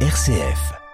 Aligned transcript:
RCF. 0.00 0.85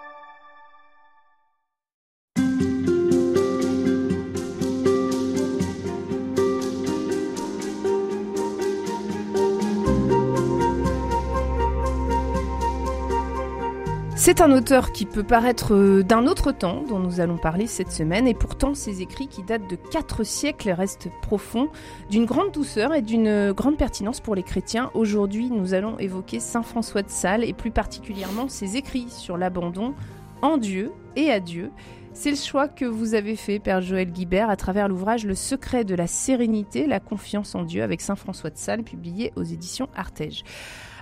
C'est 14.25 14.41
un 14.41 14.53
auteur 14.53 14.93
qui 14.93 15.05
peut 15.05 15.25
paraître 15.25 15.75
euh, 15.75 16.05
d'un 16.05 16.29
autre 16.29 16.53
temps 16.53 16.85
dont 16.89 17.01
nous 17.01 17.19
allons 17.19 17.39
parler 17.39 17.67
cette 17.67 17.91
semaine 17.91 18.29
et 18.29 18.35
pourtant 18.35 18.73
ses 18.73 19.03
écrits 19.03 19.27
qui 19.27 19.43
datent 19.43 19.69
de 19.69 19.75
quatre 19.75 20.23
siècles 20.23 20.71
restent 20.71 21.09
profonds, 21.23 21.71
d'une 22.09 22.25
grande 22.25 22.53
douceur 22.53 22.95
et 22.95 23.03
d'une 23.03 23.51
grande 23.51 23.77
pertinence 23.77 24.21
pour 24.21 24.37
les 24.37 24.45
chrétiens. 24.45 24.93
Aujourd'hui 24.95 25.51
nous 25.51 25.75
allons 25.75 25.99
évoquer 25.99 26.39
Saint 26.39 26.63
François 26.63 27.03
de 27.03 27.11
Sales 27.11 27.43
et 27.43 27.53
plus 27.53 27.73
particulièrement 27.73 28.49
ses 28.49 28.77
écrits 28.77 29.09
sur 29.09 29.37
l'abandon 29.37 29.93
en 30.41 30.57
Dieu 30.57 30.93
et 31.17 31.33
à 31.33 31.41
Dieu. 31.41 31.73
C'est 32.13 32.31
le 32.31 32.37
choix 32.37 32.69
que 32.69 32.85
vous 32.85 33.15
avez 33.15 33.35
fait, 33.35 33.59
Père 33.59 33.81
Joël 33.81 34.13
Guibert, 34.13 34.51
à 34.51 34.57
travers 34.57 34.87
l'ouvrage 34.87 35.27
Le 35.27 35.35
secret 35.35 35.83
de 35.83 35.97
la 35.97 36.07
sérénité, 36.07 36.87
la 36.87 37.01
confiance 37.01 37.57
en 37.57 37.65
Dieu 37.65 37.83
avec 37.83 38.01
Saint 38.01 38.15
François 38.15 38.51
de 38.51 38.57
Sales, 38.57 38.85
publié 38.85 39.33
aux 39.35 39.43
éditions 39.43 39.89
Artege. 39.97 40.45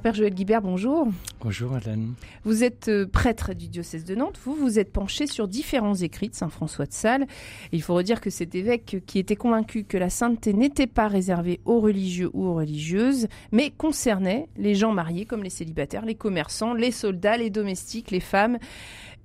Père 0.02 0.14
Joël 0.14 0.32
Guibert, 0.32 0.62
bonjour. 0.62 1.08
Bonjour. 1.42 1.76
Vous 2.44 2.64
êtes 2.64 2.88
euh, 2.88 3.06
prêtre 3.06 3.52
du 3.52 3.68
diocèse 3.68 4.04
de 4.06 4.14
Nantes. 4.14 4.40
Vous 4.44 4.54
vous 4.54 4.78
êtes 4.78 4.92
penché 4.92 5.26
sur 5.26 5.46
différents 5.46 5.94
écrits 5.94 6.30
de 6.30 6.34
Saint 6.34 6.48
François 6.48 6.86
de 6.86 6.92
Sales. 6.92 7.26
il 7.72 7.82
faut 7.82 7.94
redire 7.94 8.22
que 8.22 8.30
cet 8.30 8.54
évêque 8.54 9.02
qui 9.06 9.18
était 9.18 9.36
convaincu 9.36 9.84
que 9.84 9.98
la 9.98 10.08
sainteté 10.08 10.54
n'était 10.54 10.86
pas 10.86 11.06
réservée 11.06 11.60
aux 11.66 11.80
religieux 11.80 12.30
ou 12.32 12.46
aux 12.46 12.54
religieuses, 12.54 13.28
mais 13.52 13.70
concernait 13.70 14.48
les 14.56 14.74
gens 14.74 14.92
mariés 14.92 15.26
comme 15.26 15.42
les 15.42 15.50
célibataires, 15.50 16.06
les 16.06 16.14
commerçants, 16.14 16.72
les 16.72 16.92
soldats, 16.92 17.36
les 17.36 17.50
domestiques, 17.50 18.10
les 18.10 18.20
femmes 18.20 18.58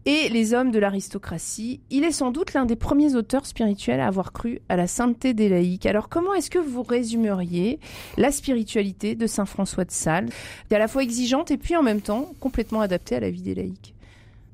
et 0.06 0.30
les 0.30 0.54
hommes 0.54 0.72
de 0.72 0.80
l'aristocratie. 0.80 1.80
Il 1.90 2.04
est 2.04 2.12
sans 2.12 2.32
doute 2.32 2.54
l'un 2.54 2.66
des 2.66 2.76
premiers 2.76 3.16
auteurs 3.16 3.46
spirituels 3.46 4.00
à 4.00 4.08
avoir 4.08 4.32
cru 4.32 4.62
à 4.70 4.76
la 4.76 4.88
sainteté 4.88 5.34
des 5.34 5.50
laïcs. 5.50 5.86
Alors 5.86 6.10
comment 6.10 6.34
est-ce 6.34 6.50
que 6.50 6.60
vous 6.60 6.84
résumeriez 6.84 7.80
la 8.18 8.32
spiritualité 8.32 9.16
de 9.16 9.28
Saint 9.28 9.46
François 9.46 9.86
de 9.86 9.92
Sales 9.92 10.30
à 10.72 10.78
la 10.78 10.88
fois 10.88 11.04
exigeante 11.04 11.52
et 11.52 11.58
puis 11.58 11.76
en 11.76 11.84
même 11.84 12.02
temps 12.02 12.34
complètement 12.40 12.82
adaptée 12.82 13.16
à 13.16 13.20
la 13.20 13.30
vie 13.30 13.42
des 13.42 13.56
laïcs? 13.56 13.94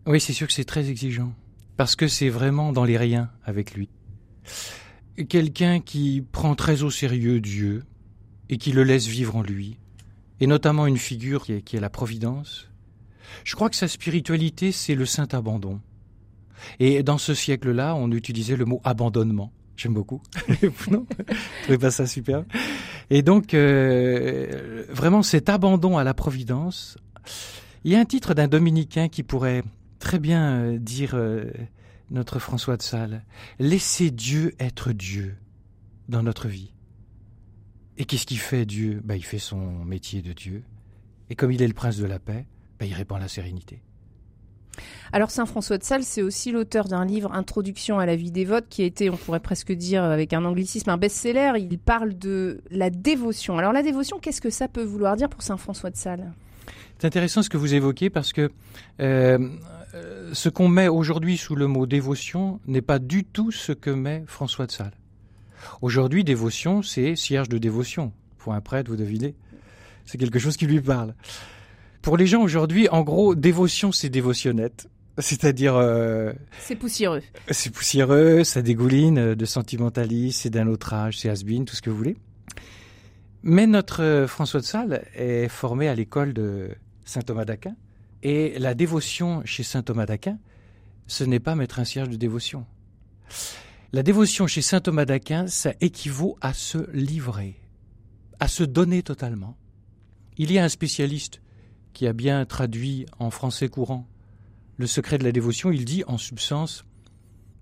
Oui, 0.05 0.19
c'est 0.19 0.33
sûr 0.33 0.47
que 0.47 0.53
c'est 0.53 0.65
très 0.65 0.89
exigeant, 0.89 1.33
parce 1.77 1.95
que 1.95 2.07
c'est 2.07 2.29
vraiment 2.29 2.71
dans 2.71 2.85
les 2.85 2.97
riens 2.97 3.29
avec 3.43 3.73
lui. 3.73 3.89
Quelqu'un 5.29 5.79
qui 5.79 6.23
prend 6.31 6.55
très 6.55 6.83
au 6.83 6.89
sérieux 6.89 7.39
Dieu 7.39 7.83
et 8.49 8.57
qui 8.57 8.71
le 8.71 8.83
laisse 8.83 9.07
vivre 9.07 9.35
en 9.35 9.43
lui, 9.43 9.77
et 10.39 10.47
notamment 10.47 10.87
une 10.87 10.97
figure 10.97 11.45
qui 11.45 11.61
qui 11.61 11.77
est 11.77 11.79
la 11.79 11.89
Providence, 11.89 12.70
je 13.43 13.55
crois 13.55 13.69
que 13.69 13.75
sa 13.75 13.87
spiritualité, 13.87 14.71
c'est 14.71 14.95
le 14.95 15.05
saint 15.05 15.27
abandon. 15.31 15.79
Et 16.79 17.03
dans 17.03 17.17
ce 17.17 17.33
siècle-là, 17.33 17.95
on 17.95 18.11
utilisait 18.11 18.55
le 18.55 18.65
mot 18.65 18.81
abandonnement. 18.83 19.51
J'aime 19.77 19.93
beaucoup. 19.93 20.21
non? 20.91 21.05
Trouvez 21.63 21.77
pas 21.77 21.91
ça 21.91 22.05
super? 22.05 22.43
Et 23.09 23.23
donc, 23.23 23.53
euh, 23.53 24.85
vraiment, 24.89 25.23
cet 25.23 25.49
abandon 25.49 25.97
à 25.97 26.03
la 26.03 26.13
providence. 26.13 26.97
Il 27.83 27.91
y 27.91 27.95
a 27.95 27.99
un 27.99 28.05
titre 28.05 28.33
d'un 28.33 28.47
dominicain 28.47 29.09
qui 29.09 29.23
pourrait 29.23 29.63
très 29.97 30.19
bien 30.19 30.51
euh, 30.51 30.77
dire 30.77 31.15
euh, 31.15 31.45
notre 32.11 32.37
François 32.37 32.77
de 32.77 32.83
Sales. 32.83 33.23
Laissez 33.57 34.11
Dieu 34.11 34.53
être 34.59 34.91
Dieu 34.91 35.35
dans 36.09 36.21
notre 36.21 36.47
vie. 36.47 36.73
Et 37.97 38.05
qu'est-ce 38.05 38.25
qu'il 38.25 38.39
fait 38.39 38.65
Dieu? 38.65 39.01
Ben, 39.03 39.15
Il 39.15 39.23
fait 39.23 39.39
son 39.39 39.83
métier 39.83 40.21
de 40.21 40.33
Dieu. 40.33 40.63
Et 41.29 41.35
comme 41.35 41.51
il 41.51 41.61
est 41.61 41.67
le 41.67 41.73
prince 41.73 41.97
de 41.97 42.05
la 42.05 42.19
paix, 42.19 42.45
ben, 42.81 42.87
il 42.87 42.95
répand 42.95 43.19
la 43.19 43.27
sérénité. 43.27 43.79
Alors 45.13 45.29
Saint 45.29 45.45
François 45.45 45.77
de 45.77 45.83
Sales, 45.83 46.03
c'est 46.03 46.23
aussi 46.23 46.51
l'auteur 46.51 46.87
d'un 46.87 47.05
livre 47.05 47.31
Introduction 47.31 47.99
à 47.99 48.07
la 48.07 48.15
vie 48.15 48.31
dévote 48.31 48.65
qui 48.69 48.81
a 48.81 48.85
été, 48.85 49.11
on 49.11 49.17
pourrait 49.17 49.39
presque 49.39 49.71
dire 49.71 50.03
avec 50.03 50.33
un 50.33 50.43
anglicisme, 50.45 50.89
un 50.89 50.97
best-seller. 50.97 51.51
Il 51.59 51.77
parle 51.77 52.17
de 52.17 52.61
la 52.71 52.89
dévotion. 52.89 53.59
Alors 53.59 53.71
la 53.71 53.83
dévotion, 53.83 54.17
qu'est-ce 54.17 54.41
que 54.41 54.49
ça 54.49 54.67
peut 54.67 54.81
vouloir 54.81 55.15
dire 55.15 55.29
pour 55.29 55.43
Saint 55.43 55.57
François 55.57 55.91
de 55.91 55.95
Sales? 55.95 56.33
C'est 56.97 57.05
intéressant 57.05 57.43
ce 57.43 57.51
que 57.51 57.57
vous 57.57 57.75
évoquez 57.75 58.09
parce 58.09 58.33
que 58.33 58.49
euh, 58.99 59.37
ce 60.33 60.49
qu'on 60.49 60.67
met 60.67 60.87
aujourd'hui 60.87 61.37
sous 61.37 61.55
le 61.55 61.67
mot 61.67 61.85
dévotion 61.85 62.59
n'est 62.65 62.81
pas 62.81 62.97
du 62.97 63.25
tout 63.25 63.51
ce 63.51 63.73
que 63.73 63.91
met 63.91 64.23
François 64.25 64.65
de 64.65 64.71
Sales. 64.71 64.97
Aujourd'hui, 65.83 66.23
dévotion, 66.23 66.81
c'est 66.81 67.15
cierge 67.15 67.47
de 67.47 67.59
dévotion. 67.59 68.11
Pour 68.39 68.55
un 68.55 68.61
prêtre, 68.61 68.89
vous 68.89 68.97
devinez. 68.97 69.35
C'est 70.05 70.17
quelque 70.17 70.39
chose 70.39 70.57
qui 70.57 70.65
lui 70.65 70.81
parle. 70.81 71.13
Pour 72.01 72.17
les 72.17 72.25
gens 72.25 72.41
aujourd'hui, 72.41 72.89
en 72.89 73.01
gros, 73.01 73.35
dévotion, 73.35 73.91
c'est 73.91 74.09
dévotionnette. 74.09 74.89
C'est-à-dire... 75.17 75.75
Euh, 75.75 76.33
c'est 76.59 76.75
poussiéreux. 76.75 77.21
C'est 77.51 77.69
poussiéreux, 77.69 78.43
ça 78.43 78.61
dégouline 78.61 79.17
euh, 79.19 79.35
de 79.35 79.45
sentimentalisme, 79.45 80.39
c'est 80.41 80.49
d'un 80.49 80.67
autre 80.67 80.93
âge, 80.93 81.19
c'est 81.19 81.29
has 81.29 81.43
tout 81.43 81.75
ce 81.75 81.81
que 81.81 81.89
vous 81.89 81.97
voulez. 81.97 82.17
Mais 83.43 83.67
notre 83.67 84.01
euh, 84.01 84.27
François 84.27 84.61
de 84.61 84.65
Sales 84.65 85.05
est 85.15 85.47
formé 85.47 85.87
à 85.89 85.95
l'école 85.95 86.33
de 86.33 86.71
Saint 87.05 87.21
Thomas 87.21 87.45
d'Aquin. 87.45 87.75
Et 88.23 88.57
la 88.57 88.73
dévotion 88.73 89.41
chez 89.45 89.63
Saint 89.63 89.83
Thomas 89.83 90.05
d'Aquin, 90.05 90.39
ce 91.07 91.23
n'est 91.23 91.39
pas 91.39 91.55
mettre 91.55 91.79
un 91.79 91.85
cierge 91.85 92.09
de 92.09 92.15
dévotion. 92.15 92.65
La 93.91 94.03
dévotion 94.03 94.47
chez 94.47 94.61
Saint 94.61 94.79
Thomas 94.79 95.05
d'Aquin, 95.05 95.47
ça 95.47 95.73
équivaut 95.81 96.37
à 96.41 96.53
se 96.53 96.89
livrer, 96.93 97.59
à 98.39 98.47
se 98.47 98.63
donner 98.63 99.03
totalement. 99.03 99.57
Il 100.37 100.51
y 100.51 100.57
a 100.57 100.63
un 100.63 100.69
spécialiste 100.69 101.41
qui 101.93 102.07
a 102.07 102.13
bien 102.13 102.45
traduit 102.45 103.05
en 103.19 103.29
français 103.29 103.69
courant 103.69 104.07
le 104.77 104.87
secret 104.87 105.17
de 105.17 105.23
la 105.23 105.31
dévotion, 105.31 105.71
il 105.71 105.85
dit 105.85 106.03
en 106.07 106.17
substance 106.17 106.85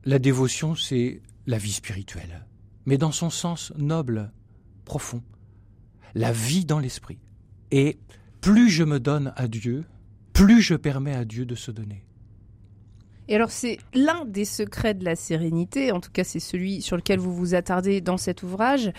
la 0.06 0.20
dévotion, 0.20 0.76
c'est 0.76 1.22
la 1.48 1.58
vie 1.58 1.74
spirituelle, 1.74 2.46
mais 2.86 2.98
dans 2.98 3.12
son 3.12 3.30
sens 3.30 3.74
noble, 3.78 4.32
profond, 4.86 5.22
la 6.16 6.32
vie 6.32 6.64
dans 6.64 6.80
l'esprit. 6.80 7.20
Et 7.72 8.00
plus 8.40 8.70
je 8.70 8.84
me 8.84 9.00
donne 9.00 9.34
à 9.36 9.48
Dieu, 9.48 9.84
plus 10.32 10.62
je 10.62 10.76
permets 10.76 11.16
à 11.16 11.26
Dieu 11.26 11.46
de 11.46 11.56
se 11.56 11.72
donner. 11.72 12.06
Et 13.28 13.36
alors 13.36 13.52
c'est 13.52 13.78
l'un 13.94 14.26
des 14.26 14.46
secrets 14.46 14.94
de 14.94 15.06
la 15.06 15.16
sérénité, 15.16 15.92
en 15.92 16.00
tout 16.00 16.12
cas 16.12 16.24
c'est 16.24 16.40
celui 16.40 16.82
sur 16.82 16.96
lequel 16.96 17.20
vous 17.20 17.36
vous 17.36 17.54
attardez 17.54 18.02
dans 18.02 18.18
cet 18.18 18.42
ouvrage. 18.44 18.92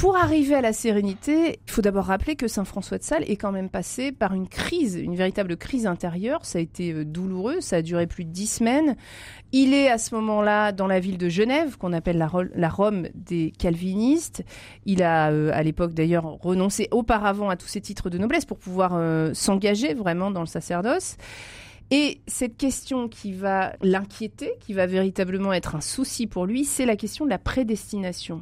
Pour 0.00 0.16
arriver 0.16 0.54
à 0.54 0.62
la 0.62 0.72
sérénité, 0.72 1.60
il 1.66 1.70
faut 1.70 1.82
d'abord 1.82 2.06
rappeler 2.06 2.34
que 2.34 2.48
Saint 2.48 2.64
François 2.64 2.96
de 2.96 3.02
Sales 3.02 3.24
est 3.30 3.36
quand 3.36 3.52
même 3.52 3.68
passé 3.68 4.12
par 4.12 4.32
une 4.32 4.48
crise, 4.48 4.94
une 4.94 5.14
véritable 5.14 5.58
crise 5.58 5.86
intérieure. 5.86 6.42
Ça 6.46 6.58
a 6.58 6.62
été 6.62 6.94
euh, 6.94 7.04
douloureux, 7.04 7.60
ça 7.60 7.76
a 7.76 7.82
duré 7.82 8.06
plus 8.06 8.24
de 8.24 8.30
dix 8.30 8.46
semaines. 8.46 8.96
Il 9.52 9.74
est 9.74 9.90
à 9.90 9.98
ce 9.98 10.14
moment-là 10.14 10.72
dans 10.72 10.86
la 10.86 11.00
ville 11.00 11.18
de 11.18 11.28
Genève, 11.28 11.76
qu'on 11.76 11.92
appelle 11.92 12.16
la, 12.16 12.68
Rome 12.70 13.08
des 13.14 13.52
calvinistes. 13.58 14.42
Il 14.86 15.02
a 15.02 15.32
euh, 15.32 15.50
à 15.52 15.62
l'époque 15.62 15.92
d'ailleurs 15.92 16.24
renoncé 16.24 16.88
auparavant 16.92 17.50
à 17.50 17.56
tous 17.56 17.68
ses 17.68 17.82
titres 17.82 18.08
de 18.08 18.16
noblesse 18.16 18.46
pour 18.46 18.58
pouvoir 18.58 18.92
euh, 18.94 19.34
s'engager 19.34 19.92
vraiment 19.92 20.30
dans 20.30 20.40
le 20.40 20.46
sacerdoce. 20.46 21.18
Et 21.90 22.22
cette 22.26 22.56
question 22.56 23.06
qui 23.06 23.34
va 23.34 23.74
l'inquiéter, 23.82 24.54
qui 24.60 24.72
va 24.72 24.86
véritablement 24.86 25.52
être 25.52 25.74
un 25.74 25.82
souci 25.82 26.26
pour 26.26 26.46
lui, 26.46 26.64
c'est 26.64 26.86
la 26.86 26.96
question 26.96 27.26
de 27.26 27.30
la 27.30 27.38
prédestination. 27.38 28.40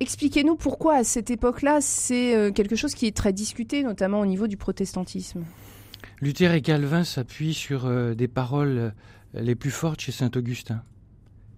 Expliquez-nous 0.00 0.56
pourquoi 0.56 0.96
à 0.96 1.04
cette 1.04 1.30
époque-là, 1.30 1.80
c'est 1.80 2.34
euh, 2.34 2.50
quelque 2.50 2.76
chose 2.76 2.94
qui 2.94 3.06
est 3.06 3.16
très 3.16 3.32
discuté, 3.32 3.82
notamment 3.82 4.20
au 4.20 4.26
niveau 4.26 4.46
du 4.46 4.56
protestantisme. 4.56 5.44
Luther 6.20 6.52
et 6.52 6.62
Calvin 6.62 7.04
s'appuient 7.04 7.54
sur 7.54 7.86
euh, 7.86 8.14
des 8.14 8.28
paroles 8.28 8.78
euh, 8.78 8.90
les 9.34 9.54
plus 9.54 9.70
fortes 9.70 10.00
chez 10.00 10.12
Saint 10.12 10.30
Augustin. 10.34 10.82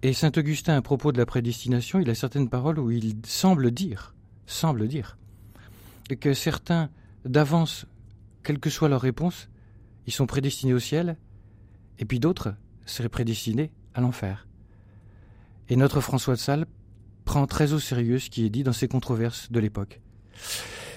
Et 0.03 0.13
Saint 0.13 0.31
Augustin, 0.37 0.75
à 0.75 0.81
propos 0.81 1.11
de 1.11 1.17
la 1.17 1.25
prédestination, 1.25 1.99
il 1.99 2.09
a 2.09 2.15
certaines 2.15 2.49
paroles 2.49 2.77
où 2.79 2.91
il 2.91 3.15
semble 3.25 3.71
dire, 3.71 4.13
semble 4.45 4.87
dire, 4.87 5.17
que 6.19 6.33
certains, 6.33 6.89
d'avance, 7.25 7.85
quelle 8.43 8.59
que 8.59 8.69
soit 8.69 8.89
leur 8.89 9.01
réponse, 9.01 9.49
ils 10.05 10.13
sont 10.13 10.27
prédestinés 10.27 10.73
au 10.73 10.79
ciel, 10.79 11.17
et 11.97 12.05
puis 12.05 12.19
d'autres 12.19 12.53
seraient 12.85 13.09
prédestinés 13.09 13.71
à 13.95 14.01
l'enfer. 14.01 14.47
Et 15.69 15.75
notre 15.75 15.99
François 15.99 16.35
de 16.35 16.39
Sales 16.39 16.67
prend 17.27 17.45
très 17.45 17.73
au 17.73 17.79
sérieux 17.79 18.17
ce 18.17 18.29
qui 18.31 18.45
est 18.45 18.49
dit 18.49 18.63
dans 18.63 18.73
ces 18.73 18.87
controverses 18.87 19.51
de 19.51 19.59
l'époque. 19.59 19.99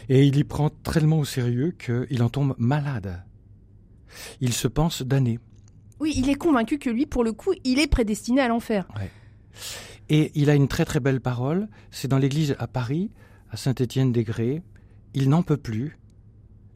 Et 0.08 0.24
il 0.24 0.36
y 0.36 0.44
prend 0.44 0.70
tellement 0.70 1.18
au 1.18 1.24
sérieux 1.24 1.72
qu'il 1.72 2.22
en 2.22 2.30
tombe 2.30 2.54
malade. 2.56 3.22
Il 4.40 4.52
se 4.52 4.68
pense 4.68 5.02
damné. 5.02 5.40
Oui, 5.98 6.14
il 6.16 6.30
est 6.30 6.36
convaincu 6.36 6.78
que 6.78 6.88
lui, 6.88 7.04
pour 7.04 7.24
le 7.24 7.32
coup, 7.32 7.52
il 7.64 7.80
est 7.80 7.88
prédestiné 7.88 8.40
à 8.40 8.48
l'enfer. 8.48 8.88
Et 10.08 10.30
il 10.34 10.50
a 10.50 10.54
une 10.54 10.68
très 10.68 10.84
très 10.84 11.00
belle 11.00 11.20
parole. 11.20 11.68
C'est 11.90 12.08
dans 12.08 12.18
l'église 12.18 12.56
à 12.58 12.68
Paris, 12.68 13.10
à 13.50 13.56
Saint-Étienne-des-Grès. 13.56 14.62
Il 15.14 15.28
n'en 15.28 15.42
peut 15.42 15.56
plus. 15.56 15.98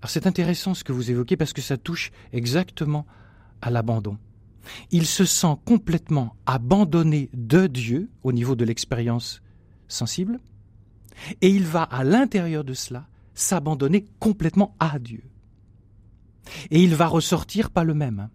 Alors 0.03 0.11
c'est 0.11 0.27
intéressant 0.27 0.75
ce 0.75 0.85
que 0.85 0.93
vous 0.93 1.11
évoquez 1.11 1.37
parce 1.37 1.53
que 1.53 1.63
ça 1.63 1.77
touche 1.77 2.11
exactement 2.33 3.07
à 3.63 3.71
l'abandon. 3.71 4.19
Il 4.91 5.07
se 5.07 5.25
sent 5.25 5.57
complètement 5.65 6.37
abandonné 6.45 7.31
de 7.33 7.67
Dieu 7.69 8.11
au 8.23 8.33
niveau 8.33 8.57
de 8.57 8.65
l'expérience 8.65 9.43
sensible, 9.95 10.41
et 11.41 11.49
il 11.49 11.65
va 11.65 11.83
à 11.83 12.05
l'intérieur 12.05 12.65
de 12.65 12.75
cela 12.75 13.07
s'abandonner 13.35 14.05
complètement 14.19 14.75
à 14.81 14.99
Dieu. 14.99 15.23
Et 16.71 16.83
il 16.83 16.95
va 16.95 17.07
ressortir 17.07 17.71
pas 17.71 17.85
le 17.85 17.95
même. 17.95 18.29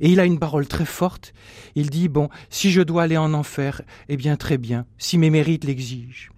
Et 0.00 0.10
il 0.10 0.20
a 0.20 0.24
une 0.24 0.38
parole 0.38 0.66
très 0.66 0.84
forte. 0.84 1.32
Il 1.74 1.90
dit, 1.90 2.08
bon, 2.08 2.28
si 2.50 2.70
je 2.70 2.82
dois 2.82 3.02
aller 3.04 3.16
en 3.16 3.34
enfer, 3.34 3.82
eh 4.08 4.16
bien 4.16 4.36
très 4.36 4.58
bien, 4.58 4.86
si 4.98 5.18
mes 5.18 5.30
mérites 5.30 5.64
l'exigent. 5.64 6.30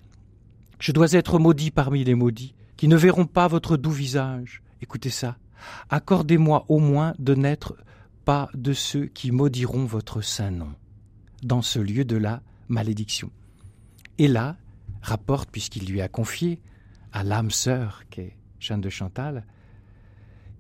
Je 0.79 0.93
dois 0.93 1.13
être 1.13 1.39
maudit 1.39 1.71
parmi 1.71 2.05
les 2.05 2.15
maudits, 2.15 2.55
qui 2.77 2.89
ne 2.89 2.97
verront 2.97 3.27
pas 3.27 3.49
votre 3.49 3.77
doux 3.77 3.91
visage. 3.91 4.63
Écoutez 4.83 5.11
ça. 5.11 5.37
Accordez-moi 5.91 6.65
au 6.69 6.79
moins 6.79 7.15
de 7.19 7.35
n'être 7.35 7.77
pas 8.25 8.51
de 8.55 8.73
ceux 8.73 9.07
qui 9.07 9.31
maudiront 9.31 9.85
votre 9.85 10.21
saint 10.21 10.51
nom, 10.51 10.73
dans 11.43 11.63
ce 11.63 11.79
lieu 11.79 12.05
de 12.05 12.17
la 12.17 12.43
malédiction. 12.69 13.31
Et 14.19 14.29
là, 14.29 14.57
rapporte, 15.07 15.51
puisqu'il 15.51 15.87
lui 15.87 16.01
a 16.01 16.09
confié 16.09 16.61
à 17.13 17.23
l'âme 17.25 17.51
sœur, 17.51 18.03
qu'est 18.11 18.37
Jeanne 18.61 18.81
de 18.81 18.91
Chantal, 18.91 19.45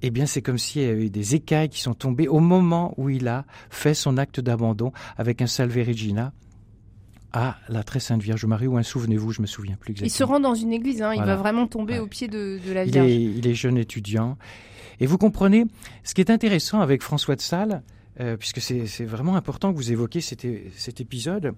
eh 0.03 0.11
bien 0.11 0.27
c'est 0.27 0.43
comme 0.43 0.59
s'il 0.59 0.83
y 0.83 0.85
avait 0.85 1.07
eu 1.07 1.11
des 1.11 1.35
écailles 1.35 1.69
qui 1.69 1.81
sont 1.81 1.95
tombées 1.95 2.29
au 2.29 2.41
moment 2.41 2.95
où 2.97 3.09
il 3.09 3.29
a 3.29 3.45
fait 3.71 3.95
son 3.95 4.19
acte 4.19 4.41
d'abandon 4.41 4.93
avec 5.17 5.43
un 5.43 5.47
Salve 5.47 5.77
Regina 5.77 6.33
à 7.33 7.59
la 7.69 7.83
très 7.83 8.01
sainte 8.01 8.23
Vierge 8.23 8.47
Marie, 8.47 8.67
ou 8.67 8.79
un 8.79 8.83
souvenez-vous, 8.83 9.33
je 9.33 9.43
me 9.43 9.47
souviens 9.47 9.77
plus 9.77 9.91
exactement. 9.91 10.07
Il 10.07 10.11
se 10.11 10.25
rend 10.25 10.41
dans 10.41 10.55
une 10.55 10.73
église, 10.73 11.03
hein, 11.03 11.13
il 11.13 11.23
va 11.23 11.37
vraiment 11.37 11.67
tomber 11.67 11.99
au 11.99 12.07
pied 12.07 12.29
de, 12.29 12.59
la 12.73 12.85
Vierge. 12.85 13.11
Il 13.11 13.47
est, 13.47 13.55
jeune 13.55 13.77
étudiant. 13.77 14.39
Et 15.01 15.07
vous 15.07 15.19
comprenez, 15.19 15.67
ce 16.03 16.15
qui 16.15 16.23
est 16.23 16.31
intéressant 16.31 16.81
avec 16.81 17.03
François 17.03 17.37
de 17.37 17.43
Sales, 17.43 17.83
euh, 18.21 18.39
puisque 18.39 18.63
c'est 18.63 19.05
vraiment 19.05 19.37
important 19.37 19.73
que 19.73 19.77
vous 19.77 19.93
évoquiez 19.93 20.23
cet 20.23 21.01
épisode, 21.01 21.53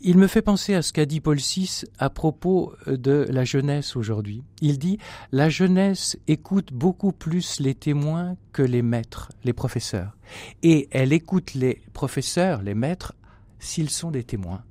il 0.00 0.18
me 0.18 0.26
fait 0.26 0.42
penser 0.42 0.74
à 0.74 0.82
ce 0.82 0.92
qu'a 0.92 1.06
dit 1.06 1.20
Paul 1.20 1.38
VI 1.38 1.84
à 1.98 2.10
propos 2.10 2.72
euh, 2.86 2.96
de 2.96 3.26
la 3.30 3.44
jeunesse 3.44 3.96
aujourd'hui. 3.96 4.42
Il 4.60 4.78
dit 4.78 4.98
La 5.32 5.48
jeunesse 5.48 6.16
écoute 6.28 6.72
beaucoup 6.72 7.12
plus 7.12 7.60
les 7.60 7.74
témoins 7.74 8.36
que 8.52 8.62
les 8.62 8.82
maîtres, 8.82 9.32
les 9.44 9.52
professeurs. 9.52 10.16
Et 10.62 10.88
elle 10.90 11.12
écoute 11.12 11.54
les 11.54 11.82
professeurs, 11.92 12.62
les 12.62 12.74
maîtres, 12.74 13.14
s'ils 13.58 13.90
sont 13.90 14.10
des 14.10 14.24
témoins. 14.24 14.62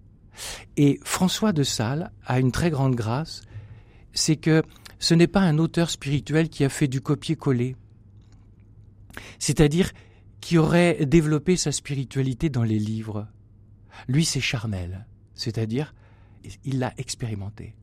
Et 0.77 0.99
François 1.03 1.53
de 1.53 1.63
Sales 1.63 2.11
a 2.25 2.39
une 2.39 2.51
très 2.51 2.69
grande 2.69 2.95
grâce, 2.95 3.41
c'est 4.13 4.35
que 4.35 4.63
ce 4.99 5.13
n'est 5.13 5.27
pas 5.27 5.41
un 5.41 5.57
auteur 5.57 5.89
spirituel 5.89 6.49
qui 6.49 6.63
a 6.63 6.69
fait 6.69 6.87
du 6.87 7.01
copier-coller. 7.01 7.75
C'est-à-dire 9.37 9.91
qui 10.39 10.57
aurait 10.57 11.05
développé 11.05 11.55
sa 11.55 11.71
spiritualité 11.71 12.49
dans 12.49 12.63
les 12.63 12.79
livres. 12.79 13.27
Lui, 14.07 14.25
c'est 14.25 14.41
charnel, 14.41 15.05
c'est-à-dire, 15.35 15.93
il 16.63 16.79
l'a 16.79 16.93
expérimenté. 16.97 17.75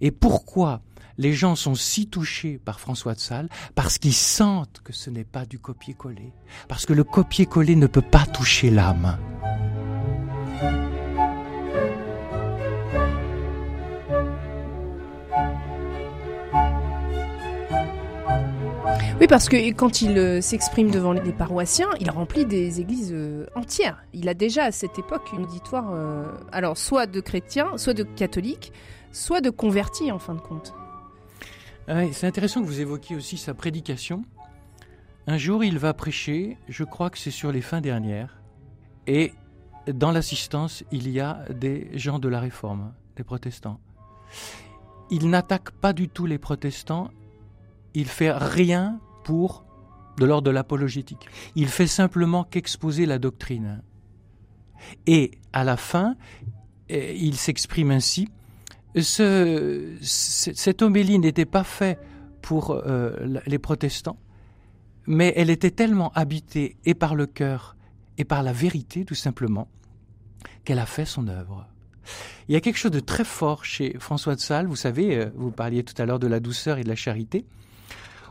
Et 0.00 0.10
pourquoi 0.10 0.82
les 1.16 1.32
gens 1.32 1.54
sont 1.54 1.74
si 1.74 2.08
touchés 2.08 2.58
par 2.58 2.80
François 2.80 3.14
de 3.14 3.20
Sales? 3.20 3.48
Parce 3.74 3.98
qu'ils 3.98 4.14
sentent 4.14 4.80
que 4.82 4.92
ce 4.92 5.10
n'est 5.10 5.24
pas 5.24 5.46
du 5.46 5.58
copier-coller. 5.58 6.32
Parce 6.68 6.86
que 6.86 6.92
le 6.92 7.04
copier-coller 7.04 7.76
ne 7.76 7.86
peut 7.86 8.02
pas 8.02 8.26
toucher 8.26 8.70
l'âme. 8.70 9.18
Oui, 19.20 19.26
parce 19.26 19.50
que 19.50 19.70
quand 19.72 20.00
il 20.00 20.16
euh, 20.16 20.40
s'exprime 20.40 20.90
devant 20.90 21.12
les 21.12 21.34
paroissiens, 21.34 21.90
il 22.00 22.10
remplit 22.10 22.46
des 22.46 22.80
églises 22.80 23.12
euh, 23.12 23.44
entières. 23.54 24.02
Il 24.14 24.30
a 24.30 24.34
déjà 24.34 24.64
à 24.64 24.72
cette 24.72 24.98
époque 24.98 25.32
une 25.34 25.44
auditoire, 25.44 25.90
euh, 25.92 26.24
alors 26.52 26.78
soit 26.78 27.04
de 27.04 27.20
chrétiens, 27.20 27.76
soit 27.76 27.92
de 27.92 28.02
catholiques, 28.02 28.72
soit 29.12 29.42
de 29.42 29.50
convertis 29.50 30.10
en 30.10 30.18
fin 30.18 30.34
de 30.34 30.40
compte. 30.40 30.72
Ah 31.86 32.10
c'est 32.12 32.26
intéressant 32.26 32.62
que 32.62 32.66
vous 32.66 32.80
évoquiez 32.80 33.14
aussi 33.14 33.36
sa 33.36 33.52
prédication. 33.52 34.24
Un 35.26 35.36
jour, 35.36 35.64
il 35.64 35.78
va 35.78 35.92
prêcher, 35.92 36.56
je 36.70 36.84
crois 36.84 37.10
que 37.10 37.18
c'est 37.18 37.30
sur 37.30 37.52
les 37.52 37.60
fins 37.60 37.82
dernières, 37.82 38.40
et 39.06 39.34
dans 39.86 40.12
l'assistance, 40.12 40.82
il 40.92 41.10
y 41.10 41.20
a 41.20 41.44
des 41.50 41.90
gens 41.92 42.20
de 42.20 42.28
la 42.28 42.40
Réforme, 42.40 42.94
des 43.16 43.24
protestants. 43.24 43.80
Il 45.10 45.28
n'attaque 45.28 45.72
pas 45.72 45.92
du 45.92 46.08
tout 46.08 46.24
les 46.24 46.38
protestants, 46.38 47.10
il 47.92 48.06
fait 48.06 48.32
rien 48.32 48.98
pour 49.24 49.64
de 50.18 50.26
l'ordre 50.26 50.46
de 50.46 50.50
l'apologétique. 50.50 51.26
Il 51.56 51.68
fait 51.68 51.86
simplement 51.86 52.44
qu'exposer 52.44 53.06
la 53.06 53.18
doctrine. 53.18 53.82
Et 55.06 55.32
à 55.52 55.64
la 55.64 55.76
fin, 55.76 56.16
eh, 56.88 57.16
il 57.16 57.36
s'exprime 57.36 57.90
ainsi. 57.90 58.28
Ce, 58.96 59.96
cette 60.00 60.82
homélie 60.82 61.18
n'était 61.18 61.44
pas 61.44 61.64
faite 61.64 61.98
pour 62.42 62.72
euh, 62.72 63.40
les 63.46 63.58
protestants, 63.58 64.18
mais 65.06 65.32
elle 65.36 65.50
était 65.50 65.70
tellement 65.70 66.10
habitée 66.14 66.76
et 66.84 66.94
par 66.94 67.14
le 67.14 67.26
cœur 67.26 67.76
et 68.18 68.24
par 68.24 68.42
la 68.42 68.52
vérité, 68.52 69.04
tout 69.04 69.14
simplement, 69.14 69.68
qu'elle 70.64 70.78
a 70.78 70.86
fait 70.86 71.04
son 71.04 71.28
œuvre. 71.28 71.66
Il 72.48 72.54
y 72.54 72.56
a 72.56 72.60
quelque 72.60 72.78
chose 72.78 72.90
de 72.90 73.00
très 73.00 73.24
fort 73.24 73.64
chez 73.64 73.96
François 73.98 74.34
de 74.34 74.40
Sales. 74.40 74.66
Vous 74.66 74.76
savez, 74.76 75.16
euh, 75.16 75.30
vous 75.36 75.52
parliez 75.52 75.84
tout 75.84 76.00
à 76.02 76.06
l'heure 76.06 76.18
de 76.18 76.26
la 76.26 76.40
douceur 76.40 76.78
et 76.78 76.84
de 76.84 76.88
la 76.88 76.96
charité. 76.96 77.44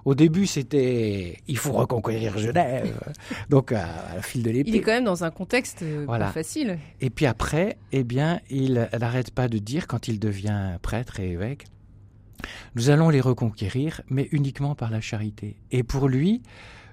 Au 0.06 0.16
début, 0.16 0.48
c'était 0.48 1.38
il 1.48 1.58
faut 1.58 1.74
reconquérir 1.74 2.38
Genève. 2.38 3.00
Donc, 3.50 3.72
à, 3.72 4.16
la 4.16 4.22
fil 4.22 4.44
de 4.44 4.50
l'épée. 4.50 4.70
Il 4.70 4.76
est 4.76 4.82
quand 4.82 4.92
même 4.92 5.04
dans 5.04 5.24
un 5.24 5.32
contexte 5.32 5.82
euh, 5.84 6.06
pas 6.06 6.32
facile. 6.32 6.80
Et 7.02 7.10
puis 7.10 7.26
après, 7.26 7.78
eh 7.92 8.04
bien, 8.04 8.40
il 8.50 8.90
n'arrête 9.00 9.32
pas 9.32 9.48
de 9.48 9.58
dire, 9.58 9.88
quand 9.88 10.08
il 10.08 10.20
devient 10.20 10.78
prêtre 10.82 11.20
et 11.20 11.32
évêque, 11.32 11.66
nous 12.76 12.90
allons 12.90 13.10
les 13.10 13.22
reconquérir, 13.22 14.02
mais 14.10 14.28
uniquement 14.32 14.76
par 14.76 14.92
la 14.92 15.02
charité. 15.02 15.58
Et 15.72 15.84
pour 15.84 16.08
lui, 16.08 16.42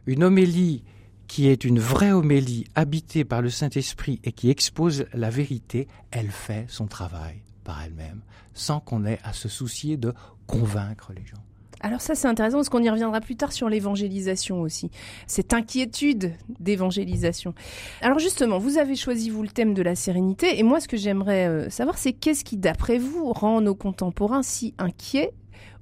une 0.06 0.24
homélie 0.24 0.82
qui 1.26 1.48
est 1.48 1.64
une 1.64 1.80
vraie 1.80 2.12
homélie 2.12 2.66
habitée 2.74 3.24
par 3.24 3.42
le 3.42 3.50
Saint-Esprit 3.50 4.20
et 4.24 4.32
qui 4.32 4.50
expose 4.50 5.06
la 5.12 5.30
vérité, 5.30 5.88
elle 6.10 6.30
fait 6.30 6.66
son 6.68 6.86
travail 6.86 7.42
par 7.64 7.82
elle-même, 7.82 8.22
sans 8.54 8.80
qu'on 8.80 9.04
ait 9.04 9.18
à 9.24 9.32
se 9.32 9.48
soucier 9.48 9.96
de 9.96 10.14
convaincre 10.46 11.12
les 11.14 11.26
gens. 11.26 11.42
Alors 11.81 12.00
ça 12.00 12.14
c'est 12.14 12.26
intéressant 12.26 12.56
parce 12.56 12.69
qu'on 12.69 12.82
y 12.82 12.88
reviendra 12.88 13.20
plus 13.20 13.37
tard 13.37 13.52
sur 13.52 13.69
l'évangélisation 13.69 14.62
aussi, 14.62 14.90
cette 15.26 15.52
inquiétude 15.52 16.32
d'évangélisation. 16.58 17.55
Alors 18.00 18.19
justement, 18.19 18.58
vous 18.58 18.78
avez 18.78 18.96
choisi 18.96 19.28
vous 19.28 19.43
le 19.43 19.49
thème 19.49 19.75
de 19.75 19.82
la 19.82 19.94
sérénité. 19.94 20.58
Et 20.58 20.62
moi 20.62 20.81
ce 20.81 20.88
que 20.88 20.96
j'aimerais 20.96 21.46
euh, 21.46 21.70
savoir 21.70 21.99
c'est 21.99 22.12
qu'est-ce 22.12 22.44
qui 22.44 22.56
d'après 22.56 22.99
vous 22.99 23.32
rend 23.32 23.61
nos 23.61 23.75
contemporains 23.75 24.43
si 24.43 24.75
inquiets 24.78 25.32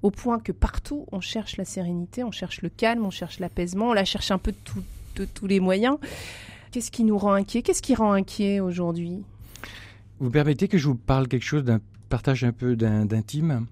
au 0.02 0.10
point 0.10 0.38
que 0.38 0.52
partout 0.52 1.06
on 1.12 1.20
cherche 1.20 1.56
la 1.56 1.64
sérénité, 1.64 2.24
on 2.24 2.32
cherche 2.32 2.60
le 2.62 2.68
calme, 2.68 3.06
on 3.06 3.10
cherche 3.10 3.38
l'apaisement, 3.38 3.90
on 3.90 3.92
la 3.92 4.04
cherche 4.04 4.30
un 4.30 4.38
peu 4.38 4.52
de, 5.16 5.24
tous 5.24 5.46
les 5.46 5.60
moyens. 5.60 5.96
Qu'est-ce 6.72 6.90
qui 6.90 7.04
nous 7.04 7.16
rend 7.16 7.32
inquiets? 7.32 7.62
Qu'est-ce 7.62 7.82
qui 7.82 7.94
rend 7.94 8.12
inquiet 8.12 8.58
aujourd'hui? 8.58 9.22
Vous 10.18 10.30
permettez 10.30 10.66
que 10.66 10.76
je 10.76 10.88
vous 10.88 10.96
parle 10.96 11.28
quelque 11.28 11.44
chose 11.44 11.62
d'un 11.62 11.80
partage 12.08 12.42
un 12.42 12.52
peu 12.52 12.74
d'intime? 12.74 13.66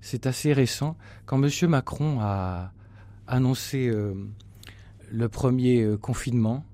C'est 0.00 0.26
assez 0.26 0.52
récent, 0.52 0.96
quand 1.26 1.42
M. 1.42 1.70
Macron 1.70 2.18
a 2.20 2.72
annoncé 3.26 3.88
euh, 3.88 4.14
le 5.10 5.28
premier 5.28 5.82
euh, 5.82 5.96
confinement, 5.96 6.64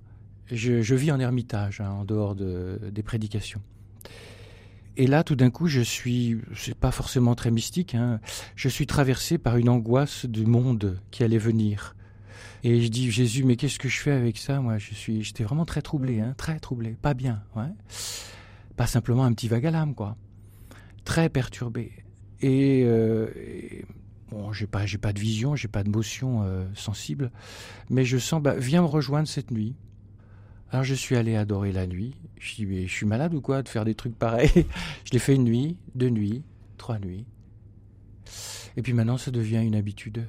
je, 0.50 0.94
vis 0.94 1.10
en 1.10 1.20
ermitage, 1.20 1.80
hein, 1.80 1.90
en 1.90 2.04
dehors 2.04 2.34
des 2.34 3.02
prédications. 3.02 3.62
Et 4.96 5.06
là, 5.06 5.24
tout 5.24 5.34
d'un 5.34 5.50
coup, 5.50 5.66
je 5.66 5.80
suis, 5.80 6.38
c'est 6.54 6.76
pas 6.76 6.92
forcément 6.92 7.34
très 7.34 7.50
mystique, 7.50 7.94
hein, 7.94 8.20
je 8.54 8.68
suis 8.68 8.86
traversé 8.86 9.38
par 9.38 9.56
une 9.56 9.68
angoisse 9.68 10.26
du 10.26 10.46
monde 10.46 11.00
qui 11.10 11.24
allait 11.24 11.38
venir. 11.38 11.96
Et 12.62 12.80
je 12.80 12.88
dis, 12.88 13.10
Jésus, 13.10 13.44
mais 13.44 13.56
qu'est-ce 13.56 13.78
que 13.78 13.88
je 13.88 13.98
fais 13.98 14.12
avec 14.12 14.38
ça 14.38 14.60
Moi, 14.60 14.78
je 14.78 14.94
suis, 14.94 15.22
j'étais 15.22 15.44
vraiment 15.44 15.64
très 15.64 15.82
troublé, 15.82 16.20
hein, 16.20 16.34
très 16.36 16.60
troublé, 16.60 16.96
pas 17.00 17.14
bien. 17.14 17.42
Pas 18.76 18.86
simplement 18.86 19.24
un 19.24 19.32
petit 19.32 19.48
vague 19.48 19.66
à 19.66 19.70
l'âme, 19.70 19.94
quoi. 19.94 20.16
Très 21.04 21.28
perturbé. 21.28 22.03
Euh, 22.44 23.28
et, 23.36 23.84
bon, 24.30 24.52
j'ai 24.52 24.66
pas, 24.66 24.86
j'ai 24.86 24.98
pas 24.98 25.12
de 25.12 25.20
vision, 25.20 25.56
j'ai 25.56 25.68
pas 25.68 25.82
de 25.82 25.90
motion 25.90 26.42
euh, 26.42 26.64
sensible, 26.74 27.30
mais 27.90 28.04
je 28.04 28.18
sens, 28.18 28.42
bah, 28.42 28.54
viens 28.56 28.82
me 28.82 28.86
rejoindre 28.86 29.28
cette 29.28 29.50
nuit. 29.50 29.74
Alors 30.70 30.84
je 30.84 30.94
suis 30.94 31.16
allé 31.16 31.36
adorer 31.36 31.72
la 31.72 31.86
nuit. 31.86 32.14
Je 32.38 32.56
dis, 32.56 32.66
mais 32.66 32.86
je 32.86 32.92
suis 32.92 33.06
malade 33.06 33.32
ou 33.34 33.40
quoi 33.40 33.62
de 33.62 33.68
faire 33.68 33.84
des 33.84 33.94
trucs 33.94 34.18
pareils? 34.18 34.50
Je 35.04 35.12
l'ai 35.12 35.18
fait 35.20 35.34
une 35.34 35.44
nuit, 35.44 35.76
deux 35.94 36.08
nuits, 36.08 36.42
trois 36.78 36.98
nuits. 36.98 37.26
Et 38.76 38.82
puis 38.82 38.92
maintenant, 38.92 39.16
ça 39.16 39.30
devient 39.30 39.62
une 39.64 39.76
habitude. 39.76 40.26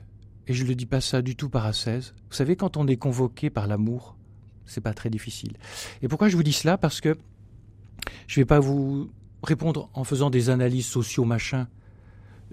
Et 0.47 0.53
je 0.53 0.63
ne 0.63 0.67
le 0.67 0.75
dis 0.75 0.85
pas 0.85 1.01
ça 1.01 1.23
du 1.23 1.35
tout 1.35 1.49
par 1.49 1.65
assaise. 1.65 2.13
Vous 2.29 2.35
savez, 2.35 2.55
quand 2.55 2.77
on 2.77 2.87
est 2.87 2.97
convoqué 2.97 3.49
par 3.49 3.65
l'amour, 3.65 4.15
c'est 4.67 4.81
pas 4.81 4.93
très 4.93 5.09
difficile. 5.09 5.53
Et 6.03 6.07
pourquoi 6.07 6.29
je 6.29 6.35
vous 6.35 6.43
dis 6.43 6.53
cela? 6.53 6.77
Parce 6.77 7.01
que 7.01 7.17
je 8.27 8.39
ne 8.39 8.43
vais 8.43 8.45
pas 8.45 8.59
vous 8.59 9.09
répondre 9.41 9.89
en 9.93 10.03
faisant 10.03 10.29
des 10.29 10.51
analyses 10.51 10.85
sociaux 10.85 11.25
machin 11.25 11.67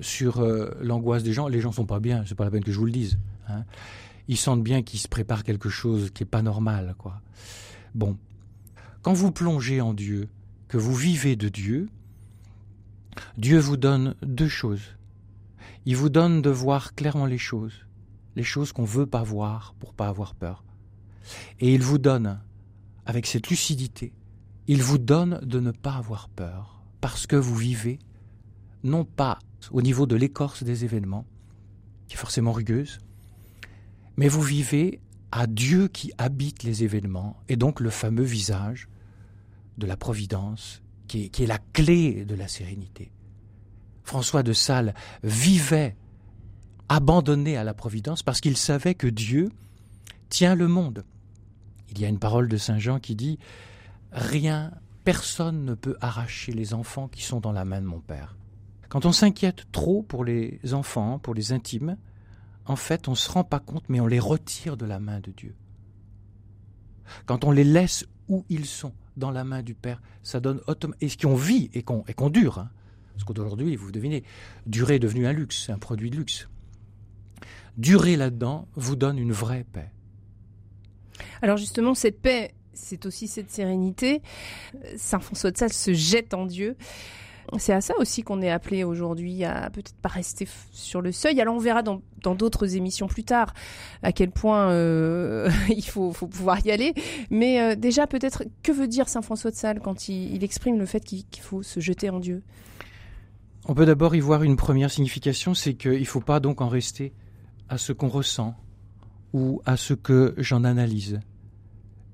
sur 0.01 0.41
euh, 0.41 0.71
l'angoisse 0.81 1.23
des 1.23 1.33
gens. 1.33 1.49
Les 1.49 1.61
gens 1.61 1.73
sont 1.73 1.87
pas 1.87 2.01
bien, 2.01 2.25
c'est 2.27 2.35
pas 2.35 2.45
la 2.45 2.51
peine 2.51 2.65
que 2.65 2.73
je 2.73 2.79
vous 2.79 2.87
le 2.87 2.93
dise. 2.93 3.19
Hein. 3.49 3.65
Ils 4.29 4.37
sentent 4.37 4.63
bien 4.63 4.83
qu'il 4.83 5.01
se 5.01 5.09
prépare 5.09 5.45
quelque 5.45 5.69
chose 5.69 6.11
qui 6.11 6.23
est 6.23 6.27
pas 6.27 6.43
normal, 6.43 6.95
quoi. 6.99 7.21
Bon, 7.95 8.17
quand 9.03 9.13
vous 9.13 9.33
plongez 9.33 9.81
en 9.81 9.95
Dieu, 9.95 10.29
que 10.69 10.79
vous 10.79 10.95
vivez 10.95 11.37
de 11.37 11.49
Dieu, 11.49 11.89
Dieu 13.37 13.59
vous 13.59 13.77
donne 13.77 14.15
deux 14.23 14.49
choses. 14.49 14.97
Il 15.85 15.97
vous 15.97 16.09
donne 16.09 16.41
de 16.41 16.51
voir 16.51 16.95
clairement 16.95 17.27
les 17.27 17.39
choses 17.39 17.85
les 18.37 18.43
choses 18.43 18.73
qu'on 18.73 18.85
veut 18.85 19.07
pas 19.07 19.23
voir 19.23 19.75
pour 19.79 19.93
pas 19.95 20.09
avoir 20.09 20.35
peur. 20.35 20.65
Et 21.61 21.75
il 21.75 21.83
vous 21.83 21.99
donne, 21.99 22.41
avec 23.07 23.27
cette 23.27 23.49
lucidité, 23.49 24.13
il 24.67 24.83
vous 24.83 24.99
donne 24.99 25.41
de 25.43 25.61
ne 25.61 25.71
pas 25.71 25.95
avoir 25.95 26.29
peur, 26.29 26.83
parce 27.01 27.27
que 27.27 27.37
vous 27.37 27.57
vivez, 27.57 27.99
non 28.85 29.05
pas 29.05 29.39
au 29.71 29.83
niveau 29.83 30.07
de 30.07 30.17
l'écorce 30.17 30.63
des 30.63 30.85
événements, 30.85 31.27
qui 32.09 32.15
est 32.15 32.19
forcément 32.19 32.53
rugueuse, 32.53 32.99
mais 34.17 34.29
vous 34.29 34.43
vivez 34.43 35.01
à 35.31 35.47
Dieu 35.47 35.89
qui 35.89 36.13
habite 36.19 36.63
les 36.63 36.85
événements, 36.85 37.41
et 37.49 37.57
donc 37.57 37.81
le 37.81 37.91
fameux 37.91 38.25
visage 38.25 38.89
de 39.79 39.87
la 39.87 39.97
providence, 39.97 40.83
qui 41.09 41.31
est, 41.43 41.47
la 41.47 41.59
clé 41.73 42.25
de 42.25 42.35
la 42.35 42.49
sérénité. 42.49 43.13
François 44.05 44.43
de 44.43 44.53
Sales 44.53 44.95
vivait 45.23 45.97
abandonné 46.89 47.57
à 47.57 47.65
la 47.65 47.75
providence 47.75 48.23
parce 48.23 48.41
qu'il 48.41 48.57
savait 48.57 48.95
que 48.95 49.07
Dieu 49.07 49.51
tient 50.29 50.55
le 50.55 50.69
monde. 50.69 51.05
Il 51.91 52.01
y 52.01 52.05
a 52.05 52.09
une 52.09 52.19
parole 52.19 52.49
de 52.49 52.57
Saint 52.57 52.79
Jean 52.79 52.99
qui 52.99 53.15
dit 53.15 53.39
Rien, 54.13 54.73
personne 55.05 55.65
ne 55.65 55.75
peut 55.75 55.97
arracher 56.01 56.53
les 56.53 56.75
enfants 56.75 57.09
qui 57.09 57.23
sont 57.23 57.41
dans 57.41 57.53
la 57.53 57.65
main 57.65 57.81
de 57.81 57.87
mon 57.87 58.01
Père. 58.01 58.37
Quand 58.93 59.07
on 59.07 59.13
s'inquiète 59.13 59.73
trop 59.73 60.03
pour 60.03 60.23
les 60.23 60.61
enfants, 60.75 61.19
pour 61.19 61.33
les 61.33 61.55
intimes, 61.55 61.97
en 62.67 62.77
fait, 62.77 63.09
on 63.09 63.13
ne 63.13 63.17
se 63.17 63.31
rend 63.31 63.43
pas 63.43 63.59
compte, 63.59 63.85
mais 63.89 64.01
on 64.01 64.07
les 64.07 64.21
retire 64.21 64.77
de 64.77 64.85
la 64.85 65.01
main 65.01 65.19
de 65.21 65.31
Dieu. 65.31 65.55
Quand 67.25 67.45
on 67.45 67.53
les 67.53 67.65
laisse 67.65 68.05
où 68.29 68.45
ils 68.51 68.67
sont, 68.67 68.93
dans 69.17 69.31
la 69.31 69.45
main 69.45 69.63
du 69.63 69.73
Père, 69.73 70.03
ça 70.23 70.41
donne. 70.41 70.61
Et 71.01 71.09
ce 71.09 71.17
qu'on 71.17 71.35
vit 71.35 71.71
et 71.73 71.83
qu'on 71.83 72.03
qu 72.03 72.31
dure, 72.31 72.59
hein, 72.59 72.71
parce 73.15 73.25
qu'aujourd'hui, 73.25 73.77
vous 73.77 73.93
devinez, 73.93 74.25
durer 74.67 74.97
est 74.97 74.99
devenu 74.99 75.27
un 75.27 75.33
luxe, 75.33 75.71
un 75.71 75.79
produit 75.79 76.11
de 76.11 76.17
luxe. 76.17 76.51
Durer 77.79 78.17
là-dedans 78.17 78.69
vous 78.75 78.95
donne 78.95 79.19
une 79.19 79.33
vraie 79.33 79.65
paix. 79.73 79.91
Alors 81.41 81.57
justement, 81.57 81.95
cette 81.95 82.21
paix, 82.21 82.53
c'est 82.75 83.07
aussi 83.07 83.27
cette 83.27 83.51
sérénité. 83.51 84.21
Saint 84.99 85.21
François 85.21 85.51
de 85.51 85.57
Sales 85.57 85.73
se 85.73 85.95
jette 85.95 86.35
en 86.35 86.45
Dieu. 86.45 86.77
C'est 87.59 87.73
à 87.73 87.81
ça 87.81 87.95
aussi 87.99 88.23
qu'on 88.23 88.41
est 88.41 88.51
appelé 88.51 88.83
aujourd'hui 88.83 89.45
à 89.45 89.69
peut-être 89.71 89.95
pas 89.97 90.09
rester 90.09 90.49
sur 90.73 91.03
le 91.03 91.13
seuil. 91.13 91.41
Alors 91.41 91.55
on 91.55 91.59
verra 91.59 91.83
dans 91.83 92.35
d'autres 92.35 92.77
émissions 92.77 93.07
plus 93.07 93.25
tard 93.25 93.53
à 94.03 94.13
quel 94.13 94.31
point 94.31 94.71
euh, 94.71 95.51
il 95.69 95.85
faut, 95.85 96.13
pouvoir 96.13 96.65
y 96.65 96.71
aller. 96.71 96.95
Mais 97.31 97.61
euh, 97.61 97.75
déjà 97.75 98.07
peut-être 98.07 98.45
que 98.63 98.73
veut 98.73 98.89
dire 98.89 99.09
Saint 99.09 99.23
François 99.23 99.51
de 99.51 99.57
Sales 99.57 99.81
quand 99.81 100.09
il, 100.09 100.35
il 100.35 100.45
exprime 100.45 100.79
le 100.79 100.87
fait 100.87 101.01
qu'il 101.05 101.25
faut 101.41 101.63
se 101.63 101.81
jeter 101.81 102.11
en 102.11 102.21
Dieu? 102.21 102.43
On 103.67 103.75
peut 103.75 103.87
d'abord 103.87 104.17
y 104.17 104.21
voir 104.21 104.43
une 104.43 104.57
première 104.57 104.91
signification, 104.91 105.55
c'est 105.55 105.75
qu'il 105.75 106.01
ne 106.01 106.05
faut 106.05 106.21
pas 106.21 106.41
donc 106.41 106.61
en 106.61 106.69
rester 106.69 107.13
à 107.69 107.79
ce 107.79 107.93
qu'on 107.93 108.09
ressent 108.09 108.57
ou 109.33 109.63
à 109.65 109.77
ce 109.77 109.95
que 109.95 110.35
j'en 110.37 110.65
analyse. 110.65 111.21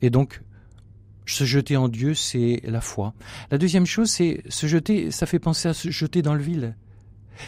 Et 0.03 0.11
donc 0.11 0.43
se 1.29 1.45
jeter 1.45 1.77
en 1.77 1.89
Dieu, 1.89 2.15
c'est 2.15 2.61
la 2.65 2.81
foi. 2.81 3.15
La 3.51 3.59
deuxième 3.59 3.87
chose, 3.87 4.11
c'est 4.11 4.43
se 4.49 4.67
jeter, 4.67 5.11
ça 5.11 5.27
fait 5.27 5.39
penser 5.39 5.69
à 5.69 5.75
se 5.75 5.91
jeter 5.91 6.23
dans 6.23 6.35
le 6.35 6.43
vide. 6.43 6.75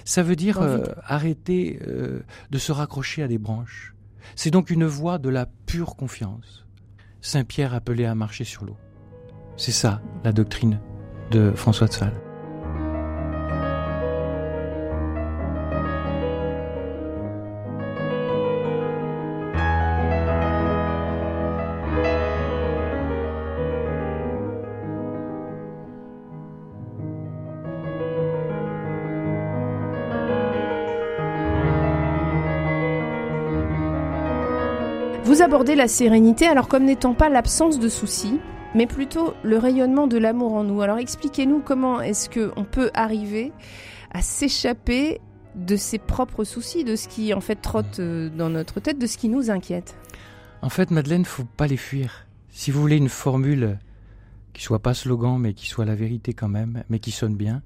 Ça 0.04 0.22
veut 0.22 0.36
dire 0.36 0.60
euh, 0.60 0.84
arrêter 1.04 1.80
euh, 1.86 2.20
de 2.50 2.58
se 2.58 2.72
raccrocher 2.72 3.22
à 3.22 3.28
des 3.28 3.38
branches. 3.38 3.94
C'est 4.36 4.50
donc 4.50 4.70
une 4.70 4.86
voie 4.86 5.18
de 5.18 5.28
la 5.28 5.46
pure 5.66 5.96
confiance. 5.96 6.66
Saint 7.20 7.44
Pierre 7.44 7.74
appelé 7.74 8.04
à 8.04 8.14
marcher 8.14 8.44
sur 8.44 8.64
l'eau. 8.64 8.76
C'est 9.56 9.72
ça 9.72 10.00
la 10.24 10.32
doctrine 10.32 10.80
de 11.30 11.52
François 11.52 11.88
de 11.88 11.92
Sales. 11.92 12.29
La 35.66 35.88
sérénité 35.88 36.46
alors 36.46 36.68
comme 36.68 36.84
n'étant 36.84 37.12
pas 37.14 37.28
l'absence 37.28 37.78
de 37.78 37.88
soucis, 37.88 38.40
mais 38.74 38.86
plutôt 38.86 39.34
le 39.42 39.58
rayonnement 39.58 40.06
de 40.06 40.16
l'amour 40.16 40.54
en 40.54 40.64
nous. 40.64 40.80
Alors 40.80 40.98
expliquez-nous 40.98 41.60
comment 41.60 42.00
est-ce 42.00 42.30
qu'on 42.30 42.64
peut 42.64 42.90
arriver 42.94 43.52
à 44.10 44.22
s'échapper 44.22 45.20
de 45.54 45.76
ses 45.76 45.98
propres 45.98 46.44
soucis, 46.44 46.82
de 46.82 46.96
ce 46.96 47.08
qui 47.08 47.34
en 47.34 47.40
fait 47.40 47.56
trotte 47.56 48.00
euh, 48.00 48.30
dans 48.30 48.48
notre 48.48 48.80
tête, 48.80 48.98
de 48.98 49.06
ce 49.06 49.18
qui 49.18 49.28
nous 49.28 49.50
inquiète. 49.50 49.96
En 50.62 50.70
fait, 50.70 50.90
Madeleine, 50.90 51.26
faut 51.26 51.44
pas 51.44 51.66
les 51.66 51.76
fuir. 51.76 52.26
Si 52.48 52.70
vous 52.70 52.80
voulez 52.80 52.96
une 52.96 53.10
formule 53.10 53.78
qui 54.54 54.62
soit 54.62 54.80
pas 54.80 54.94
slogan, 54.94 55.38
mais 55.38 55.52
qui 55.52 55.68
soit 55.68 55.84
la 55.84 55.94
vérité 55.94 56.32
quand 56.32 56.48
même, 56.48 56.84
mais 56.88 56.98
qui 56.98 57.10
sonne 57.10 57.36
bien, 57.36 57.62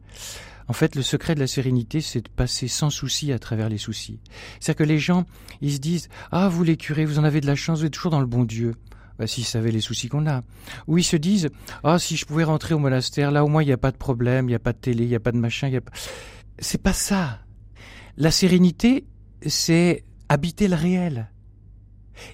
en 0.68 0.72
fait, 0.72 0.94
le 0.94 1.02
secret 1.02 1.34
de 1.34 1.40
la 1.40 1.46
sérénité, 1.46 2.00
c'est 2.00 2.22
de 2.22 2.28
passer 2.28 2.68
sans 2.68 2.90
souci 2.90 3.32
à 3.32 3.38
travers 3.38 3.68
les 3.68 3.78
soucis. 3.78 4.20
C'est-à-dire 4.60 4.78
que 4.78 4.88
les 4.88 4.98
gens, 4.98 5.24
ils 5.60 5.74
se 5.74 5.78
disent 5.78 6.08
Ah, 6.30 6.48
vous 6.48 6.62
les 6.64 6.76
curés, 6.76 7.04
vous 7.04 7.18
en 7.18 7.24
avez 7.24 7.40
de 7.40 7.46
la 7.46 7.54
chance, 7.54 7.80
vous 7.80 7.86
êtes 7.86 7.92
toujours 7.92 8.10
dans 8.10 8.20
le 8.20 8.26
bon 8.26 8.44
Dieu. 8.44 8.74
Bah, 9.18 9.26
s'ils 9.26 9.44
savaient 9.44 9.70
les 9.70 9.80
soucis 9.80 10.08
qu'on 10.08 10.26
a. 10.26 10.42
Ou 10.86 10.98
ils 10.98 11.04
se 11.04 11.16
disent 11.16 11.48
Ah, 11.82 11.98
si 11.98 12.16
je 12.16 12.24
pouvais 12.24 12.44
rentrer 12.44 12.74
au 12.74 12.78
monastère, 12.78 13.30
là 13.30 13.44
au 13.44 13.48
moins 13.48 13.62
il 13.62 13.66
n'y 13.66 13.72
a 13.72 13.78
pas 13.78 13.92
de 13.92 13.96
problème, 13.96 14.46
il 14.46 14.52
n'y 14.52 14.56
a 14.56 14.60
pas 14.60 14.72
de 14.72 14.78
télé, 14.78 15.04
il 15.04 15.08
n'y 15.08 15.14
a 15.14 15.20
pas 15.20 15.32
de 15.32 15.38
machin. 15.38 15.68
Y 15.68 15.76
a. 15.76 15.80
C'est 16.58 16.82
pas 16.82 16.92
ça. 16.92 17.40
La 18.16 18.30
sérénité, 18.30 19.06
c'est 19.46 20.04
habiter 20.28 20.68
le 20.68 20.76
réel. 20.76 21.30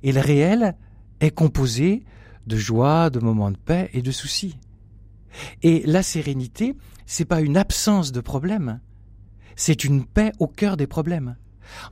Et 0.03 0.13
le 0.13 0.21
réel 0.21 0.77
est 1.21 1.31
composé 1.31 2.05
de 2.47 2.57
joie, 2.57 3.11
de 3.11 3.19
moments 3.19 3.51
de 3.51 3.57
paix 3.57 3.91
et 3.93 4.03
de 4.03 4.11
soucis. 4.11 4.57
Et 5.63 5.83
la 5.87 6.03
sérénité, 6.03 6.75
c'est 7.07 7.25
pas 7.25 7.41
une 7.41 7.57
absence 7.57 8.13
de 8.13 8.21
problèmes, 8.21 8.81
c'est 9.57 9.85
une 9.85 10.05
paix 10.05 10.33
au 10.39 10.47
cœur 10.47 10.77
des 10.77 10.87
problèmes. 10.87 11.37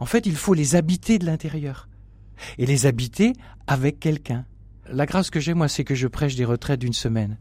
En 0.00 0.06
fait, 0.06 0.26
il 0.26 0.36
faut 0.36 0.54
les 0.54 0.74
habiter 0.74 1.18
de 1.18 1.26
l'intérieur 1.26 1.88
et 2.56 2.66
les 2.66 2.86
habiter 2.86 3.32
avec 3.66 4.00
quelqu'un. 4.00 4.46
La 4.90 5.06
grâce 5.06 5.30
que 5.30 5.40
j'ai, 5.40 5.54
moi, 5.54 5.68
c'est 5.68 5.84
que 5.84 5.94
je 5.94 6.08
prêche 6.08 6.34
des 6.34 6.44
retraites 6.44 6.80
d'une 6.80 6.92
semaine. 6.92 7.36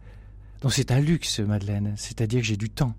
Donc 0.61 0.73
c'est 0.73 0.91
un 0.91 0.99
luxe, 0.99 1.39
Madeleine, 1.39 1.93
c'est-à-dire 1.97 2.41
que 2.41 2.47
j'ai 2.47 2.57
du 2.57 2.69
temps. 2.69 2.95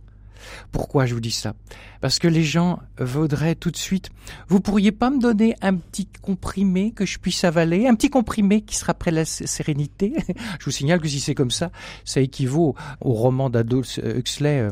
Pourquoi 0.73 1.07
je 1.07 1.15
vous 1.15 1.21
dis 1.21 1.31
ça? 1.31 1.55
Parce 2.01 2.19
que 2.19 2.29
les 2.29 2.45
gens 2.45 2.81
voudraient 2.99 3.55
tout 3.55 3.71
de 3.71 3.77
suite. 3.77 4.11
Vous 4.49 4.61
pourriez 4.61 4.93
pas 4.93 5.11
me 5.11 5.21
donner 5.21 5.57
un 5.63 5.75
petit 5.75 6.09
comprimé 6.23 6.93
que 6.93 7.07
je 7.07 7.19
puisse 7.19 7.45
avaler, 7.45 7.87
un 7.87 7.95
petit 7.95 8.11
comprimé 8.11 8.63
qui 8.63 8.77
sera 8.77 8.93
après 8.93 9.11
la 9.11 9.25
sérénité? 9.25 10.15
Je 10.61 10.65
vous 10.65 10.71
signale 10.71 11.01
que 11.01 11.09
si 11.09 11.21
c'est 11.21 11.35
comme 11.35 11.51
ça, 11.51 11.71
ça 12.05 12.21
équivaut 12.21 12.75
au 13.01 13.13
roman 13.13 13.51
d'Adolf 13.51 13.99
Huxley, 14.03 14.61
euh, 14.61 14.71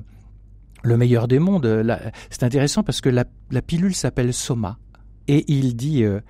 Le 0.83 0.97
meilleur 0.97 1.29
des 1.29 1.39
mondes. 1.39 1.85
C'est 2.31 2.43
intéressant 2.43 2.83
parce 2.83 3.01
que 3.01 3.09
la, 3.09 3.25
pilule 3.63 3.95
s'appelle 3.95 4.33
Soma 4.33 4.79
et 5.29 5.45
il 5.49 5.77
dit. 5.77 6.05
Euh, 6.05 6.21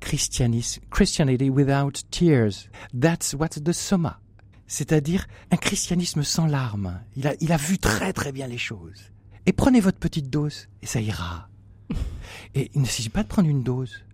Christianity 0.00 1.50
without 1.50 2.02
tears. 2.10 2.70
That's 2.98 3.34
what's 3.34 3.60
the 3.62 3.72
Soma 3.72 4.18
c'est-à-dire 4.70 5.26
un 5.50 5.56
christianisme 5.56 6.22
sans 6.22 6.46
larmes. 6.46 7.00
Il 7.16 7.26
a, 7.26 7.34
il 7.40 7.52
a 7.52 7.56
vu 7.56 7.76
très 7.78 8.12
très 8.12 8.30
bien 8.30 8.46
les 8.46 8.56
choses. 8.56 9.10
Et 9.44 9.52
prenez 9.52 9.80
votre 9.80 9.98
petite 9.98 10.30
dose, 10.30 10.68
et 10.80 10.86
ça 10.86 11.00
ira. 11.00 11.48
Et 12.54 12.70
il 12.74 12.80
ne 12.80 12.86
s'agit 12.86 13.08
pas 13.08 13.24
de 13.24 13.28
prendre 13.28 13.48
une 13.48 13.64
dose. 13.64 14.04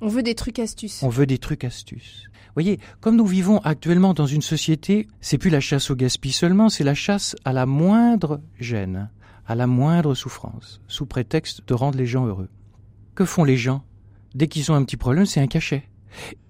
On 0.00 0.08
veut 0.08 0.24
des 0.24 0.34
trucs 0.34 0.58
astuces. 0.58 1.04
On 1.04 1.08
veut 1.08 1.26
des 1.26 1.38
trucs 1.38 1.62
astuces. 1.62 2.28
Voyez, 2.54 2.80
comme 3.00 3.14
nous 3.14 3.26
vivons 3.26 3.58
actuellement 3.58 4.12
dans 4.12 4.26
une 4.26 4.42
société, 4.42 5.06
c'est 5.20 5.38
plus 5.38 5.50
la 5.50 5.60
chasse 5.60 5.90
au 5.90 5.94
gaspillage 5.94 6.34
seulement, 6.34 6.68
c'est 6.68 6.82
la 6.82 6.94
chasse 6.94 7.36
à 7.44 7.52
la 7.52 7.64
moindre 7.64 8.40
gêne, 8.58 9.10
à 9.46 9.54
la 9.54 9.68
moindre 9.68 10.14
souffrance, 10.16 10.80
sous 10.88 11.06
prétexte 11.06 11.68
de 11.68 11.74
rendre 11.74 11.98
les 11.98 12.06
gens 12.06 12.26
heureux. 12.26 12.48
Que 13.14 13.24
font 13.24 13.44
les 13.44 13.56
gens? 13.56 13.84
Dès 14.34 14.48
qu'ils 14.48 14.72
ont 14.72 14.74
un 14.74 14.82
petit 14.82 14.96
problème, 14.96 15.26
c'est 15.26 15.40
un 15.40 15.46
cachet. 15.46 15.84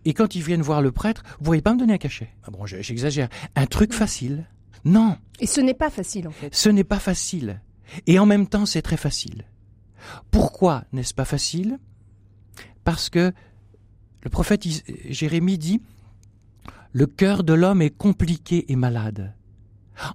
Et 0.05 0.15
quand 0.15 0.35
ils 0.35 0.43
viennent 0.43 0.63
voir 0.63 0.83
le 0.83 0.93
prêtre, 0.93 1.23
vous 1.39 1.45
pourriez 1.45 1.63
pas 1.63 1.75
me 1.75 1.79
donner 1.79 1.95
un 1.95 1.99
cachet. 1.99 2.31
Ah 2.45 2.51
bon, 2.51 2.67
j'exagère. 2.67 3.29
Un 3.57 3.67
truc 3.67 3.93
facile. 3.93 4.47
Non. 4.85 5.17
Et 5.41 5.47
ce 5.47 5.61
n'est 5.61 5.75
pas 5.75 5.91
facile, 5.91 6.29
en 6.29 6.33
fait. 6.33 6.55
Ce 6.55 6.69
n'est 6.69 6.85
pas 6.85 6.99
facile. 6.99 7.61
Et 8.07 8.19
en 8.19 8.27
même 8.27 8.47
temps, 8.47 8.67
c'est 8.67 8.83
très 8.83 8.97
facile. 8.97 9.45
Pourquoi 10.31 10.85
n'est-ce 10.93 11.15
pas 11.15 11.25
facile? 11.25 11.79
Parce 12.85 13.11
que 13.11 13.33
le 14.23 14.31
prophète 14.31 14.65
Jérémie 15.09 15.59
dit 15.59 15.83
Le 16.93 17.07
cœur 17.07 17.45
de 17.45 17.53
l'homme 17.53 17.83
est 17.83 17.91
compliqué 17.91 18.71
et 18.73 18.77
malade. 18.77 19.35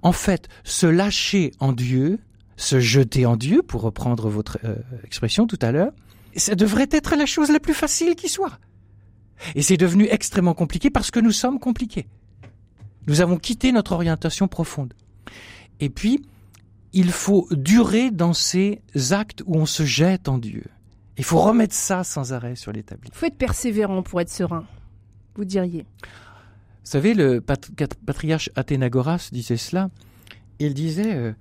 En 0.02 0.12
fait, 0.12 0.48
se 0.64 0.86
lâcher 0.86 1.52
en 1.60 1.72
Dieu, 1.72 2.18
se 2.56 2.80
jeter 2.80 3.26
en 3.26 3.36
Dieu, 3.36 3.62
pour 3.62 3.82
reprendre 3.82 4.28
votre 4.28 4.58
euh, 4.64 4.76
expression 5.04 5.46
tout 5.46 5.58
à 5.62 5.70
l'heure, 5.70 5.92
ça 6.34 6.54
devrait 6.54 6.88
être 6.90 7.16
la 7.16 7.26
chose 7.26 7.50
la 7.50 7.60
plus 7.60 7.74
facile 7.74 8.14
qui 8.14 8.28
soit. 8.28 8.58
Et 9.54 9.62
c'est 9.62 9.76
devenu 9.76 10.06
extrêmement 10.10 10.54
compliqué 10.54 10.90
parce 10.90 11.10
que 11.10 11.20
nous 11.20 11.32
sommes 11.32 11.58
compliqués. 11.58 12.06
Nous 13.06 13.20
avons 13.20 13.36
quitté 13.36 13.72
notre 13.72 13.92
orientation 13.92 14.48
profonde. 14.48 14.94
Et 15.80 15.90
puis, 15.90 16.24
il 16.92 17.10
faut 17.10 17.46
durer 17.50 18.10
dans 18.10 18.32
ces 18.32 18.80
actes 19.10 19.42
où 19.46 19.56
on 19.56 19.66
se 19.66 19.84
jette 19.84 20.28
en 20.28 20.38
Dieu. 20.38 20.64
Il 21.18 21.24
faut 21.24 21.40
remettre 21.40 21.74
ça 21.74 22.04
sans 22.04 22.32
arrêt 22.32 22.56
sur 22.56 22.72
l'établi. 22.72 23.10
Il 23.12 23.16
faut 23.16 23.26
être 23.26 23.38
persévérant 23.38 24.02
pour 24.02 24.20
être 24.20 24.30
serein, 24.30 24.64
vous 25.34 25.44
diriez. 25.44 25.86
Vous 26.02 26.92
savez, 26.92 27.14
le 27.14 27.40
patriarche 27.40 28.50
Athénagoras 28.54 29.28
disait 29.32 29.56
cela. 29.56 29.90
Il 30.58 30.72
disait, 30.74 31.14
euh, 31.14 31.32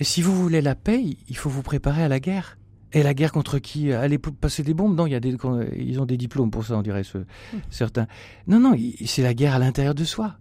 si 0.00 0.22
vous 0.22 0.34
voulez 0.34 0.60
la 0.60 0.74
paix, 0.74 1.02
il 1.28 1.36
faut 1.36 1.50
vous 1.50 1.62
préparer 1.62 2.02
à 2.02 2.08
la 2.08 2.20
guerre. 2.20 2.58
Et 2.94 3.02
la 3.02 3.12
guerre 3.12 3.32
contre 3.32 3.58
qui 3.58 3.92
Aller 3.92 4.18
passer 4.18 4.62
des 4.62 4.72
bombes 4.72 4.96
Non, 4.96 5.06
il 5.06 5.12
y 5.12 5.16
a 5.16 5.20
des, 5.20 5.36
ils 5.76 6.00
ont 6.00 6.06
des 6.06 6.16
diplômes 6.16 6.50
pour 6.50 6.64
ça, 6.64 6.76
on 6.76 6.82
dirait 6.82 7.04
ce, 7.04 7.18
hmm. 7.18 7.60
certains. 7.70 8.06
Non, 8.46 8.60
non, 8.60 8.76
c'est 9.04 9.22
la 9.22 9.34
guerre 9.34 9.54
à 9.54 9.58
l'intérieur 9.58 9.94
de 9.94 10.04
soi. 10.04 10.36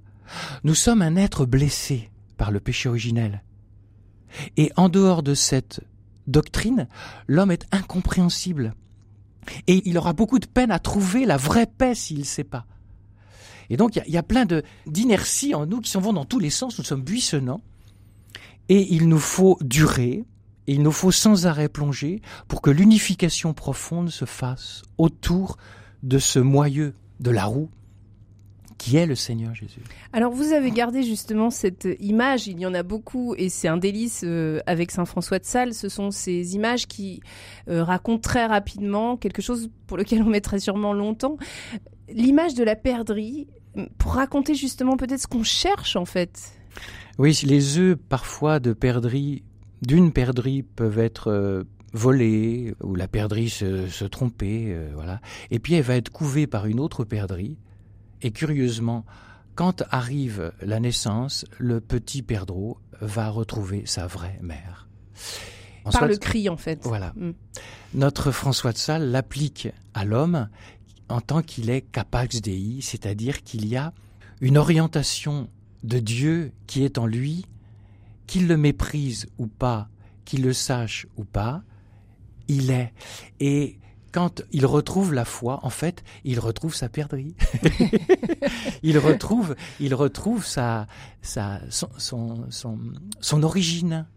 Nous 0.64 0.76
sommes 0.76 1.02
un 1.02 1.16
être 1.16 1.46
blessé 1.46 2.10
par 2.38 2.52
le 2.52 2.60
péché 2.60 2.90
originel. 2.90 3.44
Et 4.58 4.72
en 4.78 4.90
dehors 4.90 5.24
de 5.24 5.34
cette 5.34 5.82
doctrine, 6.28 6.88
l'homme 7.28 7.52
est 7.52 7.68
incompréhensible. 7.72 8.74
Et 9.68 9.82
il 9.86 9.98
aura 9.98 10.14
beaucoup 10.14 10.40
de 10.40 10.46
peine 10.46 10.72
à 10.72 10.80
trouver 10.80 11.26
la 11.26 11.38
vraie 11.38 11.68
paix 11.68 11.96
s'il 11.96 12.20
ne 12.20 12.24
sait 12.24 12.44
pas. 12.44 12.66
Et 13.70 13.78
donc 13.78 13.96
il 13.96 14.14
y, 14.14 14.18
a 14.18 14.24
plein 14.24 14.46
d'inerties 14.86 15.56
en 15.56 15.66
nous 15.66 15.82
qui 15.82 15.90
s'en 15.90 16.02
vont 16.02 16.14
dans 16.14 16.26
tous 16.26 16.40
les 16.40 16.50
sens, 16.50 16.78
nous 16.78 16.84
sommes 16.84 17.02
buissonnants. 17.02 17.62
Et 18.70 18.94
il 18.94 19.10
nous 19.10 19.20
faut 19.20 19.58
durer, 19.62 20.24
et 20.68 20.74
il 20.74 20.82
nous 20.82 20.92
faut 20.92 21.12
sans 21.12 21.46
arrêt 21.46 21.70
plonger 21.70 22.22
pour 22.48 22.62
que 22.62 22.70
l'unification 22.70 23.54
profonde 23.54 24.10
se 24.10 24.26
fasse 24.26 24.84
autour 24.98 25.58
de 26.04 26.20
ce 26.20 26.40
moyeu 26.40 26.94
de 27.20 27.32
la 27.32 27.46
roue 27.46 27.70
qui 28.84 28.98
est 28.98 29.06
le 29.06 29.16
Seigneur 29.16 29.56
Jésus. 29.56 29.80
Alors 30.12 30.34
vous 30.34 30.52
avez 30.52 30.70
gardé 30.70 31.04
justement 31.04 31.50
cette 31.50 31.88
image, 32.02 32.48
il 32.48 32.60
y 32.60 32.66
en 32.66 32.74
a 32.74 32.84
beaucoup 32.84 33.34
et 33.36 33.48
c'est 33.48 33.70
un 33.70 33.78
délice 33.78 34.24
euh, 34.26 34.60
avec 34.66 34.92
Saint 34.92 35.06
François 35.06 35.40
de 35.40 35.46
Sales, 35.46 35.74
ce 35.74 35.88
sont 35.88 36.12
ces 36.12 36.56
images 36.56 36.86
qui 36.86 37.22
euh, 37.70 37.82
racontent 37.82 38.20
très 38.20 38.46
rapidement 38.46 39.16
quelque 39.16 39.42
chose 39.42 39.70
pour 39.88 39.96
lequel 39.96 40.22
on 40.22 40.30
mettrait 40.30 40.60
sûrement 40.60 40.92
longtemps, 40.92 41.38
l'image 42.10 42.56
de 42.56 42.64
la 42.66 42.76
perdrix 42.76 43.48
pour 43.98 44.16
raconter 44.16 44.54
justement 44.54 44.98
peut-être 44.98 45.22
ce 45.22 45.28
qu'on 45.28 45.44
cherche 45.44 45.96
en 45.96 46.06
fait. 46.06 46.52
Oui, 47.18 47.40
les 47.46 47.78
œufs 47.78 47.98
parfois 48.10 48.60
de 48.60 48.74
perdrix, 48.74 49.44
d'une 49.86 50.12
perdrix 50.12 50.64
peuvent 50.64 51.00
être 51.00 51.32
euh, 51.32 51.64
volés 51.94 52.74
ou 52.82 52.96
la 52.96 53.08
perdrix 53.08 53.50
se, 53.50 54.06
tromper, 54.06 54.76
voilà. 54.96 55.22
Et 55.52 55.60
puis 55.60 55.76
elle 55.76 55.84
va 55.84 55.96
être 55.96 56.10
couvée 56.10 56.48
par 56.48 56.66
une 56.66 56.80
autre 56.80 57.04
perdrix 57.04 57.58
et 58.24 58.32
curieusement, 58.32 59.06
quand 59.56 59.84
arrive 59.92 60.54
la 60.62 60.80
naissance, 60.80 61.46
le 61.60 61.82
petit 61.82 62.22
perdreau 62.22 62.78
va 63.02 63.30
retrouver 63.30 63.84
sa 63.86 64.08
vraie 64.08 64.40
mère. 64.42 64.88
Par 65.92 66.08
le 66.08 66.16
cri, 66.16 66.48
en 66.48 66.56
fait. 66.58 66.80
Voilà. 66.84 67.14
Mm. 67.16 67.32
Notre 67.96 68.32
François 68.32 68.72
de 68.72 68.78
Sales 68.78 69.12
l'applique 69.12 69.68
à 69.94 70.06
l'homme 70.06 70.48
en 71.10 71.20
tant 71.20 71.42
qu'il 71.42 71.70
est 71.70 71.82
capax 71.82 72.42
dei, 72.42 72.80
c'est-à-dire 72.82 73.44
qu'il 73.44 73.68
y 73.68 73.76
a 73.76 73.94
une 74.40 74.58
orientation 74.58 75.50
de 75.84 76.00
Dieu 76.00 76.54
qui 76.66 76.84
est 76.86 76.98
en 76.98 77.06
lui, 77.06 77.46
qu'il 78.34 78.48
le 78.48 78.58
méprise 78.58 79.28
ou 79.38 79.46
pas, 79.46 79.90
qu'il 80.26 80.42
le 80.42 80.54
sache 80.54 81.06
ou 81.18 81.24
pas, 81.24 81.62
il 82.48 82.72
est. 82.72 82.92
Et 83.40 83.78
quand 84.12 84.42
il 84.52 84.66
retrouve 84.66 85.14
la 85.14 85.24
foi, 85.24 85.60
en 85.62 85.70
fait, 85.70 86.04
il 86.24 86.40
retrouve 86.40 86.74
sa 86.74 86.90
perdrix. 86.90 87.36
il 88.82 88.98
retrouve, 88.98 89.56
il 89.80 89.94
retrouve 89.94 90.44
sa, 90.44 90.88
sa, 91.22 91.62
son, 91.70 91.92
son, 92.00 92.48
son, 93.20 93.44
origine. 93.44 94.08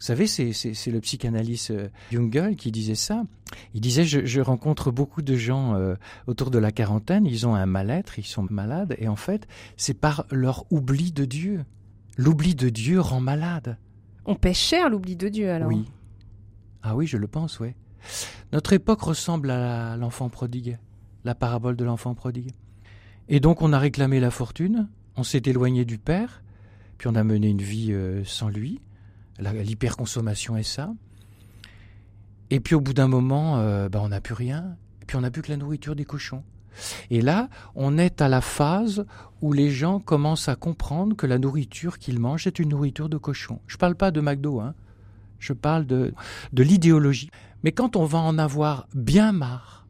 Vous 0.00 0.06
savez, 0.06 0.26
c'est, 0.26 0.64
le 0.86 1.00
psychanalyste 1.00 1.72
euh, 1.72 1.88
Jungel 2.12 2.56
qui 2.56 2.72
disait 2.72 2.94
ça. 2.94 3.24
Il 3.74 3.82
disait, 3.82 4.06
je, 4.06 4.40
rencontre 4.40 4.90
beaucoup 4.90 5.20
de 5.20 5.36
gens 5.36 5.74
euh, 5.74 5.96
autour 6.26 6.50
de 6.50 6.58
la 6.58 6.72
quarantaine, 6.72 7.26
ils 7.26 7.46
ont 7.46 7.54
un 7.54 7.66
mal-être, 7.66 8.18
ils 8.18 8.24
sont 8.24 8.46
malades, 8.48 8.96
et 8.96 9.06
en 9.06 9.16
fait, 9.16 9.46
c'est 9.76 10.00
par 10.00 10.24
leur 10.30 10.64
oubli 10.72 11.12
de 11.12 11.26
Dieu. 11.26 11.66
L'oubli 12.16 12.54
de 12.54 12.68
Dieu 12.68 13.00
rend 13.00 13.20
malade. 13.20 13.78
On 14.24 14.34
pêche 14.34 14.58
cher 14.58 14.90
l'oubli 14.90 15.16
de 15.16 15.28
Dieu 15.28 15.50
alors. 15.50 15.68
Oui. 15.68 15.90
Ah 16.82 16.94
oui, 16.96 17.06
je 17.06 17.16
le 17.16 17.26
pense, 17.26 17.60
oui. 17.60 17.74
Notre 18.52 18.72
époque 18.72 19.00
ressemble 19.00 19.50
à 19.50 19.96
l'enfant 19.96 20.28
prodigue, 20.28 20.78
la 21.24 21.34
parabole 21.34 21.76
de 21.76 21.84
l'enfant 21.84 22.14
prodigue. 22.14 22.52
Et 23.28 23.40
donc 23.40 23.62
on 23.62 23.72
a 23.72 23.78
réclamé 23.78 24.20
la 24.20 24.30
fortune, 24.30 24.88
on 25.16 25.22
s'est 25.22 25.42
éloigné 25.46 25.84
du 25.84 25.98
Père, 25.98 26.42
puis 26.98 27.08
on 27.08 27.14
a 27.14 27.24
mené 27.24 27.48
une 27.48 27.62
vie 27.62 27.92
euh, 27.92 28.24
sans 28.24 28.48
lui, 28.48 28.80
l'hyperconsommation 29.38 30.56
est 30.56 30.62
ça. 30.62 30.92
Et 32.50 32.60
puis 32.60 32.74
au 32.74 32.80
bout 32.80 32.92
d'un 32.92 33.08
moment, 33.08 33.58
euh, 33.58 33.88
ben, 33.88 34.00
on 34.00 34.08
n'a 34.08 34.20
plus 34.20 34.34
rien, 34.34 34.76
et 35.00 35.06
puis 35.06 35.16
on 35.16 35.20
n'a 35.20 35.30
plus 35.30 35.42
que 35.42 35.50
la 35.50 35.56
nourriture 35.56 35.96
des 35.96 36.04
cochons. 36.04 36.44
Et 37.10 37.20
là, 37.20 37.48
on 37.74 37.98
est 37.98 38.20
à 38.20 38.28
la 38.28 38.40
phase 38.40 39.04
où 39.40 39.52
les 39.52 39.70
gens 39.70 39.98
commencent 39.98 40.48
à 40.48 40.56
comprendre 40.56 41.16
que 41.16 41.26
la 41.26 41.38
nourriture 41.38 41.98
qu'ils 41.98 42.18
mangent 42.18 42.46
est 42.46 42.58
une 42.58 42.70
nourriture 42.70 43.08
de 43.08 43.18
cochon. 43.18 43.60
Je 43.66 43.76
ne 43.76 43.78
parle 43.78 43.94
pas 43.94 44.10
de 44.10 44.20
McDo, 44.20 44.60
hein. 44.60 44.74
je 45.38 45.52
parle 45.52 45.86
de, 45.86 46.14
de 46.52 46.62
l'idéologie. 46.62 47.30
Mais 47.64 47.72
quand 47.72 47.96
on 47.96 48.04
va 48.04 48.18
en 48.18 48.38
avoir 48.38 48.86
bien 48.94 49.32
marre 49.32 49.86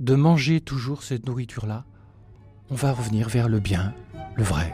de 0.00 0.14
manger 0.14 0.60
toujours 0.60 1.02
cette 1.02 1.26
nourriture-là, 1.26 1.84
on 2.70 2.74
va 2.74 2.92
revenir 2.92 3.28
vers 3.28 3.48
le 3.48 3.60
bien, 3.60 3.94
le 4.34 4.42
vrai 4.42 4.72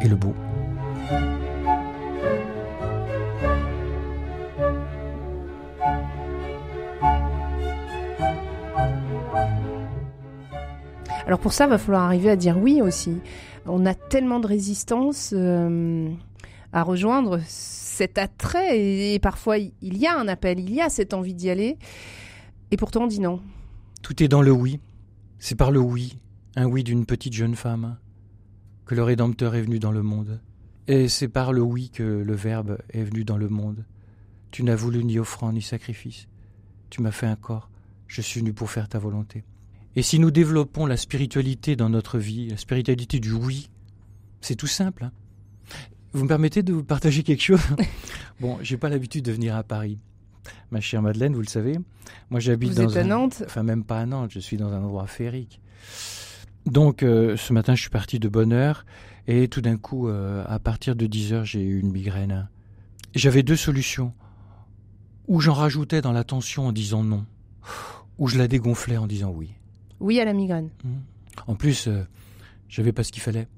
et 0.00 0.08
le 0.08 0.16
beau. 0.16 0.34
Alors 11.26 11.38
pour 11.38 11.52
ça, 11.52 11.64
il 11.64 11.70
va 11.70 11.78
falloir 11.78 12.02
arriver 12.02 12.30
à 12.30 12.36
dire 12.36 12.58
oui 12.58 12.82
aussi. 12.82 13.18
On 13.66 13.86
a 13.86 13.94
tellement 13.94 14.40
de 14.40 14.46
résistance 14.46 15.32
euh, 15.34 16.10
à 16.72 16.82
rejoindre 16.82 17.40
cet 17.46 18.18
attrait 18.18 18.78
et, 18.78 19.18
parfois 19.18 19.56
il 19.58 19.96
y 19.96 20.06
a 20.06 20.18
un 20.18 20.28
appel, 20.28 20.60
il 20.60 20.74
y 20.74 20.82
a 20.82 20.90
cette 20.90 21.14
envie 21.14 21.32
d'y 21.32 21.48
aller 21.48 21.78
et 22.70 22.76
pourtant 22.76 23.04
on 23.04 23.06
dit 23.06 23.20
non. 23.20 23.40
Tout 24.02 24.22
est 24.22 24.28
dans 24.28 24.42
le 24.42 24.52
oui. 24.52 24.80
C'est 25.38 25.54
par 25.54 25.70
le 25.70 25.80
oui, 25.80 26.18
un 26.56 26.66
oui 26.66 26.84
d'une 26.84 27.06
petite 27.06 27.32
jeune 27.32 27.54
femme, 27.54 27.96
que 28.84 28.94
le 28.94 29.02
Rédempteur 29.02 29.54
est 29.54 29.62
venu 29.62 29.78
dans 29.78 29.92
le 29.92 30.02
monde. 30.02 30.40
Et 30.86 31.08
c'est 31.08 31.28
par 31.28 31.52
le 31.52 31.62
oui 31.62 31.90
que 31.90 32.02
le 32.02 32.34
Verbe 32.34 32.78
est 32.90 33.02
venu 33.02 33.24
dans 33.24 33.38
le 33.38 33.48
monde. 33.48 33.84
Tu 34.50 34.62
n'as 34.62 34.76
voulu 34.76 35.04
ni 35.04 35.18
offrande 35.18 35.54
ni 35.54 35.62
sacrifice. 35.62 36.28
Tu 36.90 37.00
m'as 37.00 37.10
fait 37.10 37.26
un 37.26 37.36
corps. 37.36 37.70
Je 38.06 38.20
suis 38.20 38.40
venu 38.40 38.52
pour 38.52 38.70
faire 38.70 38.88
ta 38.88 38.98
volonté. 38.98 39.44
Et 39.96 40.02
si 40.02 40.18
nous 40.18 40.30
développons 40.30 40.86
la 40.86 40.96
spiritualité 40.96 41.76
dans 41.76 41.88
notre 41.88 42.18
vie, 42.18 42.48
la 42.48 42.56
spiritualité 42.56 43.20
du 43.20 43.32
oui, 43.32 43.68
c'est 44.40 44.56
tout 44.56 44.66
simple. 44.66 45.04
Hein. 45.04 45.12
Vous 46.12 46.24
me 46.24 46.28
permettez 46.28 46.62
de 46.62 46.72
vous 46.72 46.84
partager 46.84 47.22
quelque 47.22 47.42
chose? 47.42 47.60
Bon, 48.40 48.58
j'ai 48.62 48.76
pas 48.76 48.88
l'habitude 48.88 49.24
de 49.24 49.30
venir 49.30 49.54
à 49.54 49.62
Paris. 49.62 49.98
Ma 50.72 50.80
chère 50.80 51.00
Madeleine, 51.02 51.34
vous 51.34 51.40
le 51.40 51.46
savez, 51.46 51.78
moi 52.30 52.40
j'habite 52.40 52.74
dans 52.74 52.82
êtes 52.82 52.96
à 52.96 53.04
Nantes? 53.04 53.44
Enfin, 53.46 53.62
même 53.62 53.84
pas 53.84 54.00
à 54.00 54.06
Nantes, 54.06 54.32
je 54.32 54.40
suis 54.40 54.56
dans 54.56 54.72
un 54.72 54.82
endroit 54.82 55.06
féerique. 55.06 55.60
Donc, 56.66 57.04
euh, 57.04 57.36
ce 57.36 57.52
matin, 57.52 57.76
je 57.76 57.82
suis 57.82 57.90
parti 57.90 58.18
de 58.18 58.28
bonne 58.28 58.52
heure 58.52 58.84
et 59.28 59.48
tout 59.48 59.60
d'un 59.60 59.76
coup, 59.76 60.08
euh, 60.08 60.44
à 60.46 60.58
partir 60.58 60.96
de 60.96 61.06
10 61.06 61.32
heures, 61.32 61.44
j'ai 61.44 61.62
eu 61.62 61.78
une 61.78 61.92
migraine. 61.92 62.48
J'avais 63.14 63.44
deux 63.44 63.56
solutions. 63.56 64.12
Ou 65.28 65.40
j'en 65.40 65.54
rajoutais 65.54 66.02
dans 66.02 66.12
la 66.12 66.24
tension 66.24 66.66
en 66.66 66.72
disant 66.72 67.02
non, 67.02 67.24
ou 68.18 68.28
je 68.28 68.36
la 68.36 68.48
dégonflais 68.48 68.98
en 68.98 69.06
disant 69.06 69.30
oui. 69.30 69.54
Oui 70.00 70.20
à 70.20 70.24
la 70.24 70.32
migraine. 70.32 70.70
Mmh. 70.84 70.88
En 71.46 71.54
plus, 71.54 71.88
euh, 71.88 72.02
j'avais 72.68 72.92
pas 72.92 73.04
ce 73.04 73.12
qu'il 73.12 73.22
fallait. 73.22 73.48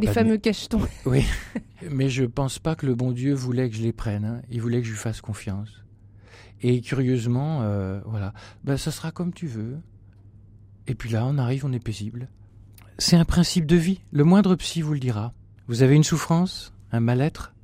Les 0.00 0.06
fameux 0.06 0.36
cachetons. 0.36 0.82
Oui, 1.06 1.24
mais 1.90 2.08
je 2.08 2.24
pense 2.24 2.58
pas 2.58 2.76
que 2.76 2.86
le 2.86 2.94
bon 2.94 3.12
Dieu 3.12 3.34
voulait 3.34 3.68
que 3.68 3.76
je 3.76 3.82
les 3.82 3.92
prenne. 3.92 4.24
Hein. 4.24 4.42
Il 4.50 4.60
voulait 4.60 4.80
que 4.80 4.86
je 4.86 4.92
lui 4.92 4.98
fasse 4.98 5.20
confiance. 5.20 5.68
Et 6.62 6.80
curieusement, 6.80 7.62
euh, 7.62 8.00
voilà, 8.06 8.32
ben, 8.62 8.76
ça 8.76 8.90
sera 8.90 9.10
comme 9.10 9.32
tu 9.32 9.46
veux. 9.46 9.78
Et 10.86 10.94
puis 10.94 11.10
là, 11.10 11.26
on 11.26 11.38
arrive, 11.38 11.64
on 11.66 11.72
est 11.72 11.82
paisible. 11.82 12.28
C'est 12.98 13.16
un 13.16 13.24
principe 13.24 13.66
de 13.66 13.76
vie. 13.76 14.00
Le 14.12 14.24
moindre 14.24 14.54
psy 14.56 14.80
vous 14.80 14.94
le 14.94 15.00
dira. 15.00 15.34
Vous 15.66 15.82
avez 15.82 15.96
une 15.96 16.04
souffrance, 16.04 16.72
un 16.92 17.00
mal-être? 17.00 17.54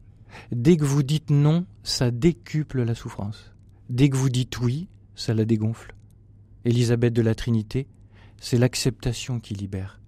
Dès 0.53 0.77
que 0.77 0.85
vous 0.85 1.03
dites 1.03 1.31
non, 1.31 1.67
ça 1.83 2.11
décuple 2.11 2.83
la 2.83 2.95
souffrance. 2.95 3.53
Dès 3.89 4.09
que 4.09 4.17
vous 4.17 4.29
dites 4.31 4.59
oui, 4.61 4.89
ça 5.15 5.35
la 5.35 5.45
dégonfle. 5.45 5.95
Élisabeth 6.65 7.13
de 7.13 7.23
la 7.23 7.35
Trinité, 7.35 7.87
c'est 8.41 8.59
l'acceptation 8.59 9.41
qui 9.41 9.55
libère. 9.55 10.01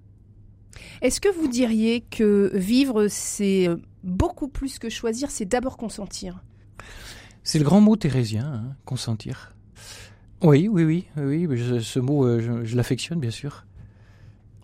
Est-ce 1.01 1.21
que 1.21 1.29
vous 1.29 1.49
diriez 1.49 2.01
que 2.01 2.51
vivre, 2.55 3.09
c'est 3.09 3.69
beaucoup 4.03 4.49
plus 4.49 4.79
que 4.79 4.89
choisir, 4.89 5.31
c'est 5.31 5.45
d'abord 5.45 5.77
consentir? 5.77 6.43
C'est 7.45 7.59
le 7.59 7.65
grand 7.65 7.81
mot 7.81 7.97
thérésien, 7.97 8.47
hein, 8.47 8.77
consentir. 8.85 9.55
Oui, 10.43 10.69
oui, 10.69 11.07
oui, 11.17 11.47
oui, 11.47 11.83
ce 11.83 12.01
mot, 12.01 12.25
euh, 12.27 12.63
je, 12.65 12.77
l'affectionne 12.77 13.21
bien 13.21 13.31
sûr. 13.31 13.65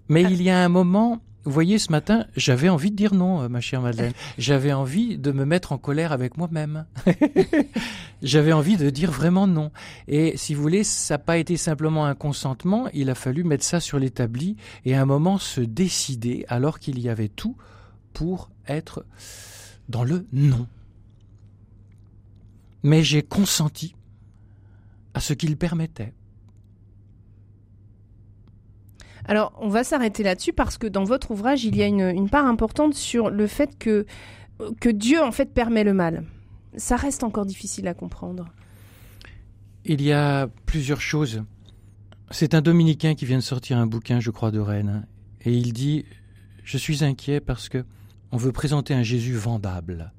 Mais 0.09 0.23
il 0.23 0.43
y 0.43 0.51
a 0.51 0.65
un 0.65 0.69
moment 0.69 1.21
Vous 1.49 1.55
voyez, 1.55 1.79
ce 1.79 1.91
matin, 1.91 2.27
j'avais 2.37 2.69
envie 2.69 2.91
de 2.91 2.97
dire 2.97 3.15
non, 3.15 3.41
euh, 3.41 3.49
ma 3.49 3.63
chère 3.63 3.81
Madeleine. 3.81 4.13
J'avais 4.37 4.75
envie 4.75 5.17
de 5.17 5.33
me 5.33 5.47
mettre 5.47 5.73
en 5.73 5.79
colère 5.79 6.13
avec 6.13 6.37
moi-même. 6.37 6.85
j'avais 8.23 8.53
envie 8.53 8.77
de 8.77 8.91
dire 8.91 9.11
vraiment 9.11 9.47
non. 9.47 9.73
Et 10.09 10.37
si 10.37 10.53
vous 10.53 10.61
voulez, 10.61 10.85
ça 10.85 11.15
n'a 11.15 11.19
pas 11.19 11.39
été 11.39 11.57
simplement 11.57 12.05
un 12.05 12.15
consentement, 12.15 12.91
il 12.93 13.09
a 13.09 13.15
fallu 13.15 13.45
mettre 13.45 13.65
ça 13.65 13.81
sur 13.81 13.99
l'établi 13.99 14.59
et 14.85 14.95
à 14.95 15.01
un 15.01 15.07
moment 15.07 15.39
se 15.39 15.63
décider 15.63 16.45
alors 16.49 16.81
qu'il 16.81 16.99
y 17.01 17.09
avait 17.09 17.29
tout 17.29 17.57
pour 18.13 18.51
être 18.67 19.07
dans 19.89 20.05
le 20.05 20.27
non. 20.35 20.67
Mais 22.83 23.03
j'ai 23.03 23.23
consenti 23.23 23.95
à 25.15 25.21
ce 25.21 25.33
qu'il 25.33 25.57
permettait. 25.57 26.13
Alors, 29.29 29.53
on 29.61 29.69
va 29.69 29.85
s'arrêter 29.85 30.23
là-dessus 30.23 30.55
parce 30.55 30.79
que 30.79 30.87
dans 30.87 31.05
votre 31.05 31.31
ouvrage, 31.31 31.63
il 31.63 31.77
y 31.77 31.83
a 31.83 31.87
une, 31.87 32.31
part 32.31 32.47
importante 32.47 32.95
sur 32.95 33.29
le 33.29 33.47
fait 33.47 33.79
que, 33.79 34.07
que 34.81 34.89
Dieu, 34.89 35.23
en 35.23 35.33
fait, 35.33 35.53
permet 35.53 35.85
le 35.85 35.93
mal. 35.93 36.25
Ça 36.79 36.97
reste 36.97 37.23
encore 37.23 37.45
difficile 37.45 37.89
à 37.89 37.95
comprendre. 37.95 38.47
Il 39.85 40.01
y 40.01 40.13
a 40.13 40.49
plusieurs 40.65 41.03
choses. 41.03 41.43
C'est 42.31 42.55
un 42.55 42.63
dominicain 42.63 43.15
qui 43.15 43.27
vient 43.27 43.37
de 43.37 43.43
sortir 43.43 43.77
un 43.77 43.87
bouquin, 43.87 44.19
je 44.19 44.31
crois, 44.31 44.51
de 44.51 44.61
Rennes. 44.61 45.07
Et 45.45 45.53
il 45.53 45.75
dit 45.75 46.07
Je 46.65 46.79
suis 46.79 47.05
inquiet 47.05 47.41
parce 47.41 47.69
que 47.69 47.85
on 48.33 48.39
veut 48.39 48.53
présenter 48.53 48.95
un 48.95 49.03
Jésus 49.03 49.35
vendable. 49.35 50.13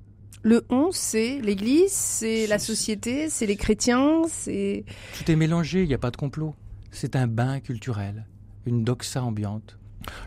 Le 0.43 0.65
on, 0.69 0.91
c'est 0.91 1.39
l'Église, 1.41 1.91
c'est 1.91 2.45
la 2.45 2.59
société, 2.59 3.29
c'est 3.29 3.45
les 3.45 3.57
chrétiens, 3.57 4.21
c'est... 4.29 4.85
Tout 5.17 5.29
est 5.29 5.35
mélangé, 5.35 5.81
il 5.81 5.87
n'y 5.87 5.93
a 5.93 5.99
pas 5.99 6.11
de 6.11 6.17
complot. 6.17 6.55
C'est 6.91 7.15
un 7.15 7.27
bain 7.27 7.59
culturel 7.59 8.25
une 8.65 8.83
doxa 8.83 9.23
ambiante. 9.23 9.77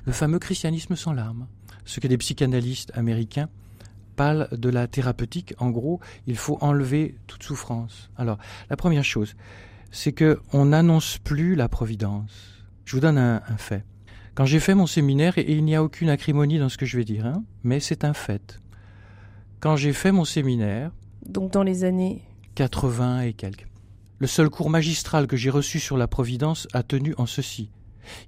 Le 0.05 0.12
fameux 0.12 0.38
christianisme 0.38 0.97
sans 0.97 1.12
larmes, 1.12 1.47
ce 1.85 2.01
que 2.01 2.09
des 2.09 2.18
psychanalystes 2.18 2.92
américains 2.95 3.49
parlent 4.16 4.49
de 4.53 4.68
la 4.68 4.87
thérapeutique. 4.87 5.55
En 5.59 5.71
gros, 5.71 6.01
il 6.27 6.37
faut 6.37 6.59
enlever 6.61 7.16
toute 7.27 7.42
souffrance. 7.42 8.11
Alors, 8.16 8.38
la 8.71 8.77
première 8.77 9.05
chose, 9.05 9.35
c'est 9.90 10.12
que 10.12 10.40
on 10.53 10.66
n'annonce 10.66 11.18
plus 11.18 11.55
la 11.55 11.68
providence. 11.68 12.64
Je 12.85 12.97
vous 12.97 13.01
donne 13.01 13.18
un, 13.18 13.40
fait. 13.57 13.85
Quand 14.35 14.45
j'ai 14.45 14.61
fait 14.61 14.75
mon 14.75 14.87
séminaire, 14.87 15.38
et 15.38 15.53
il 15.53 15.64
n'y 15.64 15.75
a 15.75 15.83
aucune 15.83 16.09
acrimonie 16.09 16.59
dans 16.59 16.68
ce 16.68 16.79
que 16.79 16.87
je 16.87 16.97
vais 16.97 17.05
dire, 17.05 17.27
hein, 17.27 17.45
mais 17.62 17.81
c'est 17.81 18.05
un 18.05 18.14
fait. 18.14 18.59
Quand 19.61 19.77
j'ai 19.77 19.92
fait 19.92 20.12
mon 20.12 20.25
séminaire, 20.25 20.90
donc 21.27 21.53
dans 21.53 21.62
les 21.62 21.85
années 21.85 22.23
80 22.57 23.23
et 23.23 23.33
quelques, 23.33 23.66
le 24.18 24.27
seul 24.27 24.51
cours 24.51 24.71
magistral 24.71 25.27
que 25.27 25.37
j'ai 25.37 25.51
reçu 25.51 25.79
sur 25.81 25.97
la 25.97 26.09
providence 26.09 26.66
a 26.73 26.83
tenu 26.83 27.14
en 27.18 27.27
ceci. 27.27 27.71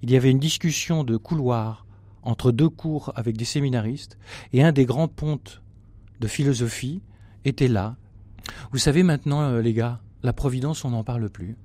Il 0.02 0.10
y 0.10 0.16
avait 0.16 0.30
une 0.30 0.38
discussion 0.38 1.04
de 1.04 1.16
couloir 1.16 1.87
entre 2.22 2.52
deux 2.52 2.68
cours 2.68 3.12
avec 3.16 3.37
des 3.37 3.44
séminaristes, 3.44 4.18
et 4.52 4.62
un 4.62 4.72
des 4.72 4.87
grands 4.87 5.08
pontes 5.08 5.62
de 6.20 6.26
philosophie 6.26 7.02
était 7.44 7.68
là. 7.68 7.96
Vous 8.72 8.78
savez 8.78 9.02
maintenant, 9.02 9.42
euh, 9.42 9.60
les 9.60 9.74
gars, 9.74 10.00
la 10.22 10.32
Providence, 10.32 10.84
on 10.84 10.90
n'en 10.90 11.04
parle 11.04 11.28
plus. 11.28 11.56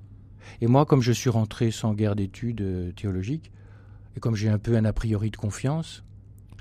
Et 0.60 0.66
moi, 0.66 0.84
comme 0.84 1.02
je 1.02 1.12
suis 1.12 1.30
rentré 1.30 1.70
sans 1.70 1.94
guerre 1.94 2.16
d'études 2.16 2.60
euh, 2.60 2.92
théologiques, 2.92 3.50
et 4.16 4.20
comme 4.20 4.36
j'ai 4.36 4.48
un 4.48 4.58
peu 4.58 4.76
un 4.76 4.84
a 4.84 4.92
priori 4.92 5.30
de 5.30 5.36
confiance, 5.36 6.04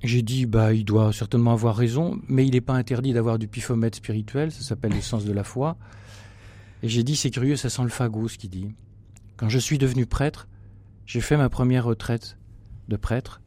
j'ai 0.04 0.22
dit, 0.22 0.46
bah, 0.46 0.74
il 0.74 0.86
doit 0.86 1.12
certainement 1.12 1.52
avoir 1.52 1.76
raison, 1.76 2.22
mais 2.30 2.46
il 2.46 2.52
n'est 2.52 2.62
pas 2.62 2.74
interdit 2.74 3.12
d'avoir 3.12 3.38
du 3.38 3.48
pifomètre 3.48 3.98
spirituel, 3.98 4.52
ça 4.52 4.62
s'appelle 4.62 4.94
le 4.94 5.02
sens 5.02 5.26
de 5.26 5.34
la 5.34 5.44
foi. 5.44 5.78
Et 6.84 6.88
j'ai 6.88 7.04
dit, 7.04 7.18
c'est 7.18 7.32
curieux, 7.32 7.58
ça 7.58 7.70
sent 7.70 7.84
le 7.84 7.90
fagot, 7.90 8.30
ce 8.30 8.38
qu'il 8.38 8.50
dit. 8.50 8.70
Quand 9.36 9.50
je 9.50 9.60
suis 9.60 9.78
devenu 9.78 10.06
prêtre, 10.06 10.48
j'ai 11.10 11.22
fait 11.22 11.38
ma 11.38 11.50
première 11.50 11.86
retraite 11.86 12.38
de 12.88 12.96
prêtre 12.96 13.42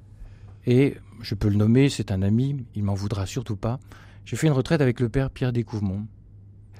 et 0.66 0.96
je 1.20 1.36
peux 1.36 1.48
le 1.48 1.54
nommer, 1.54 1.88
c'est 1.88 2.10
un 2.10 2.20
ami, 2.22 2.66
il 2.74 2.82
m'en 2.82 2.94
voudra 2.94 3.24
surtout 3.24 3.54
pas. 3.54 3.78
J'ai 4.24 4.34
fait 4.34 4.48
une 4.48 4.52
retraite 4.52 4.80
avec 4.80 4.98
le 4.98 5.08
père 5.08 5.30
Pierre 5.30 5.52
Découvemont. 5.52 6.08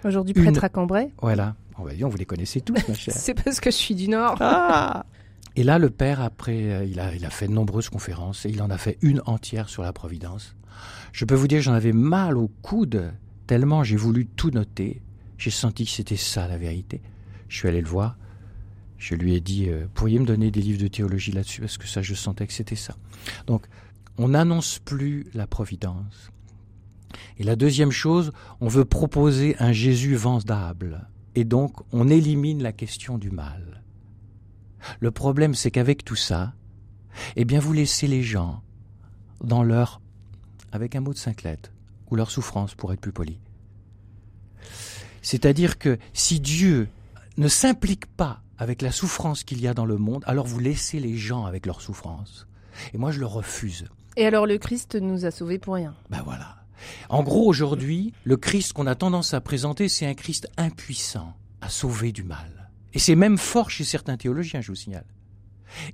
Aujourd'hui 0.05 0.35
prêtre 0.35 0.65
à 0.65 0.69
Cambrai 0.69 1.13
Voilà. 1.23 1.55
On 1.79 1.85
va 1.85 1.95
dire, 1.95 2.09
vous 2.09 2.17
les 2.17 2.25
connaissez 2.25 2.61
tous, 2.61 2.77
ma 2.89 2.95
chère. 2.99 3.15
c'est 3.15 3.33
parce 3.33 3.61
que 3.61 3.71
je 3.71 3.77
suis 3.77 3.95
du 3.95 4.09
Nord. 4.09 4.39
Ah 4.41 5.07
et 5.55 5.63
là, 5.63 5.79
le 5.79 5.89
père, 5.91 6.21
après, 6.21 6.73
euh, 6.73 6.85
il 6.85 6.99
a, 6.99 7.15
il 7.15 7.25
a 7.25 7.31
fait 7.31 7.47
de 7.47 7.53
nombreuses 7.53 7.89
conférences 7.89 8.45
et 8.45 8.51
il 8.51 8.61
en 8.61 8.71
a 8.71 8.79
fait 8.79 8.99
une 9.03 9.23
entière 9.27 9.69
sur 9.69 9.85
la 9.85 9.93
Providence. 9.93 10.57
Je 11.13 11.25
peux 11.25 11.37
vous 11.37 11.47
dire, 11.47 11.63
j'en 11.63 11.75
avais 11.75 11.93
mal 11.93 12.37
au 12.37 12.49
coude, 12.61 13.13
tellement 13.47 13.85
j'ai 13.85 13.97
voulu 13.97 14.27
tout 14.27 14.51
noter. 14.51 15.01
J'ai 15.39 15.51
senti 15.51 15.85
que 15.85 15.91
c'était 15.91 16.17
ça 16.17 16.49
la 16.49 16.59
vérité. 16.59 17.03
Je 17.49 17.59
suis 17.59 17.69
allé 17.69 17.81
le 17.81 17.87
voir. 17.87 18.17
Je 19.03 19.17
lui 19.17 19.35
ai 19.35 19.41
dit, 19.41 19.69
euh, 19.69 19.87
pourriez 19.95 20.21
me 20.21 20.25
donner 20.25 20.53
des 20.53 20.63
livres 20.63 20.81
de 20.81 20.87
théologie 20.87 21.33
là-dessus, 21.33 21.61
parce 21.61 21.77
que 21.77 21.89
ça, 21.89 22.03
je 22.03 22.15
sentais 22.15 22.47
que 22.47 22.53
c'était 22.53 22.77
ça. 22.77 22.95
Donc, 23.49 23.67
on 24.17 24.29
n'annonce 24.29 24.79
plus 24.79 25.27
la 25.35 25.49
providence. 25.49 26.31
Et 27.37 27.43
la 27.43 27.57
deuxième 27.57 27.91
chose, 27.91 28.31
on 28.61 28.69
veut 28.69 28.85
proposer 28.85 29.57
un 29.59 29.73
Jésus 29.73 30.15
vendable. 30.15 31.09
Et 31.35 31.43
donc, 31.43 31.81
on 31.93 32.09
élimine 32.09 32.63
la 32.63 32.71
question 32.71 33.19
du 33.19 33.33
mal. 33.33 33.83
Le 35.01 35.11
problème, 35.11 35.57
c'est 35.57 35.73
qu'avec 35.73 36.05
tout 36.05 36.15
ça, 36.15 36.55
eh 37.35 37.45
bien, 37.45 37.59
vous 37.59 37.73
laissez 37.73 38.07
les 38.07 38.23
gens 38.23 38.63
dans 39.43 39.65
leur, 39.65 40.01
avec 40.71 40.95
un 40.95 41.01
mot 41.01 41.13
de 41.13 41.19
cinq 41.19 41.43
lettres, 41.43 41.73
ou 42.09 42.15
leur 42.15 42.31
souffrance, 42.31 42.77
pour 42.77 42.93
être 42.93 43.01
plus 43.01 43.11
poli. 43.11 43.41
C'est-à-dire 45.23 45.79
que 45.79 45.99
si 46.13 46.39
Dieu 46.39 46.89
ne 47.37 47.49
s'implique 47.49 48.07
pas 48.07 48.45
avec 48.63 48.81
la 48.81 48.93
souffrance 48.93 49.43
qu'il 49.43 49.61
y 49.61 49.67
a 49.67 49.75
dans 49.75 49.87
le 49.87 49.97
monde, 49.97 50.23
alors 50.25 50.47
vous 50.47 50.61
laissez 50.61 51.01
les 51.01 51.17
gens 51.17 51.47
avec 51.47 51.67
leur 51.67 51.81
souffrance. 51.81 52.47
Et 52.95 52.99
moi, 52.99 53.11
je 53.11 53.19
le 53.19 53.27
refuse. 53.27 53.87
Et 54.17 54.25
alors 54.25 54.47
le 54.47 54.57
Christ 54.57 54.95
nous 54.95 55.25
a 55.25 55.33
sauvés 55.33 55.59
pour 55.59 55.75
rien. 55.75 55.95
Ben 56.11 56.23
voilà. 56.25 56.59
En 57.09 57.25
gros, 57.25 57.45
aujourd'hui, 57.45 58.13
le 58.23 58.37
Christ 58.37 58.73
qu'on 58.73 58.87
a 58.87 58.95
tendance 58.95 59.35
à 59.35 59.41
présenter, 59.41 59.89
c'est 59.89 60.07
un 60.07 60.15
Christ 60.15 60.49
impuissant 60.57 61.35
à 61.61 61.69
sauver 61.69 62.13
du 62.13 62.23
mal. 62.23 62.71
Et 62.95 63.01
c'est 63.01 63.17
même 63.17 63.37
fort 63.37 63.69
chez 63.69 63.83
certains 63.83 64.17
théologiens, 64.17 64.61
je 64.61 64.69
vous 64.69 64.77
signale. 64.77 65.07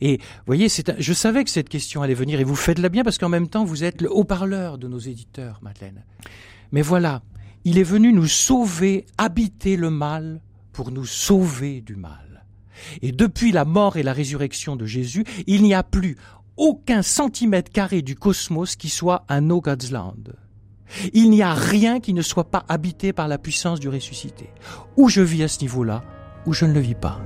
Et 0.03 0.19
vous 0.19 0.45
voyez, 0.47 0.69
je 0.69 1.13
savais 1.15 1.45
que 1.45 1.51
cette 1.51 1.71
question 1.71 2.03
allait 2.03 2.13
venir, 2.13 2.39
et 2.39 2.45
vous 2.45 2.55
faites-la 2.55 2.91
bien 2.91 3.03
parce 3.03 3.17
qu'en 3.17 3.31
même 3.31 3.49
temps, 3.49 3.65
vous 3.65 3.83
êtes 3.83 4.03
le 4.03 4.13
haut-parleur 4.13 4.77
de 4.77 4.89
nos 4.89 4.99
éditeurs, 4.99 5.61
Madeleine. 5.63 6.05
Mais 6.71 6.83
voilà, 6.83 7.23
il 7.65 7.79
est 7.79 7.83
venu 7.83 8.13
nous 8.13 8.27
sauver, 8.27 9.07
habiter 9.17 9.77
le 9.77 9.89
mal 9.89 10.43
pour 10.75 10.91
nous 10.91 11.07
sauver 11.07 11.81
du 11.81 11.97
mal. 11.97 12.28
Et 13.03 13.13
depuis 13.13 13.53
la 13.53 13.65
mort 13.65 13.97
et 13.97 14.03
la 14.03 14.13
résurrection 14.13 14.77
de 14.77 14.87
Jésus, 14.87 15.25
il 15.47 15.63
n'y 15.63 15.75
a 15.75 15.83
plus 15.83 16.17
aucun 16.57 17.03
centimètre 17.03 17.71
carré 17.71 18.03
du 18.03 18.15
cosmos 18.17 18.77
qui 18.77 18.89
soit 18.89 19.25
un 19.29 19.41
no 19.41 19.61
God's 19.61 19.91
land. 19.91 20.17
Il 21.13 21.31
n'y 21.31 21.43
a 21.43 21.55
rien 21.55 22.01
qui 22.01 22.15
ne 22.15 22.23
soit 22.23 22.51
pas 22.51 22.65
habité 22.69 23.13
par 23.13 23.29
la 23.29 23.39
puissance 23.39 23.81
du 23.81 23.89
ressuscité. 23.89 24.51
Ou 24.97 25.09
je 25.09 25.21
vis 25.21 25.45
à 25.45 25.49
ce 25.49 25.61
niveau-là, 25.61 26.03
ou 26.47 26.53
je 26.53 26.65
ne 26.65 26.73
le 26.73 26.81
vis 26.81 26.95
pas. 26.95 27.21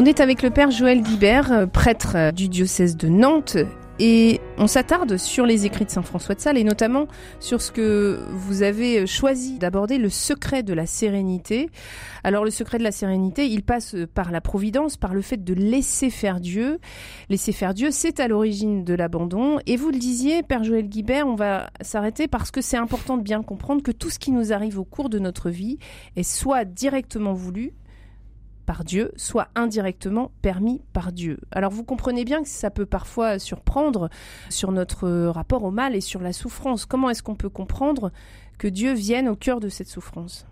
On 0.00 0.04
est 0.04 0.20
avec 0.20 0.42
le 0.42 0.50
père 0.50 0.70
Joël 0.70 1.02
Guibert, 1.02 1.50
euh, 1.50 1.66
prêtre 1.66 2.12
euh, 2.14 2.30
du 2.30 2.48
diocèse 2.48 2.96
de 2.96 3.08
Nantes, 3.08 3.56
et 3.98 4.40
on 4.56 4.68
s'attarde 4.68 5.16
sur 5.16 5.44
les 5.44 5.66
écrits 5.66 5.86
de 5.86 5.90
Saint 5.90 6.02
François 6.02 6.36
de 6.36 6.40
Sales 6.40 6.56
et 6.56 6.62
notamment 6.62 7.08
sur 7.40 7.60
ce 7.60 7.72
que 7.72 8.20
vous 8.30 8.62
avez 8.62 9.08
choisi 9.08 9.58
d'aborder, 9.58 9.98
le 9.98 10.08
secret 10.08 10.62
de 10.62 10.72
la 10.72 10.86
sérénité. 10.86 11.68
Alors 12.22 12.44
le 12.44 12.52
secret 12.52 12.78
de 12.78 12.84
la 12.84 12.92
sérénité, 12.92 13.48
il 13.48 13.64
passe 13.64 13.96
par 14.14 14.30
la 14.30 14.40
providence, 14.40 14.96
par 14.96 15.14
le 15.14 15.20
fait 15.20 15.42
de 15.42 15.52
laisser 15.52 16.10
faire 16.10 16.38
Dieu. 16.38 16.78
Laisser 17.28 17.50
faire 17.50 17.74
Dieu, 17.74 17.88
c'est 17.90 18.20
à 18.20 18.28
l'origine 18.28 18.84
de 18.84 18.94
l'abandon. 18.94 19.58
Et 19.66 19.76
vous 19.76 19.90
le 19.90 19.98
disiez, 19.98 20.44
Père 20.44 20.62
Joël 20.62 20.88
Guibert, 20.88 21.26
on 21.26 21.34
va 21.34 21.70
s'arrêter 21.80 22.28
parce 22.28 22.52
que 22.52 22.60
c'est 22.60 22.76
important 22.76 23.16
de 23.16 23.22
bien 23.22 23.42
comprendre 23.42 23.82
que 23.82 23.90
tout 23.90 24.10
ce 24.10 24.20
qui 24.20 24.30
nous 24.30 24.52
arrive 24.52 24.78
au 24.78 24.84
cours 24.84 25.08
de 25.08 25.18
notre 25.18 25.50
vie 25.50 25.80
est 26.14 26.22
soit 26.22 26.64
directement 26.64 27.32
voulu, 27.32 27.72
Dieu, 28.84 29.12
soit 29.16 29.48
indirectement 29.54 30.30
permis 30.42 30.82
par 30.92 31.12
Dieu. 31.12 31.38
Alors 31.50 31.70
vous 31.70 31.84
comprenez 31.84 32.24
bien 32.24 32.42
que 32.42 32.48
ça 32.48 32.70
peut 32.70 32.86
parfois 32.86 33.38
surprendre 33.38 34.08
sur 34.50 34.72
notre 34.72 35.08
rapport 35.28 35.64
au 35.64 35.70
mal 35.70 35.94
et 35.94 36.00
sur 36.00 36.20
la 36.20 36.32
souffrance. 36.32 36.86
Comment 36.86 37.10
est-ce 37.10 37.22
qu'on 37.22 37.34
peut 37.34 37.48
comprendre 37.48 38.12
que 38.58 38.68
Dieu 38.68 38.92
vienne 38.92 39.28
au 39.28 39.36
cœur 39.36 39.60
de 39.60 39.68
cette 39.68 39.88
souffrance? 39.88 40.46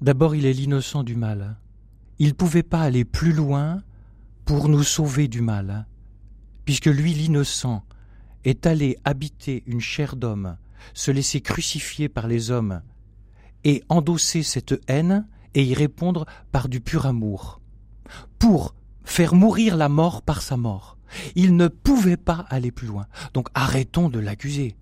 D'abord, 0.00 0.34
il 0.34 0.46
est 0.46 0.52
l'innocent 0.52 1.02
du 1.02 1.14
mal. 1.14 1.56
Il 2.18 2.28
ne 2.28 2.32
pouvait 2.32 2.62
pas 2.62 2.82
aller 2.82 3.04
plus 3.04 3.32
loin 3.32 3.82
pour 4.44 4.68
nous 4.68 4.82
sauver 4.82 5.28
du 5.28 5.40
mal, 5.40 5.86
puisque 6.64 6.86
lui, 6.86 7.14
l'innocent, 7.14 7.84
est 8.44 8.66
allé 8.66 8.98
habiter 9.04 9.62
une 9.66 9.80
chair 9.80 10.16
d'homme 10.16 10.56
se 10.94 11.10
laisser 11.10 11.40
crucifier 11.40 12.08
par 12.08 12.26
les 12.26 12.50
hommes 12.50 12.82
et 13.64 13.82
endosser 13.88 14.42
cette 14.42 14.80
haine 14.88 15.26
et 15.54 15.64
y 15.64 15.74
répondre 15.74 16.26
par 16.50 16.68
du 16.68 16.80
pur 16.80 17.06
amour, 17.06 17.60
pour 18.38 18.74
faire 19.04 19.34
mourir 19.34 19.76
la 19.76 19.88
mort 19.88 20.22
par 20.22 20.42
sa 20.42 20.56
mort. 20.56 20.96
Il 21.34 21.56
ne 21.56 21.68
pouvait 21.68 22.16
pas 22.16 22.46
aller 22.48 22.70
plus 22.70 22.86
loin. 22.86 23.06
Donc 23.34 23.48
arrêtons 23.54 24.08
de 24.08 24.18
l'accuser. 24.18 24.76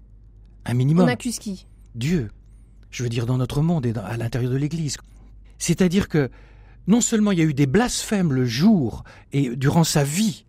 Un 0.64 0.74
minimum. 0.74 1.06
On 1.06 1.08
accuse 1.08 1.38
qui? 1.38 1.66
Dieu. 1.94 2.30
Je 2.90 3.02
veux 3.02 3.08
dire 3.08 3.26
dans 3.26 3.36
notre 3.36 3.62
monde 3.62 3.86
et 3.86 3.92
à 3.96 4.16
l'intérieur 4.16 4.52
de 4.52 4.56
l'Église. 4.56 4.96
C'est-à-dire 5.58 6.08
que 6.08 6.30
non 6.86 7.00
seulement 7.00 7.32
il 7.32 7.38
y 7.38 7.42
a 7.42 7.44
eu 7.44 7.54
des 7.54 7.66
blasphèmes 7.66 8.32
le 8.32 8.44
jour 8.44 9.04
et 9.32 9.54
durant 9.56 9.84
sa 9.84 10.04
vie, 10.04 10.44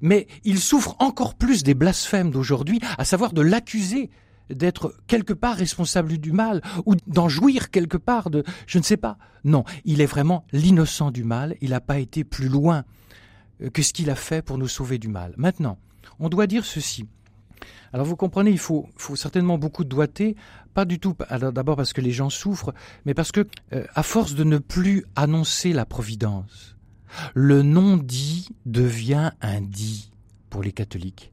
mais 0.00 0.26
il 0.44 0.58
souffre 0.58 0.96
encore 0.98 1.34
plus 1.34 1.62
des 1.62 1.74
blasphèmes 1.74 2.30
d'aujourd'hui, 2.30 2.80
à 2.98 3.04
savoir 3.04 3.32
de 3.32 3.42
l'accuser 3.42 4.10
d'être 4.50 4.94
quelque 5.06 5.32
part 5.32 5.56
responsable 5.56 6.18
du 6.18 6.32
mal 6.32 6.62
ou 6.84 6.94
d'en 7.06 7.28
jouir 7.28 7.70
quelque 7.70 7.96
part 7.96 8.30
de 8.30 8.44
je 8.66 8.78
ne 8.78 8.82
sais 8.82 8.96
pas. 8.96 9.18
Non, 9.44 9.64
il 9.84 10.00
est 10.00 10.06
vraiment 10.06 10.44
l'innocent 10.52 11.10
du 11.10 11.24
mal, 11.24 11.56
il 11.60 11.70
n'a 11.70 11.80
pas 11.80 11.98
été 11.98 12.24
plus 12.24 12.48
loin 12.48 12.84
que 13.72 13.82
ce 13.82 13.92
qu'il 13.92 14.10
a 14.10 14.14
fait 14.16 14.42
pour 14.42 14.58
nous 14.58 14.68
sauver 14.68 14.98
du 14.98 15.08
mal. 15.08 15.34
Maintenant, 15.36 15.78
on 16.18 16.28
doit 16.28 16.46
dire 16.46 16.64
ceci. 16.64 17.06
Alors 17.92 18.06
vous 18.06 18.16
comprenez, 18.16 18.50
il 18.50 18.58
faut, 18.58 18.88
faut 18.96 19.16
certainement 19.16 19.58
beaucoup 19.58 19.84
de 19.84 19.88
doigté, 19.88 20.36
pas 20.74 20.84
du 20.84 20.98
tout 20.98 21.14
d'abord 21.40 21.76
parce 21.76 21.92
que 21.92 22.00
les 22.00 22.12
gens 22.12 22.30
souffrent, 22.30 22.74
mais 23.04 23.14
parce 23.14 23.32
que 23.32 23.46
euh, 23.72 23.84
à 23.94 24.02
force 24.02 24.34
de 24.34 24.44
ne 24.44 24.58
plus 24.58 25.04
annoncer 25.14 25.72
la 25.72 25.86
providence, 25.86 26.76
le 27.34 27.62
non 27.62 27.96
dit 27.96 28.48
devient 28.66 29.30
un 29.40 29.60
dit 29.60 30.10
pour 30.50 30.62
les 30.62 30.72
catholiques. 30.72 31.32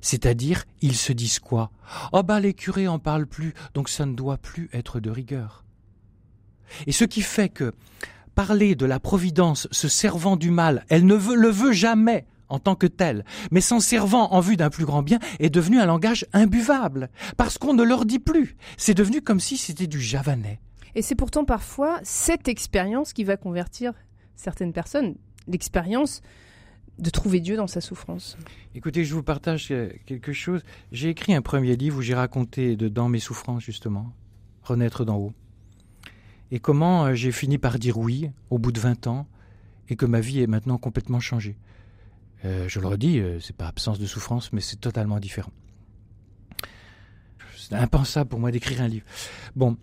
C'est-à-dire, 0.00 0.64
ils 0.80 0.96
se 0.96 1.12
disent 1.12 1.38
quoi? 1.38 1.70
Oh 2.12 2.22
bah 2.22 2.40
les 2.40 2.54
curés 2.54 2.88
en 2.88 2.98
parlent 2.98 3.26
plus, 3.26 3.54
donc 3.74 3.88
ça 3.88 4.06
ne 4.06 4.14
doit 4.14 4.38
plus 4.38 4.68
être 4.72 5.00
de 5.00 5.10
rigueur. 5.10 5.64
Et 6.86 6.92
ce 6.92 7.04
qui 7.04 7.22
fait 7.22 7.48
que 7.48 7.72
parler 8.34 8.74
de 8.74 8.86
la 8.86 9.00
providence 9.00 9.68
se 9.70 9.88
servant 9.88 10.36
du 10.36 10.50
mal, 10.50 10.84
elle 10.88 11.04
ne 11.04 11.14
veut, 11.14 11.36
le 11.36 11.48
veut 11.48 11.72
jamais 11.72 12.26
en 12.48 12.58
tant 12.58 12.74
que 12.74 12.86
tel, 12.86 13.24
mais 13.50 13.60
s'en 13.60 13.80
servant 13.80 14.32
en 14.32 14.40
vue 14.40 14.56
d'un 14.56 14.70
plus 14.70 14.84
grand 14.84 15.02
bien, 15.02 15.18
est 15.38 15.50
devenu 15.50 15.78
un 15.78 15.86
langage 15.86 16.26
imbuvable, 16.32 17.08
parce 17.36 17.58
qu'on 17.58 17.74
ne 17.74 17.82
leur 17.82 18.04
dit 18.04 18.18
plus. 18.18 18.56
C'est 18.76 18.94
devenu 18.94 19.22
comme 19.22 19.40
si 19.40 19.56
c'était 19.56 19.86
du 19.86 20.00
javanais. 20.00 20.60
Et 20.96 21.02
c'est 21.02 21.14
pourtant 21.14 21.44
parfois 21.44 22.00
cette 22.02 22.48
expérience 22.48 23.12
qui 23.12 23.24
va 23.24 23.36
convertir 23.36 23.92
certaines 24.34 24.72
personnes, 24.72 25.14
l'expérience 25.46 26.22
de 27.00 27.10
trouver 27.10 27.40
Dieu 27.40 27.56
dans 27.56 27.66
sa 27.66 27.80
souffrance. 27.80 28.36
Écoutez, 28.74 29.04
je 29.04 29.14
vous 29.14 29.22
partage 29.22 29.72
quelque 30.06 30.32
chose. 30.32 30.62
J'ai 30.92 31.08
écrit 31.08 31.34
un 31.34 31.42
premier 31.42 31.76
livre 31.76 31.98
où 31.98 32.02
j'ai 32.02 32.14
raconté 32.14 32.76
dedans 32.76 33.08
mes 33.08 33.20
souffrances, 33.20 33.62
justement, 33.62 34.12
Renaître 34.62 35.04
d'en 35.04 35.16
haut. 35.16 35.32
Et 36.50 36.58
comment 36.58 37.06
euh, 37.06 37.14
j'ai 37.14 37.32
fini 37.32 37.58
par 37.58 37.78
dire 37.78 37.98
oui 37.98 38.30
au 38.50 38.58
bout 38.58 38.72
de 38.72 38.80
20 38.80 39.06
ans 39.06 39.26
et 39.88 39.96
que 39.96 40.06
ma 40.06 40.20
vie 40.20 40.40
est 40.40 40.46
maintenant 40.46 40.78
complètement 40.78 41.20
changée. 41.20 41.56
Euh, 42.44 42.68
je 42.68 42.80
le 42.80 42.86
redis, 42.86 43.20
euh, 43.20 43.38
c'est 43.40 43.56
pas 43.56 43.66
absence 43.66 43.98
de 43.98 44.06
souffrance, 44.06 44.52
mais 44.52 44.60
c'est 44.60 44.80
totalement 44.80 45.20
différent. 45.20 45.52
C'est 47.56 47.74
impensable 47.74 48.28
pour 48.28 48.40
moi 48.40 48.50
d'écrire 48.50 48.80
un 48.80 48.88
livre. 48.88 49.06
Bon, 49.54 49.76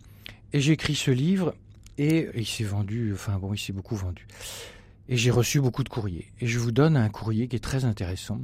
et 0.53 0.59
j'ai 0.59 0.73
écrit 0.73 0.95
ce 0.95 1.11
livre 1.11 1.55
et 1.97 2.29
il 2.35 2.45
s'est 2.45 2.63
vendu, 2.63 3.11
enfin 3.13 3.37
bon, 3.37 3.53
il 3.53 3.57
s'est 3.57 3.73
beaucoup 3.73 3.95
vendu. 3.95 4.27
Et 5.09 5.17
j'ai 5.17 5.31
reçu 5.31 5.61
beaucoup 5.61 5.83
de 5.83 5.89
courriers. 5.89 6.31
Et 6.39 6.47
je 6.47 6.59
vous 6.59 6.71
donne 6.71 6.97
un 6.97 7.09
courrier 7.09 7.47
qui 7.47 7.55
est 7.55 7.63
très 7.63 7.85
intéressant. 7.85 8.41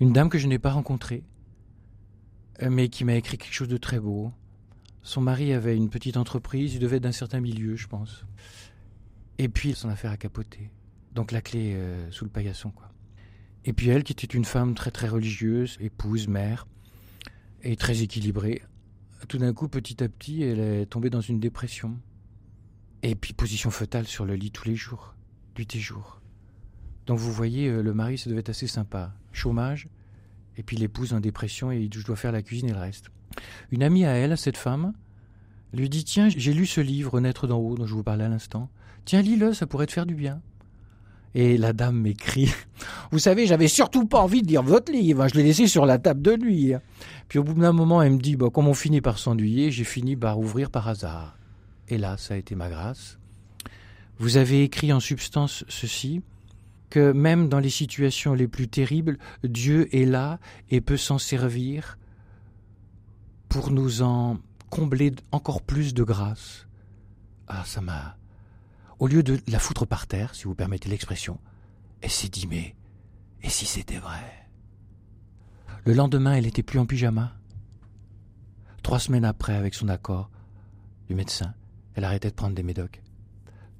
Une 0.00 0.12
dame 0.12 0.28
que 0.28 0.38
je 0.38 0.46
n'ai 0.46 0.58
pas 0.58 0.72
rencontrée, 0.72 1.22
euh, 2.62 2.70
mais 2.70 2.88
qui 2.88 3.04
m'a 3.04 3.14
écrit 3.14 3.38
quelque 3.38 3.54
chose 3.54 3.68
de 3.68 3.76
très 3.76 3.98
beau. 3.98 4.32
Son 5.02 5.20
mari 5.20 5.52
avait 5.52 5.76
une 5.76 5.88
petite 5.88 6.16
entreprise, 6.16 6.74
il 6.74 6.80
devait 6.80 6.96
être 6.96 7.02
d'un 7.02 7.12
certain 7.12 7.40
milieu, 7.40 7.76
je 7.76 7.86
pense. 7.86 8.24
Et 9.38 9.48
puis 9.48 9.74
son 9.74 9.88
affaire 9.88 10.10
a 10.10 10.16
capoté. 10.16 10.70
Donc 11.14 11.32
la 11.32 11.40
clé 11.40 11.72
euh, 11.74 12.10
sous 12.10 12.24
le 12.24 12.30
paillasson, 12.30 12.70
quoi. 12.70 12.90
Et 13.64 13.72
puis 13.72 13.88
elle, 13.88 14.02
qui 14.02 14.12
était 14.12 14.26
une 14.26 14.44
femme 14.44 14.74
très 14.74 14.90
très 14.90 15.08
religieuse, 15.08 15.78
épouse, 15.80 16.26
mère, 16.26 16.66
et 17.62 17.76
très 17.76 18.02
équilibrée, 18.02 18.62
tout 19.28 19.38
d'un 19.38 19.52
coup, 19.52 19.68
petit 19.68 20.02
à 20.02 20.08
petit, 20.08 20.42
elle 20.42 20.58
est 20.58 20.86
tombée 20.86 21.10
dans 21.10 21.20
une 21.20 21.38
dépression. 21.38 21.96
Et 23.04 23.14
puis 23.14 23.32
position 23.32 23.70
fœtale 23.70 24.06
sur 24.06 24.24
le 24.24 24.34
lit 24.34 24.50
tous 24.50 24.66
les 24.68 24.74
jours 24.74 25.14
du 25.54 25.66
et. 25.66 26.20
Donc 27.06 27.18
vous 27.18 27.32
voyez, 27.32 27.68
euh, 27.68 27.82
le 27.82 27.94
mari, 27.94 28.18
ça 28.18 28.30
devait 28.30 28.40
être 28.40 28.50
assez 28.50 28.66
sympa. 28.66 29.12
Chômage, 29.32 29.88
et 30.56 30.62
puis 30.62 30.76
l'épouse 30.76 31.14
en 31.14 31.20
dépression, 31.20 31.70
et 31.70 31.88
je 31.92 32.04
dois 32.04 32.16
faire 32.16 32.32
la 32.32 32.42
cuisine 32.42 32.68
et 32.68 32.72
le 32.72 32.78
reste. 32.78 33.10
Une 33.70 33.82
amie 33.82 34.04
à 34.04 34.12
elle, 34.12 34.36
cette 34.36 34.56
femme, 34.56 34.92
lui 35.72 35.88
dit 35.88 36.04
Tiens, 36.04 36.28
j'ai 36.28 36.52
lu 36.52 36.66
ce 36.66 36.80
livre, 36.80 37.20
Naître 37.20 37.46
d'en 37.46 37.58
haut, 37.58 37.76
dont 37.76 37.86
je 37.86 37.94
vous 37.94 38.02
parlais 38.02 38.24
à 38.24 38.28
l'instant. 38.28 38.68
Tiens, 39.04 39.22
lis-le, 39.22 39.54
ça 39.54 39.66
pourrait 39.66 39.86
te 39.86 39.92
faire 39.92 40.06
du 40.06 40.14
bien. 40.14 40.40
Et 41.34 41.56
la 41.56 41.72
dame 41.72 41.98
m'écrit 41.98 42.52
Vous 43.10 43.18
savez, 43.18 43.46
j'avais 43.46 43.68
surtout 43.68 44.06
pas 44.06 44.20
envie 44.20 44.42
de 44.42 44.48
lire 44.48 44.62
votre 44.62 44.92
livre, 44.92 45.26
je 45.28 45.34
l'ai 45.34 45.42
laissé 45.42 45.66
sur 45.66 45.86
la 45.86 45.98
table 45.98 46.20
de 46.20 46.36
nuit. 46.36 46.74
Puis 47.28 47.38
au 47.38 47.44
bout 47.44 47.54
d'un 47.54 47.72
moment, 47.72 48.02
elle 48.02 48.12
me 48.12 48.18
dit 48.18 48.36
bah, 48.36 48.48
Comme 48.52 48.68
on 48.68 48.74
finit 48.74 49.00
par 49.00 49.18
s'ennuyer, 49.18 49.70
j'ai 49.70 49.84
fini 49.84 50.14
par 50.14 50.38
ouvrir 50.38 50.70
par 50.70 50.88
hasard. 50.88 51.38
Et 51.88 51.98
là, 51.98 52.16
ça 52.16 52.34
a 52.34 52.36
été 52.36 52.54
ma 52.54 52.68
grâce. 52.68 53.18
Vous 54.22 54.36
avez 54.36 54.62
écrit 54.62 54.92
en 54.92 55.00
substance 55.00 55.64
ceci, 55.66 56.22
que 56.90 57.10
même 57.10 57.48
dans 57.48 57.58
les 57.58 57.70
situations 57.70 58.34
les 58.34 58.46
plus 58.46 58.68
terribles, 58.68 59.18
Dieu 59.42 59.92
est 59.92 60.04
là 60.04 60.38
et 60.70 60.80
peut 60.80 60.96
s'en 60.96 61.18
servir 61.18 61.98
pour 63.48 63.72
nous 63.72 64.00
en 64.00 64.38
combler 64.70 65.12
encore 65.32 65.60
plus 65.60 65.92
de 65.92 66.04
grâce. 66.04 66.68
Ah, 67.48 67.64
ça 67.66 67.80
m'a... 67.80 68.16
Au 69.00 69.08
lieu 69.08 69.24
de 69.24 69.40
la 69.48 69.58
foutre 69.58 69.88
par 69.88 70.06
terre, 70.06 70.36
si 70.36 70.44
vous 70.44 70.54
permettez 70.54 70.88
l'expression, 70.88 71.40
elle 72.00 72.12
s'est 72.12 72.28
dit, 72.28 72.46
mais... 72.46 72.76
Et 73.42 73.48
si 73.48 73.66
c'était 73.66 73.98
vrai? 73.98 74.46
Le 75.84 75.94
lendemain, 75.94 76.34
elle 76.34 76.44
n'était 76.44 76.62
plus 76.62 76.78
en 76.78 76.86
pyjama. 76.86 77.32
Trois 78.84 79.00
semaines 79.00 79.24
après, 79.24 79.56
avec 79.56 79.74
son 79.74 79.88
accord 79.88 80.30
du 81.08 81.16
médecin, 81.16 81.54
elle 81.96 82.04
arrêtait 82.04 82.30
de 82.30 82.36
prendre 82.36 82.54
des 82.54 82.62
médocs. 82.62 83.02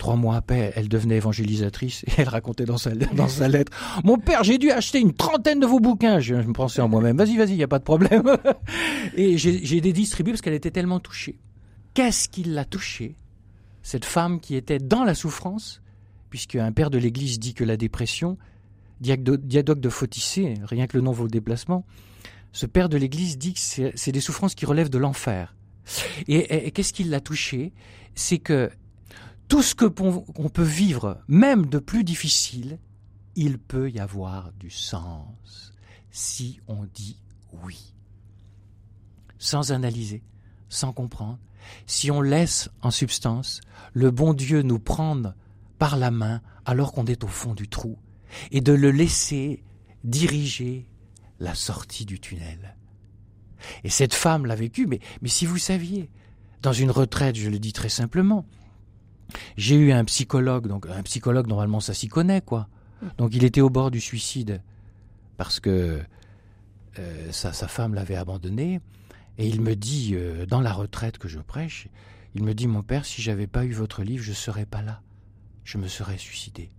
Trois 0.03 0.17
mois 0.17 0.35
après, 0.35 0.73
elle 0.75 0.89
devenait 0.89 1.19
évangélisatrice 1.19 2.03
et 2.09 2.23
elle 2.23 2.29
racontait 2.29 2.65
dans 2.65 2.77
sa, 2.77 2.91
lettre 2.91 3.73
Mon 4.03 4.19
père, 4.19 4.43
j'ai 4.43 4.59
dû 4.59 4.73
acheter 4.73 4.99
une 4.99 5.13
trentaine 5.13 5.61
de 5.61 5.67
vos 5.67 5.79
bouquins. 5.79 6.19
Je, 6.19 6.35
me 6.35 6.53
pensais 6.53 6.83
en 6.83 6.89
moi-même 6.89 7.17
Vas-y, 7.17 7.37
vas-y, 7.37 7.51
il 7.53 7.57
n'y 7.59 7.63
a 7.63 7.69
pas 7.69 7.79
de 7.79 7.85
problème. 7.85 8.25
et 9.17 9.39
j'ai 9.39 9.81
des 9.81 9.93
distribués 9.93 10.33
parce 10.33 10.41
qu'elle 10.41 10.55
était 10.55 10.73
tellement 10.73 10.99
touchée. 10.99 11.39
Qu'est-ce 11.95 12.29
qui 12.29 12.43
l'a 12.43 12.65
touchée 12.65 13.15
Cette 13.85 14.05
femme 14.05 14.41
qui 14.41 14.57
était 14.57 14.81
dans 14.81 15.05
la 15.05 15.15
souffrance, 15.15 15.83
puisque 16.31 16.57
un 16.57 16.73
père 16.73 16.91
de 16.91 16.99
l'Église 16.99 17.39
dit 17.39 17.55
que 17.55 17.63
la 17.63 17.77
dépression, 17.77 18.39
diadoque 18.99 19.79
de 19.79 19.89
Fauticé, 19.89 20.55
rien 20.65 20.89
que 20.89 20.97
le 20.97 21.05
nom 21.05 21.13
vaut 21.13 21.27
le 21.27 21.31
déplacement, 21.31 21.87
ce 22.51 22.67
père 22.67 22.89
de 22.89 22.97
l'Église 22.97 23.39
dit 23.39 23.55
que 23.55 23.61
c'est 23.95 24.13
des 24.13 24.21
souffrances 24.21 24.57
qui 24.57 24.67
relèvent 24.67 24.91
de 24.91 24.99
l'enfer. 24.99 25.55
Et 26.27 26.73
qu'est-ce 26.73 26.93
qui 26.93 27.05
l'a 27.05 27.21
touchée? 27.21 27.73
C'est 28.17 28.39
que 28.39 28.69
tout 29.53 29.63
ce 29.63 29.75
qu'on 29.75 30.49
peut 30.49 30.63
vivre, 30.63 31.21
même 31.29 31.67
de 31.67 31.79
plus 31.79 32.05
difficile, 32.05 32.79
il 33.37 33.59
peut 33.59 33.91
y 33.91 34.01
avoir 34.01 34.51
du 34.55 34.71
sens 34.71 35.75
si 36.11 36.59
on 36.69 36.87
dit 36.95 37.21
oui. 37.63 37.95
Sans 39.37 39.71
analyser, 39.71 40.23
sans 40.71 40.95
comprendre, 40.95 41.39
si 41.85 42.11
on 42.11 42.23
laisse 42.23 42.71
en 42.81 42.91
substance 42.91 43.61
le 43.93 44.11
bon 44.11 44.33
Dieu 44.33 44.63
nous 44.63 44.79
prendre 44.79 45.35
par 45.79 45.99
la 45.99 46.11
main 46.11 46.41
alors 46.65 46.95
qu'on 46.95 47.05
est 47.05 47.23
au 47.23 47.29
fond 47.29 47.53
du 47.53 47.69
trou, 47.69 47.99
et 48.53 48.63
de 48.63 48.73
le 48.73 48.91
laisser 48.91 49.63
diriger 50.03 50.89
la 51.41 51.55
sortie 51.55 52.07
du 52.07 52.21
tunnel. 52.21 52.79
Et 53.85 53.91
cette 53.91 54.15
femme 54.15 54.47
l'a 54.47 54.55
vécu, 54.55 54.87
mais, 54.87 55.01
mais 55.21 55.29
si 55.29 55.45
vous 55.45 55.59
saviez, 55.59 56.09
dans 56.63 56.73
une 56.73 56.91
retraite, 56.91 57.37
je 57.37 57.51
le 57.51 57.59
dis 57.59 57.75
très 57.75 57.91
simplement, 57.91 58.47
j'ai 59.57 59.77
eu 59.77 59.93
un 59.93 60.05
psychologue, 60.05 60.67
donc 60.67 60.87
un 60.87 61.03
psychologue 61.03 61.47
normalement 61.47 61.81
ça 61.81 61.95
s'y 61.95 62.09
connaît 62.09 62.41
quoi. 62.41 62.69
Donc 63.19 63.35
il 63.35 63.45
était 63.45 63.61
au 63.61 63.71
bord 63.71 63.91
du 63.91 64.01
suicide 64.01 64.63
parce 65.37 65.61
que 65.61 66.01
euh, 66.99 67.33
sa, 67.33 67.53
femme 67.53 67.95
l'avait 67.95 68.17
abandonné 68.17 68.81
et 69.39 69.49
il 69.49 69.61
me 69.61 69.75
dit 69.75 70.13
euh, 70.15 70.47
dans 70.47 70.61
la 70.61 70.73
retraite 70.73 71.19
que 71.19 71.29
je 71.29 71.39
prêche, 71.39 71.89
il 72.35 72.45
me 72.45 72.55
dit 72.55 72.67
mon 72.67 72.83
père 72.83 73.05
si 73.05 73.23
j'avais 73.23 73.47
pas 73.47 73.65
eu 73.65 73.73
votre 73.73 74.03
livre 74.03 74.23
je 74.23 74.33
serais 74.33 74.67
pas 74.67 74.83
là, 74.83 75.03
je 75.65 75.79
me 75.79 75.89
serais 75.89 76.19
suicidé. 76.19 76.71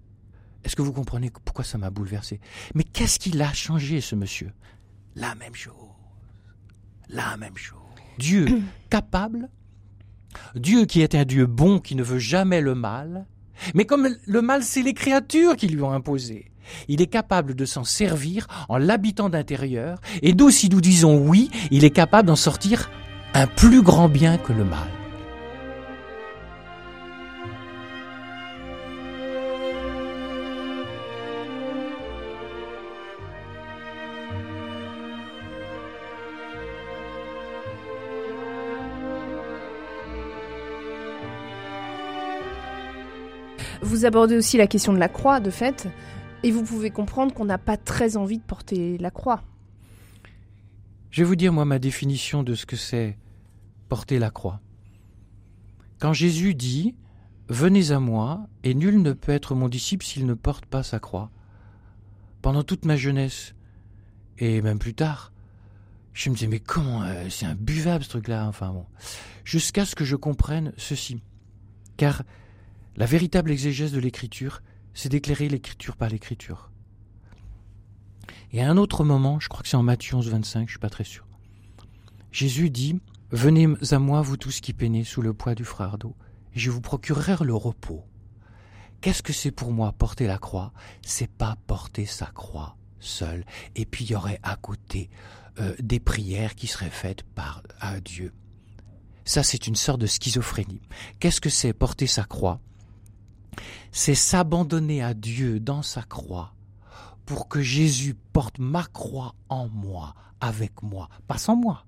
Est-ce 0.63 0.75
que 0.75 0.81
vous 0.81 0.93
comprenez 0.93 1.29
pourquoi 1.43 1.65
ça 1.65 1.77
m'a 1.77 1.89
bouleversé? 1.89 2.39
Mais 2.73 2.83
qu'est-ce 2.85 3.19
qu'il 3.19 3.41
a 3.41 3.51
changé 3.51 3.99
ce 3.99 4.15
monsieur? 4.15 4.53
La 5.15 5.35
même 5.35 5.55
chose, 5.55 5.73
la 7.09 7.35
même 7.37 7.57
chose. 7.57 7.79
Dieu 8.17 8.61
capable 8.89 9.49
Dieu 10.55 10.85
qui 10.85 11.01
est 11.01 11.15
un 11.15 11.25
Dieu 11.25 11.45
bon, 11.45 11.79
qui 11.79 11.95
ne 11.95 12.03
veut 12.03 12.19
jamais 12.19 12.61
le 12.61 12.75
mal, 12.75 13.25
mais 13.73 13.85
comme 13.85 14.09
le 14.25 14.41
mal, 14.41 14.63
c'est 14.63 14.81
les 14.81 14.93
créatures 14.93 15.55
qui 15.55 15.67
lui 15.67 15.81
ont 15.81 15.91
imposé. 15.91 16.51
Il 16.87 17.01
est 17.01 17.07
capable 17.07 17.55
de 17.55 17.65
s'en 17.65 17.83
servir 17.83 18.47
en 18.69 18.77
l'habitant 18.77 19.29
d'intérieur, 19.29 19.99
et 20.21 20.33
d'où 20.33 20.49
si 20.49 20.69
nous 20.69 20.81
disons 20.81 21.17
oui, 21.17 21.49
il 21.71 21.83
est 21.83 21.89
capable 21.89 22.27
d'en 22.27 22.35
sortir 22.35 22.89
un 23.33 23.47
plus 23.47 23.81
grand 23.81 24.09
bien 24.09 24.37
que 24.37 24.53
le 24.53 24.63
mal. 24.63 25.02
Vous 43.83 44.05
abordez 44.05 44.37
aussi 44.37 44.57
la 44.57 44.67
question 44.67 44.93
de 44.93 44.97
la 44.97 45.09
croix, 45.09 45.41
de 45.41 45.49
fait, 45.49 45.89
et 46.41 46.51
vous 46.51 46.63
pouvez 46.63 46.89
comprendre 46.89 47.33
qu'on 47.33 47.45
n'a 47.45 47.57
pas 47.57 47.75
très 47.75 48.15
envie 48.15 48.37
de 48.37 48.43
porter 48.43 48.97
la 48.97 49.11
croix. 49.11 49.43
Je 51.11 51.21
vais 51.21 51.27
vous 51.27 51.35
dire, 51.35 51.51
moi, 51.51 51.65
ma 51.65 51.79
définition 51.79 52.43
de 52.43 52.55
ce 52.55 52.65
que 52.65 52.77
c'est 52.77 53.17
porter 53.89 54.19
la 54.19 54.31
croix. 54.31 54.61
Quand 55.99 56.13
Jésus 56.13 56.55
dit 56.55 56.95
Venez 57.49 57.91
à 57.91 57.99
moi, 57.99 58.47
et 58.63 58.73
nul 58.73 59.01
ne 59.01 59.11
peut 59.11 59.33
être 59.33 59.53
mon 59.53 59.67
disciple 59.67 60.05
s'il 60.05 60.25
ne 60.25 60.33
porte 60.33 60.65
pas 60.65 60.81
sa 60.81 60.99
croix. 60.99 61.29
Pendant 62.41 62.63
toute 62.63 62.85
ma 62.85 62.95
jeunesse, 62.95 63.53
et 64.37 64.61
même 64.61 64.79
plus 64.79 64.93
tard, 64.93 65.33
je 66.13 66.29
me 66.29 66.35
disais, 66.35 66.47
mais 66.47 66.59
comment, 66.59 67.03
euh, 67.03 67.27
c'est 67.29 67.45
imbuvable 67.45 68.05
ce 68.05 68.09
truc-là, 68.09 68.47
enfin 68.47 68.71
bon. 68.71 68.85
Jusqu'à 69.43 69.85
ce 69.85 69.93
que 69.93 70.05
je 70.05 70.15
comprenne 70.15 70.71
ceci. 70.77 71.21
Car 71.97 72.23
la 72.95 73.05
véritable 73.05 73.51
exégèse 73.51 73.91
de 73.91 73.99
l'écriture, 73.99 74.61
c'est 74.93 75.09
d'éclairer 75.09 75.49
l'écriture 75.49 75.95
par 75.95 76.09
l'écriture. 76.09 76.71
Et 78.51 78.61
à 78.61 78.69
un 78.69 78.77
autre 78.77 79.03
moment, 79.03 79.39
je 79.39 79.49
crois 79.49 79.63
que 79.63 79.67
c'est 79.67 79.77
en 79.77 79.83
Matthieu 79.83 80.15
11, 80.15 80.29
25, 80.29 80.67
je 80.67 80.73
suis 80.73 80.79
pas 80.79 80.89
très 80.89 81.03
sûr. 81.03 81.25
Jésus 82.31 82.69
dit 82.69 82.99
Venez 83.31 83.67
à 83.91 83.99
moi, 83.99 84.21
vous 84.21 84.37
tous 84.37 84.61
qui 84.61 84.73
peinez 84.73 85.03
sous 85.03 85.23
le 85.23 85.33
poids 85.33 85.55
du 85.55 85.65
fardeau, 85.65 86.15
et 86.53 86.59
je 86.59 86.69
vous 86.69 86.81
procurerai 86.81 87.43
le 87.43 87.55
repos. 87.55 88.05
Qu'est-ce 89.01 89.23
que 89.23 89.33
c'est 89.33 89.51
pour 89.51 89.71
moi 89.71 89.91
porter 89.91 90.27
la 90.27 90.37
croix? 90.37 90.71
C'est 91.01 91.29
pas 91.29 91.57
porter 91.65 92.05
sa 92.05 92.27
croix 92.27 92.77
seul, 92.99 93.43
et 93.75 93.85
puis 93.85 94.05
il 94.05 94.11
y 94.11 94.15
aurait 94.15 94.39
à 94.43 94.55
côté 94.55 95.09
euh, 95.59 95.75
des 95.79 95.99
prières 95.99 96.55
qui 96.55 96.67
seraient 96.67 96.89
faites 96.89 97.23
par 97.23 97.63
à 97.79 97.99
Dieu. 97.99 98.33
Ça, 99.25 99.43
c'est 99.43 99.67
une 99.67 99.75
sorte 99.75 99.99
de 99.99 100.07
schizophrénie. 100.07 100.81
Qu'est-ce 101.19 101.41
que 101.41 101.49
c'est 101.49 101.73
porter 101.73 102.07
sa 102.07 102.23
croix? 102.23 102.61
C'est 103.91 104.15
s'abandonner 104.15 105.01
à 105.03 105.13
Dieu 105.13 105.59
dans 105.59 105.81
sa 105.81 106.01
croix 106.01 106.53
pour 107.25 107.47
que 107.47 107.61
Jésus 107.61 108.15
porte 108.33 108.59
ma 108.59 108.83
croix 108.83 109.35
en 109.49 109.67
moi, 109.69 110.15
avec 110.41 110.83
moi, 110.83 111.09
pas 111.27 111.37
sans 111.37 111.55
moi. 111.55 111.85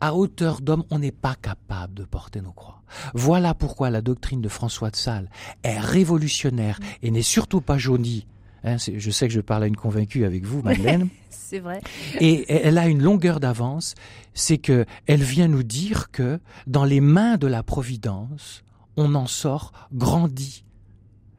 À 0.00 0.14
hauteur 0.14 0.60
d'homme, 0.60 0.84
on 0.90 0.98
n'est 0.98 1.12
pas 1.12 1.34
capable 1.34 1.94
de 1.94 2.04
porter 2.04 2.40
nos 2.40 2.52
croix. 2.52 2.82
Voilà 3.12 3.54
pourquoi 3.54 3.90
la 3.90 4.02
doctrine 4.02 4.40
de 4.40 4.48
François 4.48 4.90
de 4.90 4.96
Sales 4.96 5.28
est 5.62 5.80
révolutionnaire 5.80 6.78
et 7.02 7.10
n'est 7.10 7.22
surtout 7.22 7.60
pas 7.60 7.78
jaunie. 7.78 8.26
Hein, 8.62 8.76
je 8.78 9.10
sais 9.10 9.28
que 9.28 9.34
je 9.34 9.40
parle 9.40 9.64
à 9.64 9.66
une 9.66 9.76
convaincue 9.76 10.24
avec 10.24 10.44
vous, 10.44 10.62
Madeleine. 10.62 11.08
c'est 11.30 11.58
vrai. 11.58 11.82
Et 12.18 12.50
elle 12.50 12.78
a 12.78 12.88
une 12.88 13.02
longueur 13.02 13.38
d'avance, 13.38 13.94
c'est 14.32 14.58
que 14.58 14.86
elle 15.06 15.22
vient 15.22 15.48
nous 15.48 15.62
dire 15.62 16.10
que 16.10 16.40
dans 16.66 16.84
les 16.84 17.00
mains 17.00 17.36
de 17.36 17.46
la 17.46 17.62
providence, 17.62 18.63
on 18.96 19.14
en 19.14 19.26
sort 19.26 19.72
grandi. 19.92 20.64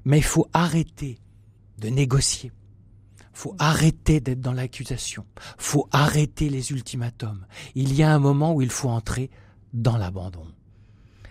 Mais 0.03 0.17
il 0.17 0.23
faut 0.23 0.47
arrêter 0.53 1.19
de 1.79 1.89
négocier. 1.89 2.51
Faut 3.33 3.55
arrêter 3.59 4.21
d'être 4.21 4.39
dans 4.39 4.53
l'accusation. 4.53 5.25
Faut 5.57 5.87
arrêter 5.91 6.49
les 6.49 6.71
ultimatums. 6.71 7.45
Il 7.75 7.93
y 7.93 8.03
a 8.03 8.13
un 8.13 8.19
moment 8.19 8.53
où 8.53 8.61
il 8.61 8.69
faut 8.69 8.89
entrer 8.89 9.29
dans 9.73 9.97
l'abandon. 9.97 10.45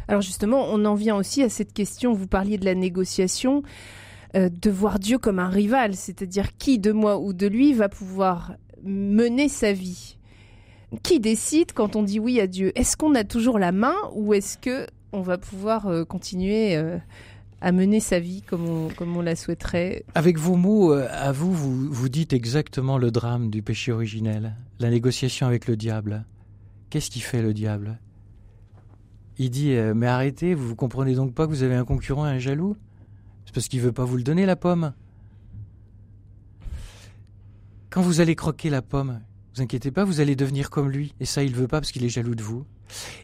Alors 0.07 0.21
justement, 0.21 0.67
on 0.71 0.85
en 0.85 0.95
vient 0.95 1.17
aussi 1.17 1.43
à 1.43 1.49
cette 1.49 1.73
question, 1.73 2.13
vous 2.13 2.27
parliez 2.27 2.59
de 2.59 2.65
la 2.67 2.75
négociation, 2.75 3.63
euh, 4.37 4.51
de 4.51 4.71
voir 4.71 4.99
Dieu 4.99 5.17
comme 5.19 5.39
un 5.39 5.49
rival, 5.49 5.95
c'est-à-dire 5.95 6.57
qui 6.59 6.79
de 6.79 6.93
moi 6.93 7.19
ou 7.19 7.33
de 7.33 7.47
lui 7.47 7.73
va 7.73 7.89
pouvoir 7.89 8.55
mener 8.83 9.49
sa 9.49 9.73
vie. 9.73 10.19
Qui 11.03 11.21
décide 11.21 11.73
quand 11.73 11.97
on 11.97 12.03
dit 12.03 12.21
oui 12.21 12.39
à 12.39 12.47
Dieu? 12.47 12.71
Est-ce 12.79 12.97
qu'on 12.97 13.15
a 13.15 13.25
toujours 13.25 13.59
la 13.59 13.73
main 13.73 13.97
ou 14.13 14.35
est-ce 14.35 14.59
que 14.59 14.87
on 15.15 15.23
va 15.23 15.39
pouvoir 15.39 15.87
euh, 15.87 16.05
continuer 16.05 16.77
euh, 16.77 16.99
à 17.61 17.73
mener 17.73 18.01
sa 18.01 18.19
vie 18.19 18.43
comme 18.43 18.67
on, 18.69 18.89
comme 18.89 19.17
on 19.17 19.23
la 19.23 19.37
souhaiterait. 19.37 20.05
Avec 20.15 20.39
vos 20.39 20.57
mots, 20.57 20.93
euh, 20.93 21.07
à 21.11 21.33
vous, 21.33 21.53
vous, 21.53 21.93
vous 21.93 22.09
dites 22.09 22.33
exactement 22.33 22.99
le 22.99 23.11
drame 23.11 23.49
du 23.49 23.63
péché 23.63 23.93
originel, 23.93 24.57
la 24.81 24.91
négociation 24.91 25.47
avec 25.47 25.67
le 25.69 25.77
diable. 25.77 26.25
Qu'est-ce 26.91 27.11
qui 27.11 27.21
fait 27.21 27.43
le 27.43 27.55
diable? 27.55 27.99
Il 29.39 29.51
dit 29.51 29.75
Mais 29.97 30.07
arrêtez, 30.07 30.55
vous 30.55 30.69
vous 30.69 30.77
comprenez 30.77 31.17
donc 31.17 31.35
pas 31.35 31.47
que 31.47 31.51
vous 31.51 31.65
avez 31.65 31.75
un 31.75 31.85
concurrent 31.85 32.23
un 32.23 32.39
jaloux? 32.39 32.77
C'est 33.47 33.55
parce 33.55 33.67
qu'il 33.67 33.81
veut 33.81 33.91
pas 33.91 34.05
vous 34.05 34.17
le 34.17 34.23
donner, 34.23 34.47
la 34.47 34.55
pomme. 34.55 34.93
Quand 37.91 38.01
vous 38.01 38.21
allez 38.21 38.37
croquer 38.37 38.71
la 38.71 38.81
pomme, 38.81 39.21
vous 39.55 39.63
inquiétez 39.63 39.91
pas, 39.91 40.05
vous 40.05 40.21
allez 40.21 40.37
devenir 40.37 40.71
comme 40.71 40.89
lui. 40.89 41.15
Et 41.19 41.25
ça, 41.25 41.43
il 41.43 41.53
veut 41.53 41.67
pas 41.67 41.81
parce 41.81 41.91
qu'il 41.91 42.05
est 42.05 42.09
jaloux 42.09 42.37
de 42.37 42.45
vous. 42.45 42.65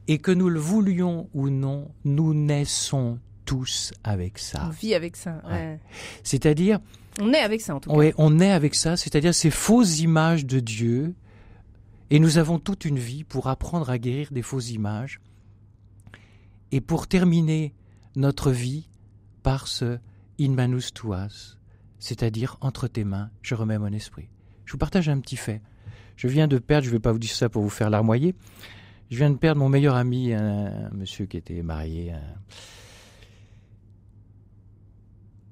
Et 0.09 0.19
que 0.19 0.31
nous 0.31 0.49
le 0.49 0.61
voulions 0.61 1.29
ou 1.35 1.51
non, 1.51 1.91
nous 2.05 2.35
naissons 2.35 3.19
tous 3.45 3.93
avec 4.05 4.39
ça. 4.39 4.67
On 4.67 4.71
vit 4.71 4.95
avec 4.95 5.17
ça. 5.17 5.43
C'est-à-dire. 6.23 6.79
On 7.21 7.33
est 7.33 7.41
avec 7.41 7.61
ça 7.61 7.75
en 7.75 7.81
tout 7.81 7.91
cas. 7.91 7.97
Oui, 7.97 8.13
on 8.17 8.39
est 8.39 8.53
avec 8.53 8.75
ça, 8.75 8.97
c'est-à-dire 8.97 9.35
ces 9.35 9.51
fausses 9.51 10.01
images 10.01 10.47
de 10.47 10.61
Dieu. 10.61 11.15
Et 12.11 12.19
nous 12.19 12.39
avons 12.39 12.59
toute 12.59 12.85
une 12.85 12.99
vie 12.99 13.25
pour 13.25 13.49
apprendre 13.49 13.91
à 13.91 13.99
guérir 13.99 14.29
des 14.33 14.43
fausses 14.43 14.71
images. 14.71 15.21
Et 16.73 16.81
pour 16.81 17.07
terminer 17.07 17.75
notre 18.17 18.51
vie 18.51 18.89
par 19.43 19.67
ce 19.67 19.99
in 20.41 20.51
manus 20.51 20.93
tuas, 20.93 21.57
c'est-à-dire 21.99 22.57
entre 22.61 22.89
tes 22.89 23.05
mains, 23.05 23.31
je 23.43 23.55
remets 23.55 23.79
mon 23.79 23.93
esprit. 23.93 24.29
Je 24.65 24.73
vous 24.73 24.79
partage 24.79 25.09
un 25.09 25.21
petit 25.21 25.37
fait. 25.37 25.61
Je 26.17 26.29
viens 26.29 26.49
de 26.49 26.59
perdre, 26.59 26.85
je 26.85 26.91
ne 26.91 26.97
vais 26.97 27.01
pas 27.01 27.13
vous 27.13 27.19
dire 27.19 27.35
ça 27.35 27.49
pour 27.49 27.63
vous 27.63 27.71
faire 27.71 27.91
larmoyer, 27.91 28.35
je 29.11 29.17
viens 29.17 29.31
de 29.31 29.37
perdre 29.37 29.61
mon 29.61 29.69
meilleur 29.69 29.97
ami, 29.97 30.33
un, 30.33 30.91
monsieur 30.91 31.27
qui 31.27 31.37
était 31.37 31.63
marié. 31.63 32.15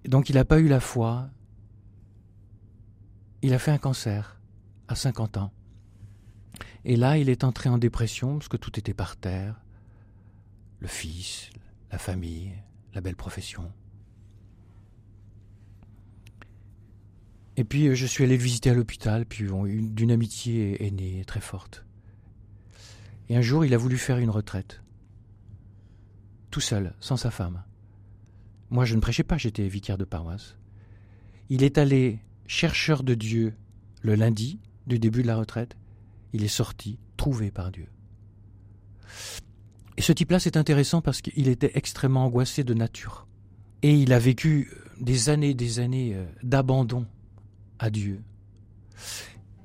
Donc 0.05 0.31
il 0.31 0.37
n'a 0.37 0.45
pas 0.45 0.61
eu 0.61 0.69
la 0.69 0.81
foi. 0.81 1.29
Il 3.43 3.53
a 3.53 3.59
fait 3.59 3.73
un 3.73 3.79
cancer 3.79 4.41
à 4.87 4.95
50 4.95 5.37
ans. 5.37 5.53
Et 6.85 6.97
là, 6.97 7.19
il 7.19 7.29
est 7.29 7.45
entré 7.45 7.69
en 7.69 7.79
dépression 7.79 8.39
parce 8.39 8.49
que 8.49 8.57
tout 8.57 8.79
était 8.79 8.95
par 8.95 9.17
terre. 9.17 9.61
Le 10.79 10.87
fils, 10.87 11.51
la 11.91 11.99
famille, 11.99 12.53
la 12.95 13.01
belle 13.01 13.17
profession. 13.17 13.73
Et 17.57 17.65
puis 17.65 17.95
je 17.97 18.07
suis 18.07 18.23
allé 18.23 18.37
le 18.37 18.43
visiter 18.43 18.71
à 18.71 18.75
l'hôpital, 18.75 19.27
puis 19.27 19.45
d'une 19.45 20.13
amitié 20.13 20.87
est 20.87 20.93
née 20.93 21.25
très 21.27 21.41
forte. 21.41 21.85
Et 23.29 23.37
un 23.37 23.43
jour, 23.43 23.65
il 23.65 23.75
a 23.75 23.79
voulu 23.79 23.99
faire 23.99 24.19
une 24.19 24.31
retraite. 24.31 24.83
Tout 26.51 26.61
seul, 26.61 26.95
sans 27.01 27.17
sa 27.17 27.31
femme. 27.31 27.63
Moi, 28.71 28.85
je 28.85 28.95
ne 28.95 29.01
prêchais 29.01 29.23
pas, 29.23 29.37
j'étais 29.37 29.69
vicaire 29.69 29.99
de 29.99 30.05
paroisse. 30.05 30.57
Il 31.51 31.63
est 31.63 31.79
allé 31.79 32.21
chercheur 32.47 33.03
de 33.03 33.15
Dieu 33.15 33.55
le 34.03 34.15
lundi 34.15 34.61
du 34.87 34.99
début 34.99 35.23
de 35.23 35.27
la 35.27 35.37
retraite. 35.37 35.77
Il 36.33 36.45
est 36.45 36.49
sorti, 36.49 36.99
trouvé 37.17 37.51
par 37.51 37.71
Dieu. 37.71 37.87
Et 39.97 40.03
ce 40.03 40.13
type-là, 40.13 40.39
c'est 40.39 40.57
intéressant 40.57 41.03
parce 41.03 41.21
qu'il 41.21 41.49
était 41.49 41.73
extrêmement 41.75 42.25
angoissé 42.25 42.65
de 42.65 42.75
nature. 42.75 43.27
Et 43.83 43.95
il 43.95 44.13
a 44.13 44.19
vécu 44.19 44.71
des 45.01 45.29
années, 45.29 45.55
des 45.55 45.81
années 45.81 46.15
euh, 46.15 46.25
d'abandon 46.43 47.07
à 47.79 47.91
Dieu. 47.91 48.23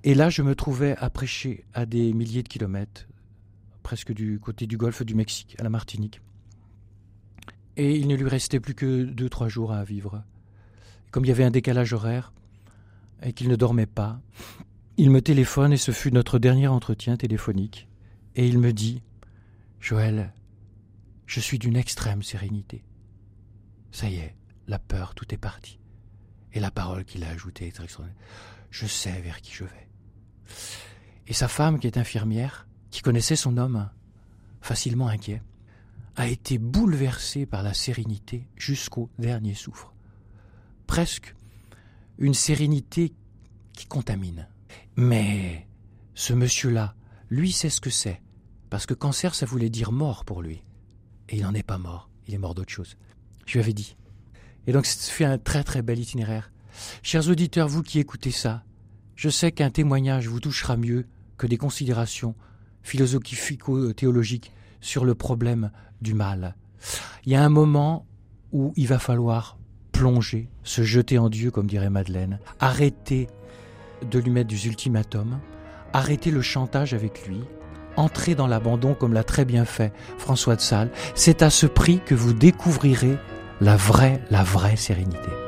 Et 0.03 0.15
là, 0.15 0.29
je 0.29 0.41
me 0.41 0.55
trouvais 0.55 0.95
à 0.97 1.09
prêcher 1.09 1.65
à 1.73 1.85
des 1.85 2.13
milliers 2.13 2.43
de 2.43 2.47
kilomètres 2.47 3.07
presque 3.83 4.13
du 4.13 4.39
côté 4.39 4.65
du 4.65 4.77
golfe 4.77 5.03
du 5.03 5.15
Mexique, 5.15 5.55
à 5.59 5.63
la 5.63 5.69
Martinique. 5.69 6.21
Et 7.77 7.95
il 7.95 8.07
ne 8.07 8.15
lui 8.15 8.27
restait 8.27 8.59
plus 8.59 8.75
que 8.75 9.03
deux, 9.03 9.29
trois 9.29 9.47
jours 9.47 9.71
à 9.71 9.83
vivre. 9.83 10.23
Comme 11.11 11.25
il 11.25 11.27
y 11.27 11.31
avait 11.31 11.43
un 11.43 11.51
décalage 11.51 11.93
horaire 11.93 12.33
et 13.21 13.33
qu'il 13.33 13.49
ne 13.49 13.55
dormait 13.55 13.85
pas, 13.85 14.21
il 14.97 15.09
me 15.09 15.21
téléphone 15.21 15.73
et 15.73 15.77
ce 15.77 15.91
fut 15.91 16.11
notre 16.11 16.39
dernier 16.39 16.67
entretien 16.67 17.17
téléphonique. 17.17 17.87
Et 18.35 18.47
il 18.47 18.59
me 18.59 18.73
dit 18.73 19.01
Joël, 19.79 20.33
je 21.25 21.39
suis 21.39 21.59
d'une 21.59 21.75
extrême 21.75 22.23
sérénité. 22.23 22.83
Ça 23.91 24.09
y 24.09 24.15
est, 24.15 24.35
la 24.67 24.79
peur, 24.79 25.13
tout 25.15 25.33
est 25.33 25.37
parti. 25.37 25.79
Et 26.53 26.59
la 26.59 26.71
parole 26.71 27.05
qu'il 27.05 27.23
a 27.23 27.29
ajoutée 27.29 27.65
est 27.65 27.79
extraordinaire. 27.79 28.15
Je 28.69 28.85
sais 28.85 29.21
vers 29.21 29.41
qui 29.41 29.51
je 29.53 29.63
vais. 29.63 29.89
Et 31.27 31.33
sa 31.33 31.47
femme, 31.47 31.79
qui 31.79 31.87
est 31.87 31.97
infirmière, 31.97 32.67
qui 32.93 33.01
connaissait 33.01 33.35
son 33.35 33.57
homme, 33.57 33.89
facilement 34.61 35.07
inquiet, 35.07 35.41
a 36.15 36.27
été 36.27 36.59
bouleversé 36.59 37.47
par 37.47 37.63
la 37.63 37.73
sérénité 37.73 38.47
jusqu'au 38.55 39.09
dernier 39.17 39.55
souffle. 39.55 39.87
Presque 40.85 41.35
une 42.19 42.35
sérénité 42.35 43.11
qui 43.73 43.87
contamine. 43.87 44.47
Mais 44.95 45.65
ce 46.13 46.33
monsieur-là, 46.33 46.93
lui 47.31 47.51
sait 47.51 47.71
ce 47.71 47.81
que 47.81 47.89
c'est, 47.89 48.21
parce 48.69 48.85
que 48.85 48.93
cancer, 48.93 49.33
ça 49.33 49.47
voulait 49.47 49.71
dire 49.71 49.91
mort 49.91 50.23
pour 50.23 50.43
lui. 50.43 50.63
Et 51.29 51.37
il 51.37 51.41
n'en 51.41 51.55
est 51.55 51.63
pas 51.63 51.79
mort, 51.79 52.11
il 52.27 52.35
est 52.35 52.37
mort 52.37 52.53
d'autre 52.53 52.71
chose. 52.71 52.95
Je 53.47 53.53
lui 53.53 53.59
avais 53.61 53.73
dit. 53.73 53.97
Et 54.67 54.71
donc, 54.71 54.85
ça 54.85 55.11
fait 55.11 55.25
un 55.25 55.39
très 55.39 55.63
très 55.63 55.81
bel 55.81 55.97
itinéraire. 55.97 56.51
Chers 57.01 57.27
auditeurs, 57.27 57.67
vous 57.67 57.81
qui 57.81 57.97
écoutez 57.97 58.29
ça, 58.29 58.63
je 59.15 59.29
sais 59.29 59.51
qu'un 59.51 59.71
témoignage 59.71 60.27
vous 60.27 60.39
touchera 60.39 60.77
mieux 60.77 61.07
que 61.37 61.47
des 61.47 61.57
considérations 61.57 62.35
philosophico-théologiques 62.83 64.51
sur 64.81 65.05
le 65.05 65.15
problème 65.15 65.71
du 66.01 66.13
mal. 66.13 66.55
Il 67.25 67.31
y 67.31 67.35
a 67.35 67.43
un 67.43 67.49
moment 67.49 68.05
où 68.51 68.73
il 68.75 68.87
va 68.87 68.99
falloir 68.99 69.57
plonger, 69.91 70.49
se 70.63 70.83
jeter 70.83 71.17
en 71.17 71.29
Dieu, 71.29 71.51
comme 71.51 71.67
dirait 71.67 71.89
Madeleine, 71.89 72.39
arrêter 72.59 73.27
de 74.09 74.19
lui 74.19 74.31
mettre 74.31 74.49
des 74.49 74.67
ultimatums, 74.67 75.39
arrêter 75.93 76.31
le 76.31 76.41
chantage 76.41 76.93
avec 76.93 77.27
lui, 77.27 77.39
entrer 77.95 78.35
dans 78.35 78.47
l'abandon 78.47 78.95
comme 78.95 79.13
l'a 79.13 79.23
très 79.23 79.45
bien 79.45 79.65
fait 79.65 79.93
François 80.17 80.55
de 80.55 80.61
Sales. 80.61 80.91
C'est 81.15 81.41
à 81.41 81.49
ce 81.49 81.65
prix 81.65 82.01
que 82.05 82.15
vous 82.15 82.33
découvrirez 82.33 83.17
la 83.61 83.77
vraie, 83.77 84.21
la 84.29 84.43
vraie 84.43 84.75
sérénité. 84.75 85.42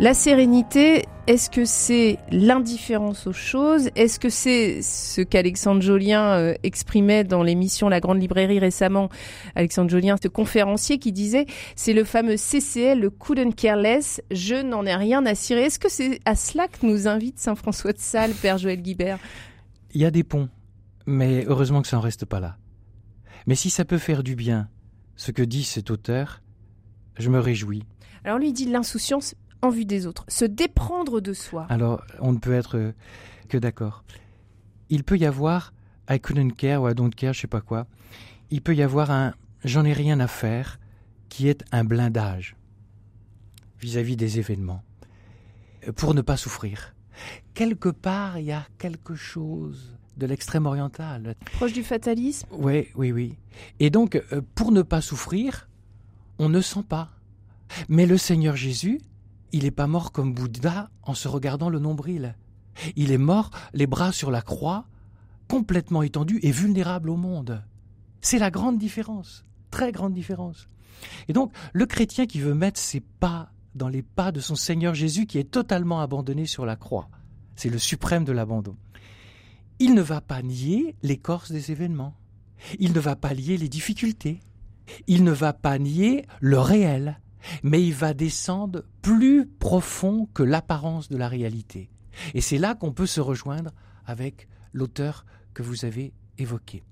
La 0.00 0.14
sérénité, 0.14 1.04
est-ce 1.26 1.50
que 1.50 1.66
c'est 1.66 2.16
l'indifférence 2.32 3.26
aux 3.26 3.34
choses? 3.34 3.90
Est-ce 3.96 4.18
que 4.18 4.30
c'est 4.30 4.80
ce 4.80 5.20
qu'Alexandre 5.20 5.82
Jolien 5.82 6.38
euh, 6.38 6.54
exprimait 6.62 7.22
dans 7.22 7.42
l'émission 7.42 7.90
La 7.90 8.00
Grande 8.00 8.18
Librairie 8.18 8.58
récemment? 8.58 9.10
Alexandre 9.54 9.90
Jolien, 9.90 10.16
ce 10.20 10.28
conférencier 10.28 10.98
qui 10.98 11.12
disait 11.12 11.44
c'est 11.76 11.92
le 11.92 12.04
fameux 12.04 12.38
CCL, 12.38 12.98
le 12.98 13.10
couldn't 13.10 13.52
care 13.52 13.76
less, 13.76 14.22
je 14.30 14.54
n'en 14.54 14.86
ai 14.86 14.94
rien 14.94 15.26
à 15.26 15.34
cirer. 15.34 15.64
Est-ce 15.64 15.78
que 15.78 15.90
c'est 15.90 16.20
à 16.24 16.34
cela 16.34 16.66
que 16.66 16.86
nous 16.86 17.06
invite 17.06 17.38
Saint 17.38 17.54
François 17.54 17.92
de 17.92 17.98
Sales, 17.98 18.32
Père 18.32 18.56
Joël 18.56 18.80
Guibert? 18.80 19.18
Il 19.92 20.00
y 20.00 20.06
a 20.06 20.10
des 20.10 20.24
ponts, 20.24 20.48
mais 21.04 21.44
heureusement 21.46 21.82
que 21.82 21.88
ça 21.88 21.96
n'en 21.96 22.02
reste 22.02 22.24
pas 22.24 22.40
là. 22.40 22.56
Mais 23.46 23.54
si 23.54 23.68
ça 23.68 23.84
peut 23.84 23.98
faire 23.98 24.22
du 24.22 24.34
bien, 24.34 24.70
ce 25.16 25.30
que 25.30 25.42
dit 25.42 25.62
cet 25.62 25.90
auteur, 25.90 26.40
je 27.18 27.28
me 27.28 27.38
réjouis. 27.38 27.82
Alors 28.24 28.38
lui 28.38 28.52
dit 28.52 28.66
l'insouciance 28.66 29.34
en 29.62 29.70
vue 29.70 29.84
des 29.84 30.06
autres, 30.06 30.24
se 30.28 30.44
déprendre 30.44 31.20
de 31.20 31.32
soi. 31.32 31.66
Alors, 31.68 32.02
on 32.20 32.32
ne 32.32 32.38
peut 32.38 32.54
être 32.54 32.76
euh, 32.78 32.92
que 33.48 33.58
d'accord. 33.58 34.04
Il 34.88 35.04
peut 35.04 35.18
y 35.18 35.26
avoir 35.26 35.72
I 36.08 36.18
couldn't 36.18 36.52
care 36.52 36.82
ou 36.82 36.88
I 36.88 36.94
don't 36.94 37.14
care, 37.14 37.32
je 37.32 37.40
sais 37.40 37.46
pas 37.46 37.60
quoi. 37.60 37.86
Il 38.50 38.62
peut 38.62 38.74
y 38.74 38.82
avoir 38.82 39.10
un 39.10 39.34
j'en 39.64 39.84
ai 39.84 39.92
rien 39.92 40.20
à 40.20 40.26
faire 40.26 40.78
qui 41.28 41.48
est 41.48 41.64
un 41.72 41.84
blindage 41.84 42.56
vis-à-vis 43.80 44.16
des 44.16 44.38
événements 44.38 44.82
euh, 45.86 45.92
pour 45.92 46.14
ne 46.14 46.22
pas 46.22 46.36
souffrir. 46.36 46.94
Quelque 47.54 47.88
part, 47.88 48.38
il 48.38 48.46
y 48.46 48.52
a 48.52 48.66
quelque 48.78 49.14
chose 49.14 49.96
de 50.16 50.26
l'extrême 50.26 50.66
oriental. 50.66 51.34
Proche 51.52 51.72
du 51.72 51.82
fatalisme 51.82 52.46
Oui, 52.52 52.88
oui, 52.94 53.12
oui. 53.12 53.36
Et 53.78 53.90
donc, 53.90 54.16
euh, 54.16 54.42
pour 54.54 54.72
ne 54.72 54.82
pas 54.82 55.00
souffrir, 55.00 55.68
on 56.38 56.48
ne 56.48 56.60
sent 56.60 56.84
pas. 56.88 57.10
Mais 57.88 58.06
le 58.06 58.18
Seigneur 58.18 58.56
Jésus, 58.56 59.00
il 59.52 59.64
n'est 59.64 59.70
pas 59.70 59.86
mort 59.86 60.12
comme 60.12 60.34
Bouddha 60.34 60.90
en 61.02 61.14
se 61.14 61.28
regardant 61.28 61.68
le 61.68 61.78
nombril. 61.78 62.36
Il 62.96 63.12
est 63.12 63.18
mort 63.18 63.50
les 63.72 63.86
bras 63.86 64.12
sur 64.12 64.30
la 64.30 64.42
croix, 64.42 64.86
complètement 65.48 66.02
étendu 66.02 66.38
et 66.42 66.50
vulnérable 66.50 67.10
au 67.10 67.16
monde. 67.16 67.62
C'est 68.20 68.38
la 68.38 68.50
grande 68.50 68.78
différence, 68.78 69.44
très 69.70 69.92
grande 69.92 70.14
différence. 70.14 70.68
Et 71.28 71.32
donc, 71.32 71.52
le 71.72 71.86
chrétien 71.86 72.26
qui 72.26 72.40
veut 72.40 72.54
mettre 72.54 72.78
ses 72.78 73.00
pas 73.00 73.50
dans 73.74 73.88
les 73.88 74.02
pas 74.02 74.32
de 74.32 74.40
son 74.40 74.54
Seigneur 74.54 74.94
Jésus 74.94 75.26
qui 75.26 75.38
est 75.38 75.50
totalement 75.50 76.00
abandonné 76.00 76.46
sur 76.46 76.66
la 76.66 76.76
croix, 76.76 77.08
c'est 77.56 77.70
le 77.70 77.78
suprême 77.78 78.24
de 78.24 78.32
l'abandon. 78.32 78.76
Il 79.78 79.94
ne 79.94 80.02
va 80.02 80.20
pas 80.20 80.42
nier 80.42 80.96
l'écorce 81.02 81.50
des 81.50 81.72
événements. 81.72 82.14
Il 82.78 82.92
ne 82.92 83.00
va 83.00 83.16
pas 83.16 83.34
nier 83.34 83.56
les 83.56 83.68
difficultés. 83.68 84.40
Il 85.06 85.24
ne 85.24 85.32
va 85.32 85.52
pas 85.52 85.78
nier 85.78 86.26
le 86.40 86.58
réel 86.58 87.18
mais 87.62 87.82
il 87.82 87.94
va 87.94 88.14
descendre 88.14 88.84
plus 89.02 89.46
profond 89.46 90.28
que 90.34 90.42
l'apparence 90.42 91.08
de 91.08 91.16
la 91.16 91.28
réalité. 91.28 91.90
Et 92.34 92.40
c'est 92.40 92.58
là 92.58 92.74
qu'on 92.74 92.92
peut 92.92 93.06
se 93.06 93.20
rejoindre 93.20 93.72
avec 94.04 94.48
l'auteur 94.72 95.24
que 95.54 95.62
vous 95.62 95.84
avez 95.84 96.12
évoqué. 96.38 96.82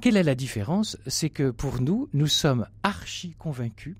Quelle 0.00 0.16
est 0.16 0.22
la 0.22 0.34
différence? 0.34 0.98
C'est 1.06 1.30
que 1.30 1.50
pour 1.50 1.80
nous, 1.80 2.08
nous 2.12 2.26
sommes 2.26 2.66
archi 2.82 3.34
convaincus 3.38 3.96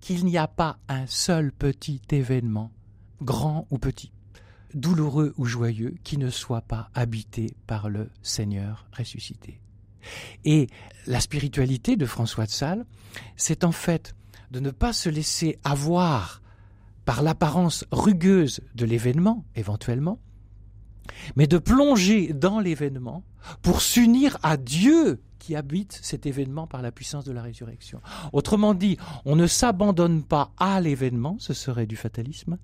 qu'il 0.00 0.24
n'y 0.24 0.36
a 0.36 0.48
pas 0.48 0.78
un 0.88 1.06
seul 1.06 1.52
petit 1.52 2.02
événement, 2.10 2.72
grand 3.22 3.68
ou 3.70 3.78
petit, 3.78 4.12
douloureux 4.74 5.32
ou 5.36 5.44
joyeux, 5.44 5.94
qui 6.02 6.18
ne 6.18 6.30
soit 6.30 6.62
pas 6.62 6.90
habité 6.94 7.54
par 7.68 7.88
le 7.88 8.10
Seigneur 8.22 8.86
ressuscité. 8.92 9.61
Et 10.44 10.68
la 11.06 11.20
spiritualité 11.20 11.96
de 11.96 12.06
François 12.06 12.46
de 12.46 12.50
Sales, 12.50 12.84
c'est 13.36 13.64
en 13.64 13.72
fait 13.72 14.14
de 14.50 14.60
ne 14.60 14.70
pas 14.70 14.92
se 14.92 15.08
laisser 15.08 15.58
avoir 15.64 16.42
par 17.04 17.22
l'apparence 17.22 17.84
rugueuse 17.90 18.60
de 18.74 18.84
l'événement, 18.84 19.44
éventuellement, 19.56 20.20
mais 21.36 21.46
de 21.46 21.58
plonger 21.58 22.32
dans 22.32 22.60
l'événement 22.60 23.24
pour 23.62 23.80
s'unir 23.80 24.38
à 24.42 24.56
Dieu 24.56 25.20
qui 25.38 25.56
habite 25.56 25.98
cet 26.02 26.26
événement 26.26 26.68
par 26.68 26.82
la 26.82 26.92
puissance 26.92 27.24
de 27.24 27.32
la 27.32 27.42
résurrection. 27.42 28.00
Autrement 28.32 28.74
dit, 28.74 28.96
on 29.24 29.34
ne 29.34 29.48
s'abandonne 29.48 30.22
pas 30.22 30.52
à 30.56 30.80
l'événement, 30.80 31.36
ce 31.40 31.52
serait 31.52 31.86
du 31.86 31.96
fatalisme, 31.96 32.58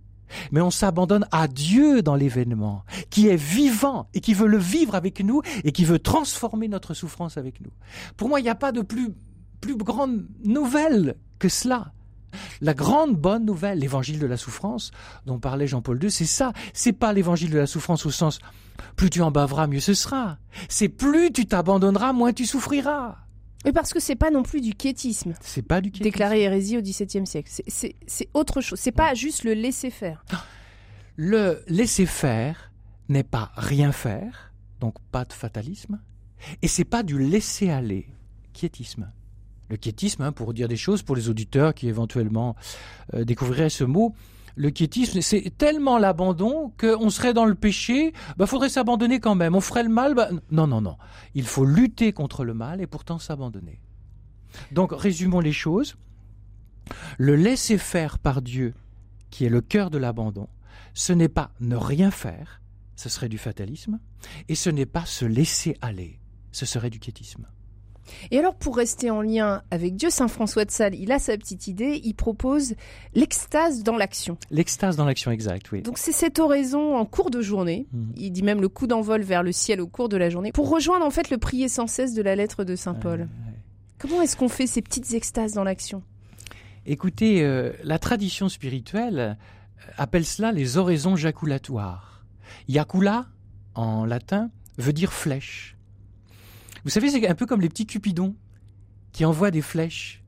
mais 0.53 0.61
on 0.61 0.71
s'abandonne 0.71 1.27
à 1.31 1.49
Dieu 1.49 2.03
dans 2.03 2.15
l'événement, 2.15 2.85
qui 3.11 3.29
est 3.29 3.37
vivant 3.37 4.09
et 4.15 4.21
qui 4.21 4.35
veut 4.35 4.47
le 4.47 4.59
vivre 4.59 4.95
avec 4.95 5.21
nous 5.21 5.43
et 5.65 5.73
qui 5.73 5.85
veut 5.85 5.99
transformer 5.99 6.69
notre 6.69 6.95
souffrance 6.95 7.37
avec 7.37 7.61
nous. 7.61 7.71
Pour 8.17 8.29
moi, 8.29 8.41
il 8.41 8.45
n'y 8.45 8.49
a 8.49 8.55
pas 8.55 8.73
de 8.73 8.83
plus, 8.83 9.15
plus 9.61 9.77
grande 9.77 10.27
nouvelle 10.45 11.17
que 11.39 11.49
cela. 11.49 11.93
La 12.61 12.75
grande 12.75 13.17
bonne 13.17 13.47
nouvelle, 13.47 13.79
l'évangile 13.79 14.19
de 14.19 14.27
la 14.27 14.37
souffrance 14.37 14.91
dont 15.25 15.39
parlait 15.39 15.67
Jean-Paul 15.67 16.03
II, 16.03 16.11
c'est 16.11 16.27
ça. 16.27 16.53
C'est 16.75 16.93
pas 16.93 17.13
l'évangile 17.13 17.51
de 17.51 17.59
la 17.59 17.67
souffrance 17.67 18.05
au 18.05 18.11
sens 18.11 18.39
plus 18.97 19.11
tu 19.11 19.23
en 19.23 19.31
baveras, 19.31 19.67
mieux 19.67 19.81
ce 19.81 19.95
sera. 19.95 20.39
C'est 20.69 20.89
plus 20.89 21.33
tu 21.33 21.47
t'abandonneras, 21.47 22.13
moins 22.13 22.33
tu 22.33 22.47
souffriras. 22.47 23.17
Et 23.69 23.73
parce 23.73 23.93
que 23.93 24.01
c'est 24.01 24.17
pas 24.17 24.31
non 24.31 24.43
plus 24.43 24.63
du 24.63 24.73
quiétisme. 24.73 25.35
C'est 25.43 25.61
pas 25.61 25.83
du 25.83 25.91
quiétisme. 25.91 26.05
Déclaré 26.05 26.41
hérésie 26.41 26.79
au 26.79 26.81
XVIIe 26.81 27.27
siècle. 27.27 27.51
C'est 27.69 28.29
autre 28.33 28.63
chose. 28.63 28.81
C'est 28.81 28.93
pas 28.93 29.13
juste 29.13 29.45
le 29.45 29.53
laisser 29.53 29.91
faire. 29.91 30.25
Le 31.17 31.63
laisser 31.69 32.07
faire 32.07 32.73
n'est 33.11 33.25
pas 33.25 33.53
rien 33.57 33.93
faire, 33.93 34.55
donc 34.81 34.95
pas 35.13 35.27
de 35.27 35.35
fatalisme, 35.35 36.01
et 36.63 36.69
c'est 36.69 36.85
pas 36.85 37.03
du 37.03 37.19
laisser 37.19 37.69
aller, 37.69 38.07
quiétisme. 38.55 39.11
Le 39.69 39.77
quiétisme, 39.77 40.23
hein, 40.23 40.33
pour 40.33 40.55
dire 40.55 40.69
des 40.69 40.77
choses 40.77 41.03
pour 41.03 41.15
les 41.15 41.29
auditeurs 41.29 41.75
qui 41.75 41.89
éventuellement 41.89 42.57
euh, 43.13 43.25
découvriraient 43.25 43.69
ce 43.69 43.85
mot, 43.85 44.15
le 44.59 44.71
quiétisme, 44.71 45.21
c'est 45.21 45.57
tellement 45.57 45.99
l'abandon 45.99 46.73
qu'on 46.79 47.11
serait 47.11 47.33
dans 47.33 47.45
le 47.45 47.55
péché, 47.55 48.13
bah 48.37 48.47
faudrait 48.47 48.69
s'abandonner 48.69 49.21
quand 49.21 49.37
même. 49.37 49.55
On 49.55 49.61
ferait 49.61 49.85
le 49.85 49.89
mal, 49.89 50.15
bah, 50.15 50.31
non, 50.51 50.67
non, 50.67 50.81
non. 50.81 50.97
Il 51.35 51.47
faut 51.47 51.65
lutter 51.65 52.13
contre 52.13 52.45
le 52.45 52.55
mal 52.55 52.81
et 52.81 52.89
pourtant 52.89 53.21
s'abandonner. 53.21 53.81
Donc, 54.73 54.91
résumons 54.93 55.39
les 55.39 55.53
choses. 55.53 55.97
Le 57.19 57.37
laisser 57.37 57.79
faire 57.79 58.19
par 58.19 58.43
Dieu, 58.43 58.75
qui 59.31 59.45
est 59.45 59.49
le 59.49 59.61
cœur 59.61 59.91
de 59.91 59.99
l'abandon, 59.99 60.49
ce 60.93 61.13
n'est 61.13 61.29
pas 61.29 61.53
ne 61.61 61.77
rien 61.77 62.11
faire, 62.11 62.61
ce 62.97 63.09
serait 63.09 63.29
du 63.29 63.39
fatalisme, 63.39 64.01
et 64.49 64.57
ce 64.57 64.71
n'est 64.71 64.87
pas 64.87 65.07
se 65.07 65.25
laisser 65.25 65.77
aller, 65.81 66.19
ce 66.51 66.67
serait 66.67 66.91
du 66.91 66.99
quiétisme. 66.99 67.47
Et 68.31 68.39
alors, 68.39 68.55
pour 68.55 68.77
rester 68.77 69.11
en 69.11 69.23
lien 69.23 69.63
avec 69.71 69.97
Dieu, 69.97 70.11
Saint 70.11 70.29
François 70.29 70.65
de 70.65 70.71
Sales, 70.71 70.95
il 70.95 71.13
a 71.13 71.19
sa 71.19 71.37
petite 71.37 71.67
idée, 71.67 72.01
il 72.05 72.15
propose 72.15 72.75
l'extase 73.15 73.83
dans 73.83 73.97
l'action. 73.97 74.37
L'extase 74.51 74.97
dans 74.97 75.05
l'action, 75.05 75.31
exact, 75.31 75.71
oui. 75.73 75.83
Donc 75.83 75.99
c'est 75.99 76.13
cette 76.13 76.39
oraison 76.39 76.97
en 76.97 77.05
cours 77.05 77.31
de 77.31 77.41
journée, 77.41 77.87
hmm. 77.93 78.13
il 78.17 78.31
dit 78.31 78.43
même 78.43 78.61
le 78.61 78.69
coup 78.69 78.87
d'envol 78.87 79.23
vers 79.23 79.43
le 79.43 79.53
ciel 79.53 79.81
au 79.81 79.87
cours 79.87 80.09
de 80.09 80.17
la 80.17 80.31
journée, 80.31 80.53
pour 80.53 80.71
rejoindre 80.71 81.05
en 81.05 81.11
fait 81.11 81.31
le 81.31 81.39
prier 81.39 81.69
sans 81.69 81.87
cesse 81.87 82.15
de 82.15 82.23
la 82.23 82.37
lettre 82.37 82.65
de 82.65 82.77
Saint 82.77 82.95
Paul. 82.95 83.29
Comment 83.99 84.23
est-ce 84.23 84.37
qu'on 84.37 84.49
fait 84.49 84.67
ces 84.67 84.83
petites 84.83 85.13
extases 85.15 85.55
dans 85.55 85.65
l'action? 85.65 86.03
Écoutez, 86.87 87.43
euh, 87.43 87.73
la 87.83 87.99
tradition 87.99 88.49
spirituelle 88.49 89.19
euh, 89.19 89.35
appelle 89.97 90.25
cela 90.25 90.53
les 90.53 90.77
oraisons 90.77 91.17
jaculatoires. 91.17 92.25
Jacula, 92.69 93.27
en 93.75 94.05
latin, 94.05 94.51
veut 94.79 94.93
dire 94.93 95.13
flèche. 95.13 95.77
Vous 96.85 96.91
savez, 96.91 97.11
c'est 97.11 97.27
un 97.27 97.35
peu 97.35 97.47
comme 97.47 97.61
les 97.61 97.69
petits 97.69 97.87
cupidons 97.87 98.35
qui 99.13 99.25
envoient 99.25 99.51
des 99.51 99.63
flèches 99.63 100.23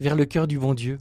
vers 0.00 0.16
le 0.16 0.24
cœur 0.24 0.46
du 0.46 0.58
bon 0.58 0.74
Dieu. 0.74 0.98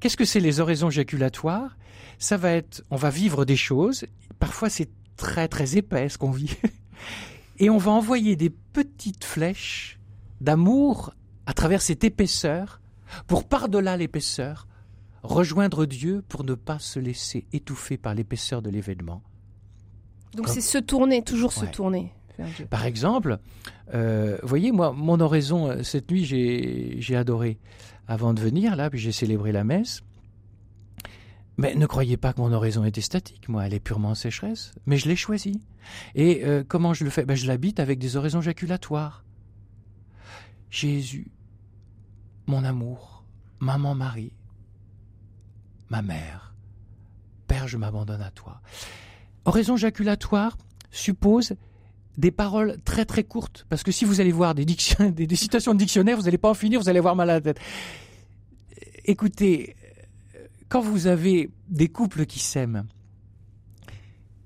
Qu'est-ce 0.00 0.16
que 0.16 0.24
c'est 0.24 0.40
les 0.40 0.60
oraisons 0.60 0.90
jaculatoires 0.90 1.76
Ça 2.18 2.36
va 2.36 2.50
être, 2.52 2.82
on 2.90 2.96
va 2.96 3.10
vivre 3.10 3.44
des 3.44 3.56
choses, 3.56 4.04
parfois 4.38 4.68
c'est 4.68 4.90
très 5.16 5.46
très 5.46 5.76
épais 5.76 6.08
ce 6.08 6.18
qu'on 6.18 6.32
vit, 6.32 6.56
et 7.58 7.70
on 7.70 7.78
va 7.78 7.92
envoyer 7.92 8.34
des 8.34 8.50
petites 8.50 9.24
flèches 9.24 10.00
d'amour 10.40 11.14
à 11.46 11.52
travers 11.52 11.82
cette 11.82 12.02
épaisseur 12.02 12.80
pour 13.26 13.46
par-delà 13.46 13.96
l'épaisseur 13.96 14.66
rejoindre 15.22 15.86
Dieu 15.86 16.24
pour 16.28 16.44
ne 16.44 16.54
pas 16.54 16.78
se 16.78 16.98
laisser 16.98 17.46
étouffer 17.52 17.96
par 17.96 18.14
l'épaisseur 18.14 18.62
de 18.62 18.70
l'événement. 18.70 19.22
Donc 20.34 20.48
c'est 20.48 20.60
se 20.60 20.78
tourner, 20.78 21.22
toujours 21.22 21.52
se 21.52 21.66
tourner. 21.66 22.12
Par 22.70 22.84
exemple, 22.84 23.38
euh, 23.94 24.38
voyez, 24.42 24.72
moi, 24.72 24.92
mon 24.92 25.20
oraison, 25.20 25.68
euh, 25.68 25.82
cette 25.82 26.10
nuit, 26.10 26.24
j'ai 26.24 27.16
adoré. 27.16 27.58
Avant 28.08 28.34
de 28.34 28.40
venir, 28.40 28.74
là, 28.74 28.90
puis 28.90 28.98
j'ai 28.98 29.12
célébré 29.12 29.52
la 29.52 29.64
messe. 29.64 30.02
Mais 31.56 31.74
ne 31.74 31.86
croyez 31.86 32.16
pas 32.16 32.32
que 32.32 32.40
mon 32.40 32.52
oraison 32.52 32.84
était 32.84 33.00
statique, 33.00 33.48
moi, 33.48 33.66
elle 33.66 33.74
est 33.74 33.80
purement 33.80 34.14
sécheresse. 34.14 34.72
Mais 34.86 34.96
je 34.96 35.08
l'ai 35.08 35.16
choisie. 35.16 35.60
Et 36.14 36.44
euh, 36.44 36.64
comment 36.66 36.94
je 36.94 37.04
le 37.04 37.10
fais? 37.10 37.24
Ben, 37.24 37.36
Je 37.36 37.46
l'habite 37.46 37.78
avec 37.78 37.98
des 37.98 38.16
oraisons 38.16 38.40
jaculatoires. 38.40 39.24
Jésus, 40.70 41.30
mon 42.46 42.64
amour, 42.64 43.24
maman 43.60 43.94
Marie, 43.94 44.32
ma 45.90 46.02
mère, 46.02 46.54
Père, 47.46 47.68
je 47.68 47.76
m'abandonne 47.76 48.22
à 48.22 48.30
toi. 48.30 48.62
Oraison 49.44 49.76
jaculatoire 49.76 50.56
suppose 50.90 51.54
des 52.18 52.30
paroles 52.30 52.78
très 52.84 53.04
très 53.04 53.24
courtes, 53.24 53.66
parce 53.68 53.82
que 53.82 53.92
si 53.92 54.04
vous 54.04 54.20
allez 54.20 54.32
voir 54.32 54.54
des, 54.54 54.66
citations 54.66 55.74
de 55.74 55.78
dictionnaire, 55.78 56.16
vous 56.16 56.24
n'allez 56.24 56.38
pas 56.38 56.50
en 56.50 56.54
finir, 56.54 56.80
vous 56.80 56.88
allez 56.88 56.98
avoir 56.98 57.16
mal 57.16 57.30
à 57.30 57.34
la 57.34 57.40
tête. 57.40 57.60
Écoutez, 59.04 59.74
quand 60.68 60.80
vous 60.80 61.06
avez 61.06 61.50
des 61.68 61.88
couples 61.88 62.26
qui 62.26 62.38
s'aiment, 62.38 62.84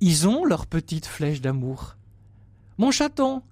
ils 0.01 0.29
ont 0.29 0.45
leur 0.45 0.67
petite 0.67 1.07
flèche 1.07 1.41
d'amour. 1.41 1.97
Mon 2.79 2.91
chaton, 2.91 3.43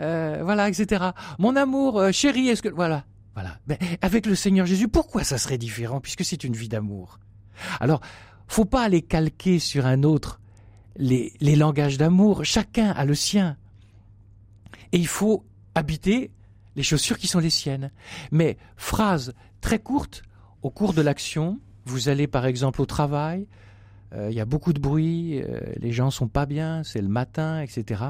euh, 0.00 0.40
voilà, 0.42 0.68
etc. 0.68 1.10
Mon 1.38 1.56
amour, 1.56 1.98
euh, 1.98 2.12
chérie, 2.12 2.48
est-ce 2.48 2.62
que... 2.62 2.68
Voilà, 2.68 3.04
voilà. 3.34 3.58
Ben, 3.66 3.78
avec 4.02 4.26
le 4.26 4.34
Seigneur 4.34 4.66
Jésus, 4.66 4.88
pourquoi 4.88 5.24
ça 5.24 5.38
serait 5.38 5.58
différent 5.58 6.00
puisque 6.00 6.24
c'est 6.24 6.44
une 6.44 6.54
vie 6.54 6.68
d'amour? 6.68 7.18
Alors, 7.80 8.00
faut 8.48 8.64
pas 8.64 8.82
aller 8.82 9.02
calquer 9.02 9.58
sur 9.58 9.86
un 9.86 10.02
autre 10.02 10.40
les, 10.96 11.56
langages 11.56 11.98
d'amour. 11.98 12.44
Chacun 12.44 12.90
a 12.90 13.04
le 13.04 13.14
sien. 13.14 13.56
Et 14.92 14.98
il 14.98 15.06
faut 15.06 15.44
habiter 15.74 16.30
les 16.76 16.82
chaussures 16.82 17.18
qui 17.18 17.26
sont 17.26 17.40
les 17.40 17.50
siennes. 17.50 17.90
Mais 18.30 18.56
phrase 18.76 19.34
très 19.60 19.78
courte, 19.78 20.22
au 20.62 20.70
cours 20.70 20.94
de 20.94 21.02
l'action, 21.02 21.60
vous 21.84 22.08
allez 22.08 22.26
par 22.26 22.46
exemple 22.46 22.80
au 22.80 22.86
travail, 22.86 23.46
euh, 24.14 24.28
il 24.30 24.36
y 24.36 24.40
a 24.40 24.44
beaucoup 24.44 24.72
de 24.72 24.80
bruit, 24.80 25.42
euh, 25.42 25.60
les 25.76 25.92
gens 25.92 26.10
sont 26.10 26.28
pas 26.28 26.46
bien, 26.46 26.82
c'est 26.84 27.02
le 27.02 27.08
matin, 27.08 27.60
etc. 27.60 28.04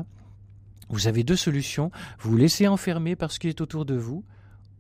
Vous 0.91 1.07
avez 1.07 1.25
deux 1.25 1.37
solutions. 1.37 1.91
Vous 2.19 2.33
vous 2.33 2.37
laissez 2.37 2.69
enfermer 2.69 3.17
par 3.17 3.33
ce 3.33 3.39
qui 3.39 3.49
est 3.49 3.61
autour 3.61 3.85
de 3.85 3.95
vous, 3.95 4.25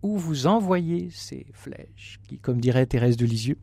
ou 0.02 0.18
vous 0.18 0.46
envoyez 0.46 1.09
ces 1.11 1.46
flèches, 1.52 2.20
qui, 2.28 2.38
comme 2.38 2.61
dirait 2.61 2.86
Thérèse 2.86 3.16
de 3.16 3.24
Lisieux, 3.24 3.59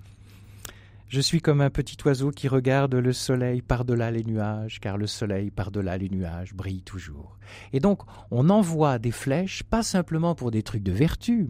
je 1.11 1.19
suis 1.19 1.41
comme 1.41 1.59
un 1.59 1.69
petit 1.69 1.97
oiseau 2.05 2.31
qui 2.31 2.47
regarde 2.47 2.95
le 2.95 3.11
soleil 3.11 3.61
par-delà 3.61 4.11
les 4.11 4.23
nuages, 4.23 4.79
car 4.79 4.97
le 4.97 5.07
soleil 5.07 5.51
par-delà 5.51 5.97
les 5.97 6.07
nuages 6.07 6.53
brille 6.53 6.83
toujours. 6.83 7.37
Et 7.73 7.81
donc, 7.81 8.03
on 8.31 8.49
envoie 8.49 8.97
des 8.97 9.11
flèches, 9.11 9.63
pas 9.63 9.83
simplement 9.83 10.35
pour 10.35 10.51
des 10.51 10.63
trucs 10.63 10.83
de 10.83 10.93
vertu. 10.93 11.49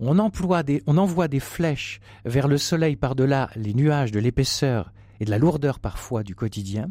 On, 0.00 0.14
des, 0.62 0.82
on 0.86 0.96
envoie 0.96 1.28
des 1.28 1.38
flèches 1.38 2.00
vers 2.24 2.48
le 2.48 2.56
soleil 2.56 2.96
par-delà 2.96 3.50
les 3.56 3.74
nuages 3.74 4.10
de 4.10 4.20
l'épaisseur 4.20 4.94
et 5.20 5.26
de 5.26 5.30
la 5.30 5.36
lourdeur 5.36 5.78
parfois 5.78 6.22
du 6.22 6.34
quotidien, 6.34 6.90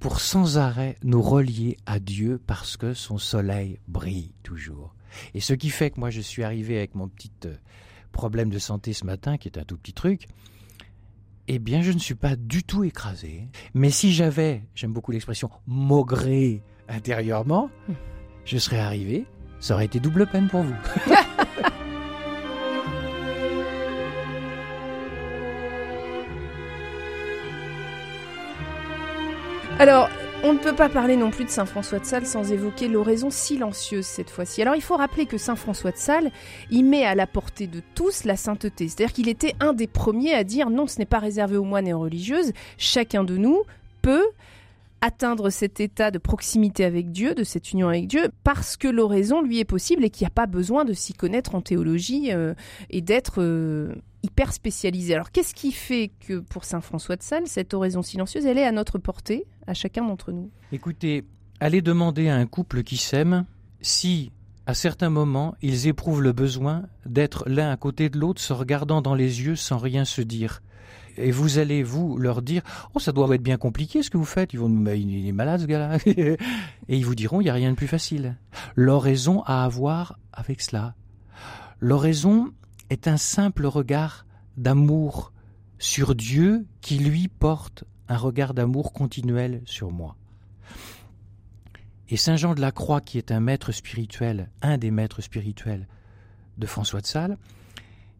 pour 0.00 0.18
sans 0.18 0.58
arrêt 0.58 0.96
nous 1.04 1.22
relier 1.22 1.76
à 1.86 2.00
Dieu 2.00 2.40
parce 2.44 2.76
que 2.76 2.92
son 2.92 3.18
soleil 3.18 3.78
brille 3.86 4.34
toujours. 4.42 4.96
Et 5.34 5.40
ce 5.40 5.54
qui 5.54 5.70
fait 5.70 5.90
que 5.90 6.00
moi 6.00 6.10
je 6.10 6.20
suis 6.20 6.42
arrivé 6.42 6.76
avec 6.76 6.94
mon 6.94 7.08
petit 7.08 7.30
euh, 7.44 7.54
problème 8.12 8.50
de 8.50 8.58
santé 8.58 8.92
ce 8.92 9.04
matin, 9.04 9.36
qui 9.36 9.48
est 9.48 9.58
un 9.58 9.64
tout 9.64 9.76
petit 9.76 9.92
truc, 9.92 10.26
eh 11.48 11.58
bien 11.58 11.82
je 11.82 11.92
ne 11.92 11.98
suis 11.98 12.14
pas 12.14 12.36
du 12.36 12.62
tout 12.62 12.84
écrasé. 12.84 13.48
Mais 13.74 13.90
si 13.90 14.12
j'avais, 14.12 14.62
j'aime 14.74 14.92
beaucoup 14.92 15.12
l'expression, 15.12 15.50
maugré 15.66 16.62
intérieurement, 16.88 17.70
je 18.44 18.58
serais 18.58 18.78
arrivé, 18.80 19.26
ça 19.58 19.74
aurait 19.74 19.86
été 19.86 20.00
double 20.00 20.26
peine 20.26 20.48
pour 20.48 20.62
vous. 20.62 20.74
Alors, 29.80 30.10
on 30.42 30.54
ne 30.54 30.58
peut 30.58 30.74
pas 30.74 30.88
parler 30.88 31.16
non 31.16 31.30
plus 31.30 31.44
de 31.44 31.50
Saint 31.50 31.66
François 31.66 31.98
de 31.98 32.04
Sales 32.04 32.26
sans 32.26 32.50
évoquer 32.52 32.88
l'oraison 32.88 33.30
silencieuse 33.30 34.06
cette 34.06 34.30
fois-ci. 34.30 34.62
Alors 34.62 34.74
il 34.74 34.82
faut 34.82 34.96
rappeler 34.96 35.26
que 35.26 35.36
Saint 35.36 35.56
François 35.56 35.90
de 35.90 35.98
Sales, 35.98 36.30
il 36.70 36.84
met 36.84 37.04
à 37.04 37.14
la 37.14 37.26
portée 37.26 37.66
de 37.66 37.82
tous 37.94 38.24
la 38.24 38.36
sainteté. 38.36 38.88
C'est-à-dire 38.88 39.12
qu'il 39.12 39.28
était 39.28 39.54
un 39.60 39.72
des 39.74 39.86
premiers 39.86 40.32
à 40.32 40.44
dire 40.44 40.70
non, 40.70 40.86
ce 40.86 40.98
n'est 40.98 41.06
pas 41.06 41.18
réservé 41.18 41.56
aux 41.56 41.64
moines 41.64 41.86
et 41.86 41.92
aux 41.92 42.00
religieuses. 42.00 42.52
Chacun 42.78 43.22
de 43.22 43.36
nous 43.36 43.62
peut 44.00 44.26
atteindre 45.02 45.50
cet 45.50 45.80
état 45.80 46.10
de 46.10 46.18
proximité 46.18 46.84
avec 46.84 47.10
Dieu, 47.10 47.34
de 47.34 47.44
cette 47.44 47.72
union 47.72 47.88
avec 47.88 48.06
Dieu, 48.06 48.28
parce 48.44 48.76
que 48.76 48.88
l'oraison 48.88 49.42
lui 49.42 49.58
est 49.58 49.64
possible 49.64 50.04
et 50.04 50.10
qu'il 50.10 50.24
n'y 50.24 50.28
a 50.28 50.34
pas 50.34 50.46
besoin 50.46 50.84
de 50.84 50.92
s'y 50.92 51.12
connaître 51.12 51.54
en 51.54 51.60
théologie 51.60 52.32
euh, 52.32 52.54
et 52.90 53.00
d'être 53.00 53.40
euh, 53.40 53.94
hyper 54.22 54.52
spécialisé. 54.52 55.14
Alors 55.14 55.30
qu'est-ce 55.30 55.54
qui 55.54 55.72
fait 55.72 56.10
que 56.20 56.38
pour 56.38 56.64
Saint 56.64 56.80
François 56.80 57.16
de 57.16 57.22
Sales, 57.22 57.46
cette 57.46 57.74
oraison 57.74 58.02
silencieuse, 58.02 58.46
elle 58.46 58.58
est 58.58 58.66
à 58.66 58.72
notre 58.72 58.98
portée, 58.98 59.46
à 59.66 59.74
chacun 59.74 60.04
d'entre 60.04 60.32
nous? 60.32 60.50
Écoutez, 60.72 61.24
allez 61.60 61.82
demander 61.82 62.28
à 62.28 62.36
un 62.36 62.46
couple 62.46 62.82
qui 62.82 62.96
s'aime 62.96 63.44
si, 63.80 64.32
à 64.66 64.74
certains 64.74 65.10
moments, 65.10 65.54
ils 65.62 65.88
éprouvent 65.88 66.22
le 66.22 66.32
besoin 66.32 66.84
d'être 67.06 67.44
l'un 67.48 67.70
à 67.70 67.76
côté 67.76 68.08
de 68.08 68.18
l'autre, 68.18 68.40
se 68.40 68.52
regardant 68.52 69.00
dans 69.00 69.14
les 69.14 69.42
yeux 69.42 69.56
sans 69.56 69.78
rien 69.78 70.04
se 70.04 70.20
dire. 70.20 70.62
Et 71.16 71.30
vous 71.30 71.58
allez, 71.58 71.82
vous, 71.82 72.16
leur 72.18 72.40
dire 72.40 72.62
Oh, 72.94 72.98
ça 72.98 73.12
doit 73.12 73.34
être 73.34 73.42
bien 73.42 73.56
compliqué 73.56 74.02
ce 74.02 74.10
que 74.10 74.16
vous 74.16 74.24
faites. 74.24 74.52
Ils 74.52 74.60
vont 74.60 74.68
Mais 74.68 75.00
il 75.00 75.26
est 75.26 75.32
malade, 75.32 75.60
ce 75.60 75.66
gars-là. 75.66 75.98
Et 76.06 76.36
ils 76.88 77.04
vous 77.04 77.14
diront 77.14 77.40
Il 77.40 77.44
n'y 77.44 77.50
a 77.50 77.54
rien 77.54 77.70
de 77.70 77.76
plus 77.76 77.88
facile. 77.88 78.36
L'oraison 78.74 79.42
à 79.42 79.64
avoir 79.64 80.18
avec 80.32 80.60
cela. 80.60 80.94
L'oraison 81.80 82.52
est 82.90 83.08
un 83.08 83.16
simple 83.16 83.66
regard 83.66 84.26
d'amour 84.56 85.32
sur 85.78 86.14
Dieu 86.14 86.66
qui 86.80 86.98
lui 86.98 87.28
porte 87.28 87.84
un 88.08 88.16
regard 88.16 88.52
d'amour 88.52 88.92
continuel 88.92 89.62
sur 89.64 89.90
moi. 89.90 90.16
Et 92.08 92.16
Saint 92.16 92.36
Jean 92.36 92.54
de 92.54 92.60
la 92.60 92.72
Croix, 92.72 93.00
qui 93.00 93.18
est 93.18 93.30
un 93.30 93.40
maître 93.40 93.70
spirituel, 93.70 94.50
un 94.62 94.78
des 94.78 94.90
maîtres 94.90 95.22
spirituels 95.22 95.86
de 96.58 96.66
François 96.66 97.00
de 97.00 97.06
Sales, 97.06 97.38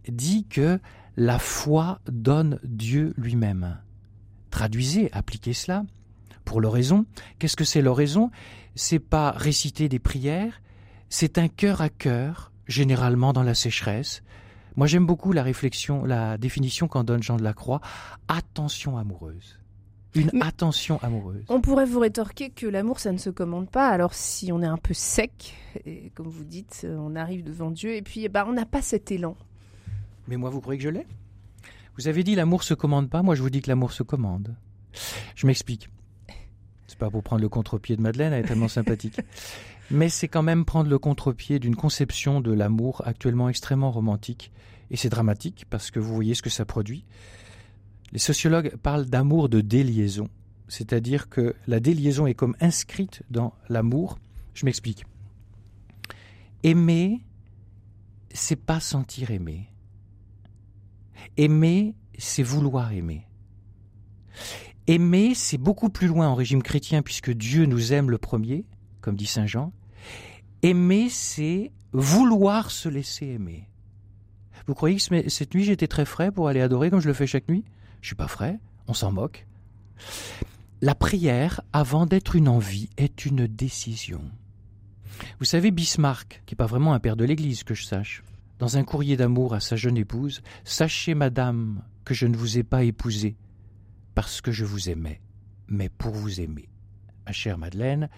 dit 0.09 0.47
que 0.47 0.79
la 1.17 1.41
foi 1.41 2.01
donne 2.07 2.61
Dieu 2.63 3.13
lui-même. 3.17 3.79
Traduisez, 4.51 5.11
appliquez 5.13 5.53
cela. 5.53 5.85
Pour 6.45 6.61
l'oraison, 6.61 7.05
qu'est-ce 7.39 7.57
que 7.57 7.65
c'est 7.65 7.83
l'oraison? 7.83 8.31
C'est 8.77 9.01
pas 9.01 9.33
réciter 9.33 9.89
des 9.89 9.99
prières, 9.99 10.63
c'est 11.09 11.39
un 11.39 11.49
cœur 11.49 11.81
à 11.81 11.89
cœur, 11.89 12.53
généralement 12.67 13.33
dans 13.33 13.43
la 13.43 13.55
sécheresse, 13.55 14.23
moi, 14.77 14.87
j'aime 14.87 15.07
beaucoup 15.07 15.33
la 15.33 15.43
réflexion, 15.43 16.05
la 16.05 16.39
définition 16.39 16.89
qu'en 16.89 17.05
donne 17.05 17.23
Jean 17.23 17.37
de 17.37 17.43
la 17.43 17.53
Croix. 17.53 17.81
Attention 18.29 18.97
amoureuse. 18.97 19.59
Une 20.15 20.31
attention 20.43 20.99
amoureuse. 21.03 21.45
On 21.49 21.61
pourrait 21.61 21.85
vous 21.85 22.01
rétorquer 22.01 22.51
que 22.51 22.67
l'amour, 22.67 22.99
ça 22.99 23.13
ne 23.13 23.19
se 23.19 23.31
commande 23.31 23.71
pas. 23.71 23.89
Alors, 23.89 24.15
si 24.15 24.51
on 24.53 24.61
est 24.63 24.67
un 24.67 24.77
peu 24.77 24.95
sec, 24.95 25.55
et 25.87 26.11
comme 26.15 26.29
vous 26.29 26.45
dites, 26.45 26.87
on 26.89 27.15
arrive 27.15 27.45
devant 27.45 27.71
Dieu, 27.71 27.95
et 27.95 28.03
puis 28.03 28.29
bah, 28.29 28.45
on 28.49 28.53
n'a 28.53 28.67
pas 28.67 28.83
cet 28.83 29.13
élan. 29.13 29.37
Mais 30.27 30.37
moi, 30.37 30.51
vous 30.51 30.61
croyez 30.61 30.79
que 30.79 30.85
je 30.85 30.89
l'ai? 30.89 31.07
Vous 31.97 32.09
avez 32.09 32.25
dit 32.25 32.35
l'amour 32.35 32.63
se 32.63 32.75
commande 32.75 33.09
pas. 33.09 33.23
Moi, 33.23 33.35
je 33.35 33.43
vous 33.43 33.51
dis 33.51 33.61
que 33.61 33.69
l'amour 33.69 33.93
se 33.93 34.03
commande. 34.03 34.55
Je 35.37 35.47
m'explique. 35.47 35.89
C'est 36.87 36.99
pas 36.99 37.11
pour 37.11 37.23
prendre 37.23 37.43
le 37.43 37.49
contre-pied 37.49 37.97
de 37.97 38.03
Madeleine, 38.03 38.33
elle 38.33 38.45
est 38.45 38.49
tellement 38.49 38.69
sympathique. 38.69 39.21
Mais 39.91 40.09
c'est 40.09 40.29
quand 40.29 40.43
même 40.43 40.65
prendre 40.65 40.89
le 40.89 40.99
contre-pied 40.99 41.59
d'une 41.59 41.75
conception 41.75 42.41
de 42.41 42.53
l'amour 42.53 43.03
actuellement 43.05 43.49
extrêmement 43.49 43.91
romantique. 43.91 44.53
Et 44.91 44.97
c'est 44.97 45.09
dramatique 45.09 45.65
parce 45.69 45.91
que 45.91 45.99
vous 45.99 46.15
voyez 46.15 46.35
ce 46.35 46.43
que 46.43 46.51
ça 46.51 46.65
produit. 46.65 47.05
Les 48.13 48.19
sociologues 48.19 48.77
parlent 48.77 49.07
d'amour 49.07 49.49
de 49.49 49.61
déliaison. 49.61 50.29
C'est-à-dire 50.69 51.29
que 51.29 51.55
la 51.67 51.81
déliaison 51.81 52.27
est 52.27 52.35
comme 52.35 52.57
inscrite 52.61 53.23
dans 53.31 53.55
l'amour. 53.69 54.19
Je 54.55 54.65
m'explique. 54.65 55.05
Aimer, 56.63 57.21
c'est 58.33 58.57
pas 58.57 58.79
sentir 58.79 59.33
aimer. 59.33 59.69
Aimer, 61.37 61.95
c'est 62.19 62.43
vouloir 62.45 62.93
aimer. 62.93 63.27
Aimer, 64.87 65.35
c'est 65.35 65.59
beaucoup 65.59 65.91
plus 65.91 66.07
loin 66.07 66.29
en 66.29 66.35
régime 66.35 66.63
chrétien 66.63 67.03
puisque 67.03 67.31
Dieu 67.33 67.67
nous 67.67 67.93
aime 67.93 68.11
le 68.11 68.19
premier, 68.19 68.65
comme 69.01 69.17
dit 69.17 69.27
Saint 69.27 69.47
Jean. 69.47 69.73
Aimer, 70.63 71.09
c'est 71.09 71.73
vouloir 71.93 72.71
se 72.71 72.89
laisser 72.89 73.27
aimer. 73.27 73.69
Vous 74.67 74.75
croyez 74.75 74.97
que 74.97 75.29
cette 75.29 75.55
nuit 75.55 75.65
j'étais 75.65 75.89
très 75.89 76.05
frais 76.05 76.31
pour 76.31 76.49
aller 76.49 76.61
adorer 76.61 76.91
comme 76.91 77.01
je 77.01 77.09
le 77.09 77.15
fais 77.15 77.27
chaque 77.27 77.49
nuit? 77.49 77.65
Je 78.03 78.09
suis 78.09 78.17
pas 78.17 78.29
frais, 78.29 78.59
on 78.87 78.95
s'en 78.95 79.11
moque. 79.11 79.47
La 80.83 80.95
prière, 80.95 81.61
avant 81.73 82.07
d'être 82.07 82.37
une 82.37 82.49
envie, 82.49 82.89
est 82.97 83.27
une 83.27 83.47
décision. 83.47 84.23
Vous 85.39 85.45
savez, 85.45 85.71
Bismarck, 85.71 86.43
qui 86.47 86.55
n'est 86.55 86.59
pas 86.59 86.67
vraiment 86.67 86.95
un 86.95 87.01
père 87.01 87.17
de 87.17 87.25
l'Église, 87.25 87.65
que 87.65 87.75
je 87.75 87.85
sache, 87.85 88.23
dans 88.59 88.77
un 88.77 88.85
courrier 88.85 89.17
d'amour 89.17 89.55
à 89.55 89.61
sa 89.61 89.77
jeune 89.77 89.97
épouse, 89.97 90.43
Sachez, 90.65 91.15
madame, 91.15 91.83
que 92.05 92.15
je 92.15 92.27
ne 92.27 92.37
vous 92.37 92.59
ai 92.59 92.63
pas 92.63 92.85
épousée 92.85 93.37
parce 94.15 94.41
que 94.41 94.53
je 94.53 94.65
vous 94.65 94.91
aimais, 94.91 95.21
mais 95.69 95.89
pour 95.89 96.13
vous 96.13 96.41
aimer. 96.41 96.69
Ma 97.27 97.33
chère 97.33 97.59
Madeleine, 97.59 98.09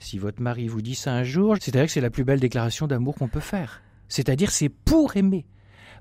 si 0.00 0.18
votre 0.18 0.42
mari 0.42 0.66
vous 0.66 0.82
dit 0.82 0.94
ça 0.94 1.12
un 1.12 1.22
jour, 1.22 1.56
c'est-à-dire 1.60 1.86
que 1.86 1.92
c'est 1.92 2.00
la 2.00 2.10
plus 2.10 2.24
belle 2.24 2.40
déclaration 2.40 2.86
d'amour 2.86 3.14
qu'on 3.14 3.28
peut 3.28 3.38
faire. 3.38 3.82
C'est-à-dire 4.08 4.50
c'est 4.50 4.70
pour 4.70 5.16
aimer. 5.16 5.46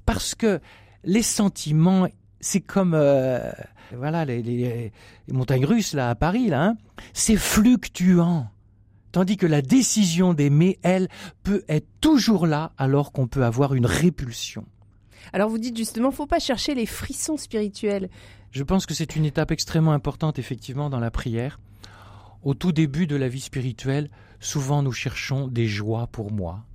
Parce 0.06 0.34
que 0.34 0.60
les 1.04 1.22
sentiments, 1.22 2.08
c'est 2.40 2.62
comme 2.62 2.94
euh, 2.96 3.52
voilà 3.94 4.26
les, 4.26 4.92
montagnes 5.30 5.66
russes 5.66 5.94
là 5.94 6.10
à 6.10 6.16
Paris 6.16 6.48
là, 6.48 6.64
hein. 6.64 6.78
c'est 7.14 7.38
fluctuant. 7.38 8.50
Tandis 9.12 9.38
que 9.38 9.48
la 9.48 9.62
décision 9.62 10.34
d'aimer, 10.34 10.80
elle, 10.84 11.10
peut 11.44 11.64
être 11.68 11.88
toujours 12.00 12.46
là 12.46 12.72
alors 12.78 13.12
qu'on 13.12 13.28
peut 13.28 13.44
avoir 13.44 13.74
une 13.74 13.88
répulsion. 13.88 14.66
Alors 15.34 15.50
vous 15.50 15.58
dites 15.58 15.76
justement, 15.76 16.12
faut 16.12 16.28
pas 16.28 16.40
chercher 16.40 16.76
les 16.76 16.86
frissons 16.86 17.38
spirituels. 17.38 18.10
Je 18.52 18.64
pense 18.64 18.86
que 18.86 18.94
c'est 18.94 19.16
une 19.16 19.26
étape 19.26 19.52
extrêmement 19.52 19.92
importante 19.92 20.40
effectivement 20.40 20.90
dans 20.90 21.00
la 21.00 21.12
prière. 21.12 21.60
Au 22.44 22.54
tout 22.54 22.72
début 22.72 23.08
de 23.08 23.16
la 23.16 23.28
vie 23.28 23.42
spirituelle, 23.42 24.10
souvent 24.40 24.82
nous 24.82 24.92
cherchons 24.92 25.48
des 25.48 25.68
joies 25.68 26.08
pour 26.08 26.32
moi. 26.32 26.66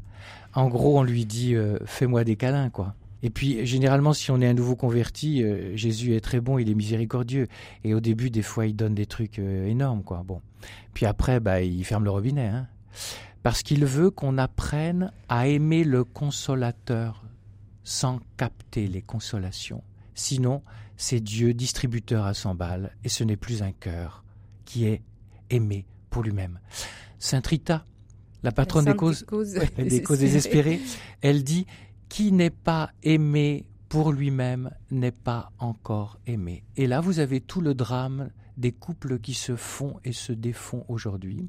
En 0.54 0.68
gros, 0.68 0.98
on 0.98 1.02
lui 1.02 1.24
dit 1.24 1.54
euh, 1.54 1.78
fais-moi 1.86 2.24
des 2.24 2.36
câlins 2.36 2.70
quoi. 2.70 2.94
Et 3.22 3.30
puis 3.30 3.64
généralement, 3.64 4.12
si 4.12 4.30
on 4.30 4.40
est 4.40 4.46
un 4.46 4.54
nouveau 4.54 4.76
converti, 4.76 5.42
euh, 5.42 5.74
Jésus 5.76 6.14
est 6.14 6.20
très 6.20 6.40
bon, 6.40 6.58
il 6.58 6.70
est 6.70 6.74
miséricordieux. 6.74 7.48
Et 7.82 7.94
au 7.94 8.00
début, 8.00 8.28
des 8.28 8.42
fois, 8.42 8.66
il 8.66 8.76
donne 8.76 8.94
des 8.94 9.06
trucs 9.06 9.38
euh, 9.38 9.66
énormes 9.66 10.02
quoi. 10.02 10.22
Bon, 10.26 10.42
puis 10.92 11.06
après, 11.06 11.40
bah, 11.40 11.62
il 11.62 11.84
ferme 11.84 12.04
le 12.04 12.10
robinet. 12.10 12.48
Hein. 12.48 12.68
Parce 13.42 13.62
qu'il 13.62 13.84
veut 13.84 14.10
qu'on 14.10 14.38
apprenne 14.38 15.12
à 15.28 15.48
aimer 15.48 15.84
le 15.84 16.04
consolateur 16.04 17.24
sans 17.82 18.20
capter 18.36 18.86
les 18.88 19.02
consolations. 19.02 19.82
Sinon, 20.14 20.62
c'est 20.96 21.20
Dieu 21.20 21.54
distributeur 21.54 22.24
à 22.24 22.34
100 22.34 22.54
balles, 22.54 22.92
et 23.04 23.08
ce 23.08 23.24
n'est 23.24 23.36
plus 23.36 23.62
un 23.62 23.72
cœur 23.72 24.24
qui 24.64 24.86
est 24.86 25.02
aimé 25.50 25.86
pour 26.10 26.22
lui-même. 26.22 26.60
Sainte 27.18 27.46
Rita, 27.46 27.86
la 28.42 28.52
patronne 28.52 28.84
des 28.84 28.94
causes, 28.94 29.24
des 29.78 30.02
causes 30.02 30.18
désespérées, 30.20 30.80
elle 31.22 31.44
dit 31.44 31.66
Qui 32.08 32.32
n'est 32.32 32.50
pas 32.50 32.90
aimé 33.02 33.64
pour 33.88 34.12
lui-même 34.12 34.70
n'est 34.90 35.12
pas 35.12 35.52
encore 35.58 36.18
aimé. 36.26 36.64
Et 36.76 36.86
là, 36.86 37.00
vous 37.00 37.20
avez 37.20 37.40
tout 37.40 37.60
le 37.60 37.74
drame 37.74 38.30
des 38.56 38.72
couples 38.72 39.18
qui 39.18 39.34
se 39.34 39.56
font 39.56 40.00
et 40.04 40.12
se 40.12 40.32
défont 40.32 40.84
aujourd'hui. 40.88 41.48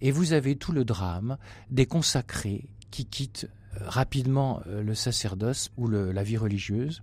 Et 0.00 0.10
vous 0.10 0.32
avez 0.32 0.56
tout 0.56 0.72
le 0.72 0.84
drame 0.84 1.38
des 1.70 1.86
consacrés 1.86 2.68
qui 2.90 3.06
quittent 3.06 3.48
rapidement 3.80 4.62
euh, 4.66 4.82
le 4.82 4.94
sacerdoce 4.94 5.70
ou 5.76 5.88
la 5.88 6.22
vie 6.22 6.36
religieuse, 6.36 7.02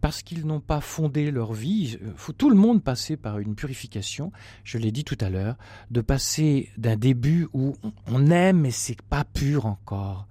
parce 0.00 0.22
qu'ils 0.22 0.46
n'ont 0.46 0.60
pas 0.60 0.80
fondé 0.80 1.30
leur 1.30 1.52
vie. 1.52 1.98
Il 2.02 2.12
faut 2.16 2.32
tout 2.32 2.50
le 2.50 2.56
monde 2.56 2.82
passer 2.82 3.16
par 3.16 3.38
une 3.38 3.54
purification, 3.54 4.32
je 4.64 4.78
l'ai 4.78 4.92
dit 4.92 5.04
tout 5.04 5.18
à 5.20 5.30
l'heure, 5.30 5.56
de 5.90 6.00
passer 6.00 6.70
d'un 6.76 6.96
début 6.96 7.48
où 7.52 7.74
on 8.06 8.30
aime 8.30 8.60
mais 8.60 8.70
c'est 8.70 9.00
pas 9.02 9.24
pur 9.24 9.66
encore, 9.66 10.26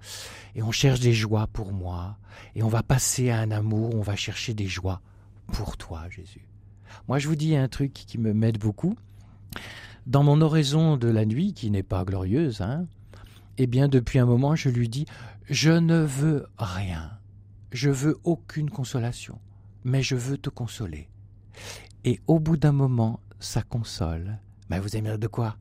et 0.55 0.63
on 0.63 0.71
cherche 0.71 0.99
des 0.99 1.13
joies 1.13 1.47
pour 1.47 1.73
moi, 1.73 2.17
et 2.55 2.63
on 2.63 2.67
va 2.67 2.83
passer 2.83 3.29
à 3.29 3.39
un 3.39 3.51
amour, 3.51 3.95
on 3.95 4.01
va 4.01 4.15
chercher 4.15 4.53
des 4.53 4.67
joies 4.67 5.01
pour 5.47 5.77
toi, 5.77 6.03
Jésus. 6.09 6.47
Moi, 7.07 7.19
je 7.19 7.27
vous 7.27 7.35
dis 7.35 7.55
un 7.55 7.67
truc 7.67 7.93
qui 7.93 8.17
me 8.17 8.33
m'aide 8.33 8.57
beaucoup. 8.57 8.95
Dans 10.07 10.23
mon 10.23 10.41
oraison 10.41 10.97
de 10.97 11.07
la 11.07 11.25
nuit, 11.25 11.53
qui 11.53 11.71
n'est 11.71 11.83
pas 11.83 12.03
glorieuse, 12.03 12.61
hein, 12.61 12.85
eh 13.57 13.67
bien, 13.67 13.87
depuis 13.87 14.19
un 14.19 14.25
moment, 14.25 14.55
je 14.55 14.69
lui 14.69 14.89
dis 14.89 15.05
Je 15.49 15.71
ne 15.71 15.99
veux 15.99 16.47
rien. 16.57 17.11
Je 17.71 17.89
veux 17.89 18.17
aucune 18.23 18.69
consolation. 18.69 19.39
Mais 19.83 20.03
je 20.03 20.15
veux 20.15 20.37
te 20.37 20.49
consoler. 20.49 21.09
Et 22.03 22.19
au 22.27 22.39
bout 22.39 22.57
d'un 22.57 22.71
moment, 22.71 23.19
ça 23.39 23.61
console. 23.61 24.37
Mais 24.69 24.79
vous 24.79 24.95
aimez 24.95 25.17
de 25.17 25.27
quoi? 25.27 25.57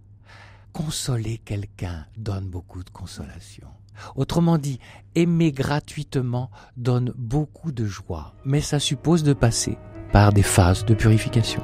Consoler 0.72 1.38
quelqu'un 1.38 2.06
donne 2.16 2.48
beaucoup 2.48 2.84
de 2.84 2.90
consolation. 2.90 3.68
Autrement 4.14 4.58
dit, 4.58 4.78
aimer 5.14 5.52
gratuitement 5.52 6.50
donne 6.76 7.12
beaucoup 7.16 7.72
de 7.72 7.84
joie, 7.84 8.34
mais 8.44 8.60
ça 8.60 8.78
suppose 8.78 9.22
de 9.22 9.32
passer 9.32 9.76
par 10.12 10.32
des 10.32 10.42
phases 10.42 10.84
de 10.84 10.94
purification. 10.94 11.62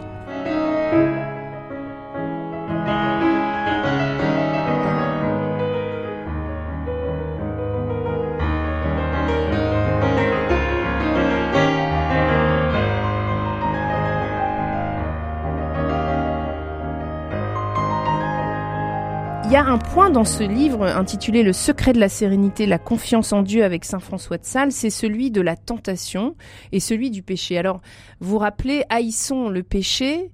Un 19.66 19.78
point 19.78 20.10
dans 20.10 20.24
ce 20.24 20.44
livre 20.44 20.84
intitulé 20.84 21.42
Le 21.42 21.52
secret 21.52 21.92
de 21.92 21.98
la 21.98 22.08
sérénité, 22.08 22.66
la 22.66 22.78
confiance 22.78 23.32
en 23.32 23.42
Dieu 23.42 23.64
avec 23.64 23.84
Saint 23.84 23.98
François 23.98 24.38
de 24.38 24.44
Sales, 24.44 24.70
c'est 24.70 24.90
celui 24.90 25.32
de 25.32 25.40
la 25.40 25.56
tentation 25.56 26.36
et 26.70 26.78
celui 26.78 27.10
du 27.10 27.22
péché. 27.22 27.58
Alors, 27.58 27.80
vous 28.20 28.38
rappelez, 28.38 28.84
haïssons 28.90 29.48
le 29.48 29.64
péché. 29.64 30.30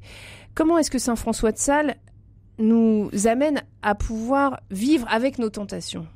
Comment 0.55 0.77
est-ce 0.77 0.91
que 0.91 0.99
Saint 0.99 1.17
François 1.17 1.51
de 1.51 1.57
Sales 1.57 1.97
nous 2.59 3.11
amène 3.25 3.63
à 3.81 3.95
pouvoir 3.95 4.61
vivre 4.71 5.07
avec 5.11 5.39
nos 5.39 5.49
tentations? 5.49 6.07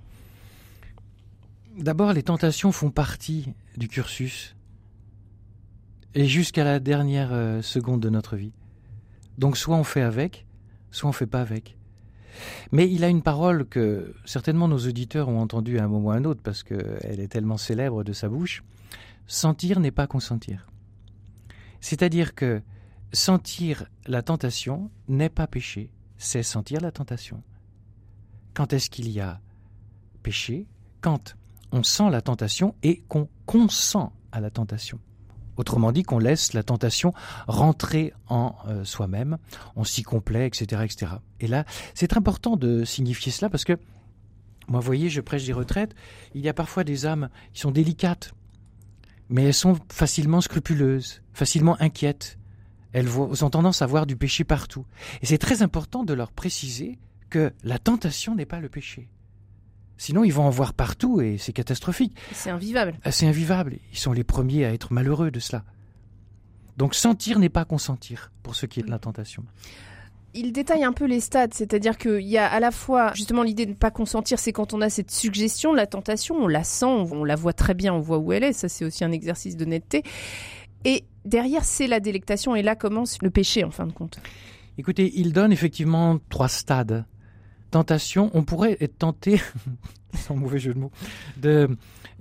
D'abord, 1.79 2.13
les 2.13 2.23
tentations 2.23 2.71
font 2.71 2.91
partie 2.91 3.49
du 3.79 3.89
cursus 3.89 4.57
et 6.15 6.27
jusqu'à 6.27 6.65
la 6.65 6.81
dernière 6.81 7.31
euh, 7.33 7.63
seconde 7.63 8.01
de 8.01 8.11
notre 8.11 8.37
vie. 8.37 8.53
Donc 9.39 9.57
soit 9.57 9.77
on 9.77 9.85
fait 9.85 10.03
avec, 10.03 10.47
soit 10.91 11.09
on 11.09 11.13
fait 11.13 11.27
pas 11.27 11.41
avec. 11.41 11.76
Mais 12.73 12.91
il 12.91 13.05
a 13.05 13.09
une 13.09 13.23
parole 13.23 13.67
que 13.67 14.15
certainement 14.25 14.69
nos 14.69 14.79
auditeurs 14.79 15.29
ont 15.29 15.41
entendue 15.41 15.79
à 15.79 15.85
un 15.85 15.89
moment 15.89 16.09
ou 16.09 16.11
à 16.11 16.15
un 16.15 16.25
autre 16.25 16.41
parce 16.43 16.63
qu'elle 16.63 17.21
est 17.21 17.29
tellement 17.29 17.57
célèbre 17.57 18.05
de 18.05 18.13
sa 18.13 18.29
bouche. 18.29 18.63
Sentir 19.27 19.81
n'est 19.81 19.91
pas 19.91 20.07
consentir. 20.07 20.67
C'est-à-dire 21.81 22.35
que 22.35 22.63
sentir 23.13 23.87
la 24.07 24.23
tentation 24.23 24.91
n'est 25.09 25.29
pas 25.29 25.47
péché, 25.47 25.91
c'est 26.17 26.43
sentir 26.43 26.81
la 26.81 26.93
tentation. 26.93 27.43
Quand 28.55 28.73
est-ce 28.73 28.91
qu'il 28.91 29.11
y 29.11 29.21
a 29.21 29.41
péché? 30.23 30.67
Quand 31.01 31.37
on 31.73 31.83
sent 31.83 32.11
la 32.11 32.23
tentation 32.23 32.75
et 32.83 33.03
qu'on 33.09 33.29
consent 33.45 34.13
à 34.33 34.41
la 34.41 34.51
tentation. 34.51 34.99
Autrement 35.57 35.93
dit, 35.93 36.03
qu'on 36.03 36.19
laisse 36.19 36.53
la 36.53 36.63
tentation 36.63 37.13
rentrer 37.47 38.13
en 38.29 38.55
euh, 38.67 38.85
soi-même, 38.85 39.39
on 39.75 39.85
s'y 39.85 40.03
complaît, 40.03 40.47
etc., 40.47 40.83
etc. 40.85 41.13
Et 41.41 41.47
là, 41.47 41.65
c'est 41.95 42.17
important 42.17 42.57
de 42.57 42.85
signifier 42.85 43.33
cela 43.33 43.49
parce 43.49 43.65
que, 43.65 43.75
moi, 44.69 44.81
vous 44.81 44.87
voyez, 44.87 45.09
je 45.09 45.21
prêche 45.21 45.45
des 45.45 45.53
retraites, 45.53 45.95
il 46.35 46.43
y 46.43 46.49
a 46.49 46.55
parfois 46.55 46.85
des 46.85 47.07
âmes 47.07 47.29
qui 47.53 47.61
sont 47.61 47.71
délicates, 47.71 48.33
mais 49.29 49.45
elles 49.45 49.55
sont 49.55 49.79
facilement 49.91 50.41
scrupuleuses, 50.41 51.23
facilement 51.33 51.77
inquiètes. 51.81 52.39
Elles 52.93 53.09
ont 53.19 53.51
tendance 53.51 53.83
à 53.83 53.87
voir 53.87 54.07
du 54.07 54.17
péché 54.17 54.45
partout. 54.45 54.87
Et 55.21 55.27
c'est 55.27 55.39
très 55.39 55.63
important 55.63 56.05
de 56.05 56.15
leur 56.15 56.33
préciser 56.33 56.99
que 57.29 57.53
la 57.63 57.79
tentation 57.79 58.35
n'est 58.35 58.47
pas 58.47 58.61
le 58.61 58.69
péché. 58.69 59.09
Sinon, 59.99 60.25
ils 60.25 60.33
vont 60.33 60.45
en 60.45 60.51
voir 60.51 60.75
partout 60.75 61.21
et 61.21 61.39
c'est 61.39 61.53
catastrophique. 61.53 62.17
C'est 62.33 62.51
invivable. 62.51 62.95
Ah, 63.05 63.13
c'est 63.13 63.27
invivable. 63.27 63.79
Ils 63.93 63.99
sont 63.99 64.13
les 64.13 64.25
premiers 64.25 64.65
à 64.65 64.73
être 64.73 64.93
malheureux 64.93 65.31
de 65.31 65.41
cela. 65.41 65.65
Donc 66.77 66.95
sentir 66.95 67.39
n'est 67.39 67.49
pas 67.49 67.65
consentir 67.65 68.31
pour 68.43 68.55
ce 68.55 68.67
qui 68.67 68.81
est 68.81 68.83
de 68.83 68.91
la 68.91 68.99
tentation. 68.99 69.45
Il 70.35 70.53
détaille 70.53 70.85
un 70.85 70.93
peu 70.93 71.07
les 71.07 71.21
stades, 71.21 71.55
c'est-à-dire 71.55 71.97
qu'il 71.97 72.21
y 72.21 72.37
a 72.37 72.47
à 72.47 72.61
la 72.61 72.71
fois 72.71 73.13
justement 73.15 73.43
l'idée 73.43 73.65
de 73.65 73.71
ne 73.71 73.77
pas 73.77 73.91
consentir, 73.91 74.39
c'est 74.39 74.53
quand 74.53 74.75
on 74.75 74.83
a 74.83 74.91
cette 74.91 75.11
suggestion 75.11 75.73
de 75.73 75.79
la 75.79 75.87
tentation, 75.87 76.37
on 76.37 76.47
la 76.47 76.63
sent, 76.63 76.85
on 76.85 77.25
la 77.25 77.37
voit 77.37 77.55
très 77.55 77.73
bien, 77.73 77.95
on 77.95 78.01
voit 78.01 78.19
où 78.19 78.33
elle 78.33 78.45
est, 78.45 78.53
ça 78.53 78.69
c'est 78.69 78.85
aussi 78.85 79.03
un 79.03 79.13
exercice 79.13 79.57
d'honnêteté. 79.57 80.03
Et 80.85 81.05
derrière, 81.25 81.65
c'est 81.65 81.87
la 81.87 82.01
délectation, 82.01 82.55
et 82.55 82.63
là 82.63 82.77
commence 82.77 83.17
le 83.23 83.31
péché 83.31 83.65
en 83.65 83.71
fin 83.71 83.87
de 83.87 83.93
compte. 83.93 84.21
Écoutez, 84.77 85.11
il 85.19 85.33
donne 85.33 85.53
effectivement 85.53 86.19
trois 86.29 86.49
stades 86.49 87.07
tentation, 87.71 88.31
on 88.35 88.45
pourrait 88.45 88.77
être 88.81 88.99
tenté, 88.99 89.41
sans 90.15 90.37
mauvais 90.37 90.59
jeu 90.59 90.75
de 90.75 90.79
mots, 90.79 90.93
de 91.37 91.69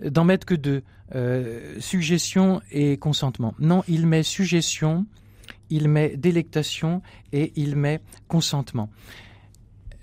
d'en 0.03 0.25
mettre 0.25 0.45
que 0.45 0.55
deux, 0.55 0.83
euh, 1.15 1.75
suggestion 1.79 2.61
et 2.71 2.97
consentement. 2.97 3.53
Non, 3.59 3.83
il 3.87 4.07
met 4.07 4.23
suggestion, 4.23 5.05
il 5.69 5.87
met 5.87 6.17
délectation 6.17 7.01
et 7.31 7.53
il 7.55 7.75
met 7.75 8.01
consentement. 8.27 8.89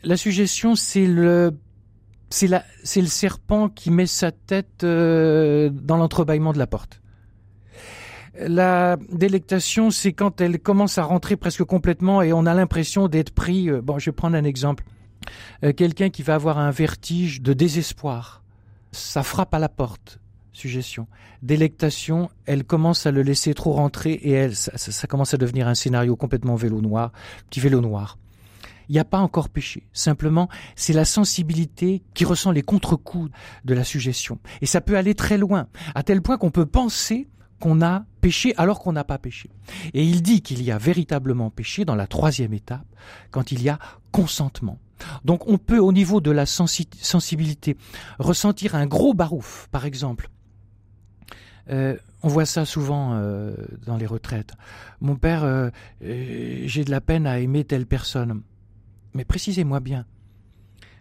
La 0.04 0.16
suggestion, 0.16 0.74
c'est 0.74 1.06
le 1.06 1.56
c'est 2.30 2.46
la 2.46 2.64
c'est 2.82 3.00
le 3.00 3.06
serpent 3.06 3.68
qui 3.68 3.90
met 3.90 4.06
sa 4.06 4.32
tête 4.32 4.84
euh, 4.84 5.70
dans 5.70 5.96
l'entrebâillement 5.96 6.52
de 6.52 6.58
la 6.58 6.66
porte. 6.66 7.00
La 8.34 8.96
délectation, 9.10 9.90
c'est 9.90 10.14
quand 10.14 10.40
elle 10.40 10.58
commence 10.58 10.96
à 10.96 11.02
rentrer 11.02 11.36
presque 11.36 11.64
complètement 11.64 12.22
et 12.22 12.32
on 12.32 12.46
a 12.46 12.54
l'impression 12.54 13.06
d'être 13.06 13.30
pris. 13.30 13.68
Euh, 13.68 13.82
bon, 13.82 13.98
je 13.98 14.06
vais 14.06 14.14
prendre 14.14 14.36
un 14.36 14.44
exemple. 14.44 14.84
Euh, 15.64 15.72
quelqu'un 15.72 16.10
qui 16.10 16.22
va 16.22 16.34
avoir 16.34 16.58
un 16.58 16.70
vertige 16.70 17.40
de 17.40 17.52
désespoir. 17.52 18.42
Ça 18.92 19.22
frappe 19.22 19.54
à 19.54 19.58
la 19.58 19.68
porte. 19.68 20.18
Suggestion. 20.52 21.06
Délectation, 21.40 22.28
elle 22.44 22.64
commence 22.64 23.06
à 23.06 23.10
le 23.10 23.22
laisser 23.22 23.54
trop 23.54 23.72
rentrer 23.72 24.12
et 24.12 24.32
elle, 24.32 24.54
ça, 24.54 24.76
ça 24.76 25.06
commence 25.06 25.32
à 25.32 25.38
devenir 25.38 25.66
un 25.66 25.74
scénario 25.74 26.14
complètement 26.14 26.56
vélo 26.56 26.82
noir, 26.82 27.10
petit 27.48 27.60
vélo 27.60 27.80
noir. 27.80 28.18
Il 28.88 28.92
n'y 28.92 28.98
a 28.98 29.04
pas 29.04 29.20
encore 29.20 29.48
péché. 29.48 29.86
Simplement, 29.94 30.50
c'est 30.76 30.92
la 30.92 31.06
sensibilité 31.06 32.02
qui 32.12 32.26
ressent 32.26 32.50
les 32.50 32.60
contre-coups 32.60 33.30
de 33.64 33.74
la 33.74 33.84
suggestion. 33.84 34.38
Et 34.60 34.66
ça 34.66 34.82
peut 34.82 34.98
aller 34.98 35.14
très 35.14 35.38
loin, 35.38 35.68
à 35.94 36.02
tel 36.02 36.20
point 36.20 36.36
qu'on 36.36 36.50
peut 36.50 36.66
penser 36.66 37.28
qu'on 37.58 37.80
a 37.80 38.04
péché 38.20 38.54
alors 38.56 38.80
qu'on 38.80 38.92
n'a 38.92 39.04
pas 39.04 39.18
péché. 39.18 39.48
Et 39.94 40.04
il 40.04 40.20
dit 40.20 40.42
qu'il 40.42 40.62
y 40.62 40.70
a 40.72 40.78
véritablement 40.78 41.48
péché 41.48 41.84
dans 41.84 41.94
la 41.94 42.06
troisième 42.06 42.52
étape, 42.52 42.84
quand 43.30 43.52
il 43.52 43.62
y 43.62 43.68
a 43.68 43.78
consentement. 44.10 44.78
Donc 45.24 45.48
on 45.48 45.58
peut 45.58 45.78
au 45.78 45.92
niveau 45.92 46.20
de 46.20 46.30
la 46.30 46.46
sensibilité 46.46 47.76
ressentir 48.18 48.74
un 48.74 48.86
gros 48.86 49.14
barouf, 49.14 49.68
par 49.70 49.84
exemple. 49.84 50.28
Euh, 51.70 51.96
on 52.22 52.28
voit 52.28 52.46
ça 52.46 52.64
souvent 52.64 53.14
euh, 53.14 53.54
dans 53.86 53.96
les 53.96 54.06
retraites. 54.06 54.54
Mon 55.00 55.16
père, 55.16 55.44
euh, 55.44 55.70
j'ai 56.00 56.84
de 56.84 56.90
la 56.90 57.00
peine 57.00 57.26
à 57.26 57.38
aimer 57.38 57.64
telle 57.64 57.86
personne. 57.86 58.42
Mais 59.14 59.24
précisez-moi 59.24 59.80
bien. 59.80 60.06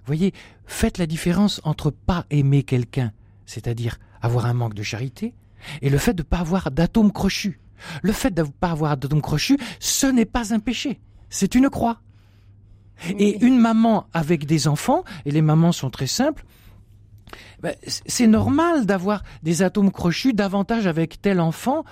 Voyez, 0.05 0.33
faites 0.65 0.97
la 0.97 1.05
différence 1.05 1.61
entre 1.63 1.91
pas 1.91 2.25
aimer 2.29 2.63
quelqu'un, 2.63 3.11
c'est-à-dire 3.45 3.99
avoir 4.21 4.45
un 4.45 4.53
manque 4.53 4.73
de 4.73 4.83
charité, 4.83 5.33
et 5.81 5.89
le 5.89 5.97
fait 5.97 6.13
de 6.13 6.23
ne 6.23 6.27
pas 6.27 6.39
avoir 6.39 6.71
d'atome 6.71 7.11
crochu. 7.11 7.59
Le 8.03 8.11
fait 8.11 8.31
de 8.31 8.41
ne 8.41 8.47
pas 8.47 8.71
avoir 8.71 8.97
d'atome 8.97 9.21
crochu, 9.21 9.57
ce 9.79 10.07
n'est 10.07 10.25
pas 10.25 10.53
un 10.53 10.59
péché, 10.59 10.99
c'est 11.29 11.55
une 11.55 11.69
croix. 11.69 12.01
Et 13.09 13.43
une 13.43 13.59
maman 13.59 14.07
avec 14.13 14.45
des 14.45 14.67
enfants, 14.67 15.03
et 15.25 15.31
les 15.31 15.41
mamans 15.41 15.71
sont 15.71 15.89
très 15.89 16.07
simples, 16.07 16.45
ben, 17.61 17.75
c'est 17.83 18.27
normal 18.27 18.85
d'avoir 18.85 19.23
des 19.43 19.61
atomes 19.61 19.91
crochus 19.91 20.33
davantage 20.33 20.87
avec 20.87 21.21
tel 21.21 21.39
enfant, 21.39 21.83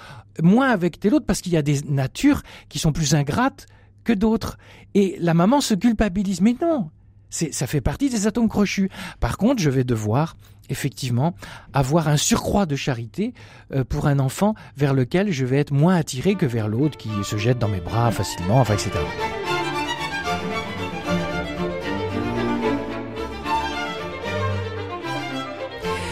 moins 0.41 0.69
avec 0.69 0.99
tel 0.99 1.13
autre, 1.13 1.25
parce 1.25 1.41
qu'il 1.41 1.53
y 1.53 1.57
a 1.57 1.61
des 1.61 1.81
natures 1.83 2.41
qui 2.69 2.79
sont 2.79 2.91
plus 2.91 3.13
ingrates 3.13 3.67
que 4.03 4.13
d'autres. 4.13 4.57
Et 4.95 5.15
la 5.19 5.33
maman 5.33 5.61
se 5.61 5.75
culpabilise. 5.75 6.41
Mais 6.41 6.55
non, 6.61 6.89
ça 7.29 7.67
fait 7.67 7.81
partie 7.81 8.09
des 8.09 8.27
atomes 8.27 8.49
crochus. 8.49 8.89
Par 9.19 9.37
contre, 9.37 9.61
je 9.61 9.69
vais 9.69 9.83
devoir 9.83 10.35
effectivement 10.69 11.35
avoir 11.73 12.07
un 12.07 12.17
surcroît 12.17 12.65
de 12.65 12.75
charité 12.75 13.33
euh, 13.73 13.83
pour 13.83 14.07
un 14.07 14.19
enfant 14.19 14.53
vers 14.77 14.93
lequel 14.93 15.31
je 15.31 15.45
vais 15.45 15.57
être 15.57 15.73
moins 15.73 15.95
attiré 15.95 16.35
que 16.35 16.45
vers 16.45 16.67
l'autre 16.67 16.97
qui 16.97 17.09
se 17.23 17.37
jette 17.37 17.57
dans 17.57 17.69
mes 17.69 17.81
bras 17.81 18.11
facilement, 18.11 18.59
enfin, 18.59 18.75
etc. 18.75 18.91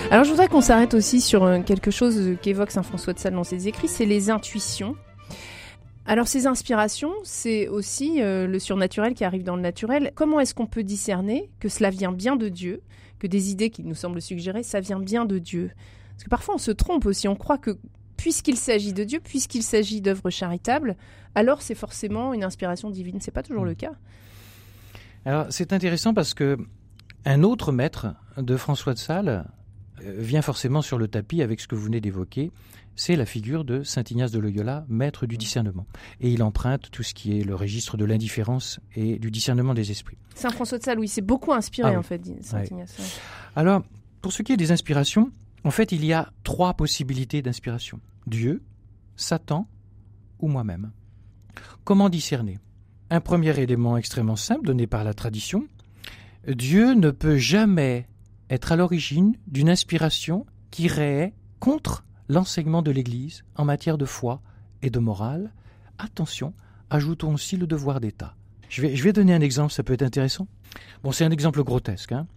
Alors 0.09 0.23
je 0.23 0.29
voudrais 0.29 0.47
qu'on 0.47 0.61
s'arrête 0.61 0.93
aussi 0.93 1.19
sur 1.19 1.43
euh, 1.43 1.61
quelque 1.61 1.91
chose 1.91 2.37
qu'évoque 2.41 2.71
Saint 2.71 2.81
François 2.81 3.11
de 3.11 3.19
Sales 3.19 3.33
dans 3.33 3.43
ses 3.43 3.67
écrits, 3.67 3.89
c'est 3.89 4.05
les 4.05 4.29
intuitions. 4.29 4.95
Alors 6.05 6.29
ces 6.29 6.47
inspirations, 6.47 7.11
c'est 7.23 7.67
aussi 7.67 8.21
euh, 8.21 8.47
le 8.47 8.57
surnaturel 8.57 9.13
qui 9.15 9.25
arrive 9.25 9.43
dans 9.43 9.57
le 9.57 9.61
naturel. 9.61 10.13
Comment 10.15 10.39
est-ce 10.39 10.55
qu'on 10.55 10.65
peut 10.65 10.83
discerner 10.83 11.51
que 11.59 11.67
cela 11.67 11.89
vient 11.89 12.13
bien 12.13 12.37
de 12.37 12.47
Dieu, 12.47 12.83
que 13.19 13.27
des 13.27 13.51
idées 13.51 13.69
qui 13.69 13.83
nous 13.83 13.95
semblent 13.95 14.21
suggérer, 14.21 14.63
ça 14.63 14.79
vient 14.79 15.01
bien 15.01 15.25
de 15.25 15.39
Dieu? 15.39 15.71
Parce 16.11 16.23
que 16.23 16.29
parfois 16.29 16.55
on 16.55 16.59
se 16.59 16.71
trompe 16.71 17.05
aussi, 17.05 17.27
on 17.27 17.35
croit 17.35 17.57
que 17.57 17.77
puisqu'il 18.15 18.55
s'agit 18.55 18.93
de 18.93 19.03
Dieu, 19.03 19.19
puisqu'il 19.21 19.61
s'agit 19.61 19.99
d'œuvres 19.99 20.29
charitables, 20.29 20.95
alors 21.35 21.61
c'est 21.61 21.75
forcément 21.75 22.33
une 22.33 22.45
inspiration 22.45 22.89
divine. 22.89 23.19
C'est 23.19 23.31
pas 23.31 23.43
toujours 23.43 23.65
le 23.65 23.73
cas. 23.73 23.91
Alors 25.25 25.47
c'est 25.49 25.73
intéressant 25.73 26.13
parce 26.13 26.33
que 26.33 26.57
un 27.25 27.43
autre 27.43 27.73
maître 27.73 28.15
de 28.37 28.55
François 28.55 28.93
de 28.93 28.99
Sales 28.99 29.27
euh, 29.27 29.41
vient 30.01 30.41
forcément 30.41 30.81
sur 30.81 30.97
le 30.97 31.07
tapis 31.07 31.41
avec 31.41 31.59
ce 31.59 31.67
que 31.67 31.75
vous 31.75 31.85
venez 31.85 32.01
d'évoquer, 32.01 32.51
c'est 32.95 33.15
la 33.15 33.25
figure 33.25 33.63
de 33.63 33.83
Saint 33.83 34.03
Ignace 34.09 34.31
de 34.31 34.39
Loyola, 34.39 34.85
maître 34.89 35.27
du 35.27 35.37
discernement. 35.37 35.85
Et 36.19 36.31
il 36.31 36.41
emprunte 36.41 36.89
tout 36.91 37.03
ce 37.03 37.13
qui 37.13 37.39
est 37.39 37.43
le 37.43 37.53
registre 37.55 37.95
de 37.95 38.05
l'indifférence 38.05 38.79
et 38.95 39.19
du 39.19 39.29
discernement 39.29 39.75
des 39.75 39.91
esprits. 39.91 40.17
Saint 40.33 40.49
François 40.49 40.79
de 40.79 40.83
Sales, 40.83 40.99
oui, 40.99 41.07
c'est 41.07 41.21
beaucoup 41.21 41.53
inspiré 41.53 41.93
ah 41.93 41.99
en 41.99 42.03
fait, 42.03 42.21
Saint 42.41 42.63
Ignace. 42.63 43.19
Alors, 43.55 43.83
pour 44.21 44.33
ce 44.33 44.41
qui 44.41 44.51
est 44.51 44.57
des 44.57 44.71
inspirations, 44.71 45.31
en 45.63 45.71
fait, 45.71 45.91
il 45.91 46.03
y 46.03 46.11
a 46.11 46.31
trois 46.43 46.73
possibilités 46.73 47.41
d'inspiration. 47.41 47.99
Dieu, 48.25 48.63
Satan 49.15 49.67
ou 50.39 50.47
moi-même. 50.47 50.91
Comment 51.83 52.09
discerner? 52.09 52.59
Un 53.09 53.21
premier 53.21 53.57
élément 53.59 53.95
extrêmement 53.95 54.35
simple 54.35 54.65
donné 54.65 54.87
par 54.87 55.03
la 55.03 55.13
tradition. 55.13 55.67
Dieu 56.47 56.93
ne 56.93 57.11
peut 57.11 57.37
jamais 57.37 58.07
être 58.49 58.71
à 58.71 58.75
l'origine 58.75 59.35
d'une 59.47 59.69
inspiration 59.69 60.45
qui 60.71 60.83
irait 60.83 61.33
contre 61.59 62.05
l'enseignement 62.29 62.81
de 62.81 62.91
l'Église 62.91 63.43
en 63.55 63.65
matière 63.65 63.97
de 63.97 64.05
foi 64.05 64.41
et 64.81 64.89
de 64.89 64.99
morale. 64.99 65.53
Attention, 65.97 66.53
ajoutons 66.89 67.33
aussi 67.33 67.57
le 67.57 67.67
devoir 67.67 67.99
d'État. 67.99 68.35
Je 68.69 68.81
vais, 68.81 68.95
je 68.95 69.03
vais 69.03 69.13
donner 69.13 69.33
un 69.33 69.41
exemple, 69.41 69.71
ça 69.71 69.83
peut 69.83 69.93
être 69.93 70.03
intéressant. 70.03 70.47
Bon, 71.03 71.11
c'est 71.11 71.25
un 71.25 71.31
exemple 71.31 71.63
grotesque, 71.63 72.11
hein, 72.11 72.27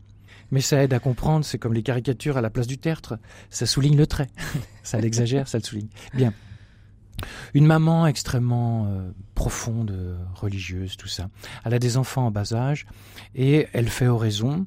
mais 0.51 0.61
ça 0.61 0.83
aide 0.83 0.93
à 0.93 0.99
comprendre, 0.99 1.45
c'est 1.45 1.59
comme 1.59 1.75
les 1.75 1.83
caricatures 1.83 2.37
à 2.37 2.41
la 2.41 2.51
place 2.51 2.67
du 2.67 2.79
tertre, 2.79 3.19
ça 3.51 3.67
souligne 3.67 3.97
le 3.97 4.07
trait. 4.07 4.29
ça 4.83 5.01
l'exagère, 5.01 5.49
ça 5.49 5.59
le 5.59 5.65
souligne. 5.65 5.89
Bien. 6.15 6.33
Une 7.53 7.67
maman 7.67 8.07
extrêmement 8.07 8.87
euh, 8.87 9.11
profonde, 9.35 10.19
religieuse, 10.35 10.97
tout 10.97 11.09
ça. 11.09 11.29
Elle 11.65 11.75
a 11.75 11.79
des 11.79 11.99
enfants 11.99 12.27
en 12.27 12.31
bas 12.31 12.55
âge 12.55 12.87
et 13.35 13.67
elle 13.73 13.89
fait 13.89 14.07
oraison 14.07 14.67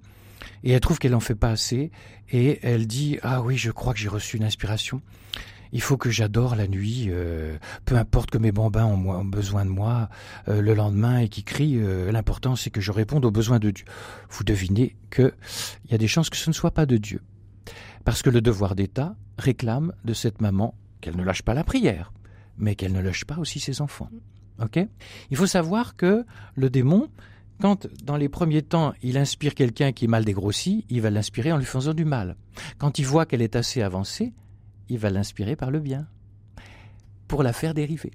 et 0.63 0.71
elle 0.71 0.79
trouve 0.79 0.99
qu'elle 0.99 1.11
n'en 1.11 1.19
fait 1.19 1.35
pas 1.35 1.49
assez, 1.49 1.91
et 2.29 2.59
elle 2.63 2.87
dit 2.87 3.19
ah 3.21 3.41
oui, 3.41 3.57
je 3.57 3.71
crois 3.71 3.93
que 3.93 3.99
j'ai 3.99 4.09
reçu 4.09 4.37
une 4.37 4.43
inspiration. 4.43 5.01
Il 5.71 5.81
faut 5.81 5.97
que 5.97 6.11
j'adore 6.11 6.55
la 6.55 6.67
nuit, 6.67 7.07
euh, 7.09 7.57
peu 7.85 7.95
importe 7.95 8.29
que 8.29 8.37
mes 8.37 8.51
bambins 8.51 8.85
ont, 8.85 9.25
besoin 9.25 9.65
de 9.65 9.71
moi 9.71 10.07
euh, 10.47 10.61
le 10.61 10.75
lendemain 10.75 11.17
et 11.17 11.29
qui 11.29 11.43
crient. 11.43 11.79
Euh, 11.79 12.11
l'important 12.11 12.55
c'est 12.55 12.69
que 12.69 12.79
je 12.79 12.91
réponde 12.91 13.25
aux 13.25 13.31
besoins 13.31 13.57
de 13.57 13.71
Dieu. 13.71 13.85
Vous 14.29 14.43
devinez 14.43 14.95
que 15.09 15.33
il 15.85 15.91
y 15.91 15.95
a 15.95 15.97
des 15.97 16.07
chances 16.07 16.29
que 16.29 16.37
ce 16.37 16.49
ne 16.49 16.53
soit 16.53 16.71
pas 16.71 16.85
de 16.85 16.97
Dieu, 16.97 17.21
parce 18.05 18.21
que 18.21 18.29
le 18.29 18.39
devoir 18.39 18.75
d'État 18.75 19.15
réclame 19.39 19.93
de 20.05 20.13
cette 20.13 20.41
maman 20.41 20.75
qu'elle 21.01 21.17
ne 21.17 21.23
lâche 21.23 21.41
pas 21.41 21.55
la 21.55 21.63
prière, 21.63 22.13
mais 22.57 22.75
qu'elle 22.75 22.93
ne 22.93 23.01
lâche 23.01 23.25
pas 23.25 23.39
aussi 23.39 23.59
ses 23.59 23.81
enfants. 23.81 24.09
Ok? 24.61 24.79
Il 25.31 25.37
faut 25.37 25.47
savoir 25.47 25.95
que 25.95 26.23
le 26.55 26.69
démon 26.69 27.09
quand, 27.61 27.87
dans 28.03 28.17
les 28.17 28.29
premiers 28.29 28.61
temps, 28.61 28.93
il 29.01 29.17
inspire 29.17 29.55
quelqu'un 29.55 29.91
qui 29.91 30.05
est 30.05 30.09
mal 30.09 30.25
dégrossi, 30.25 30.85
il 30.89 31.01
va 31.01 31.09
l'inspirer 31.09 31.51
en 31.51 31.57
lui 31.57 31.65
faisant 31.65 31.93
du 31.93 32.05
mal. 32.05 32.35
Quand 32.77 32.99
il 32.99 33.05
voit 33.05 33.25
qu'elle 33.25 33.41
est 33.41 33.55
assez 33.55 33.81
avancée, 33.81 34.33
il 34.89 34.99
va 34.99 35.09
l'inspirer 35.09 35.55
par 35.55 35.71
le 35.71 35.79
bien, 35.79 36.07
pour 37.27 37.43
la 37.43 37.53
faire 37.53 37.73
dériver. 37.73 38.11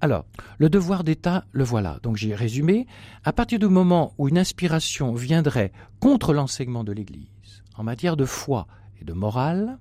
Alors, 0.00 0.24
le 0.58 0.68
devoir 0.68 1.04
d'État, 1.04 1.44
le 1.52 1.64
voilà. 1.64 1.98
Donc 2.02 2.16
j'ai 2.16 2.34
résumé. 2.34 2.86
À 3.24 3.32
partir 3.32 3.58
du 3.58 3.68
moment 3.68 4.14
où 4.18 4.28
une 4.28 4.38
inspiration 4.38 5.14
viendrait 5.14 5.72
contre 6.00 6.32
l'enseignement 6.32 6.84
de 6.84 6.92
l'Église, 6.92 7.62
en 7.76 7.84
matière 7.84 8.16
de 8.16 8.24
foi 8.24 8.66
et 9.00 9.04
de 9.04 9.12
morale, 9.12 9.78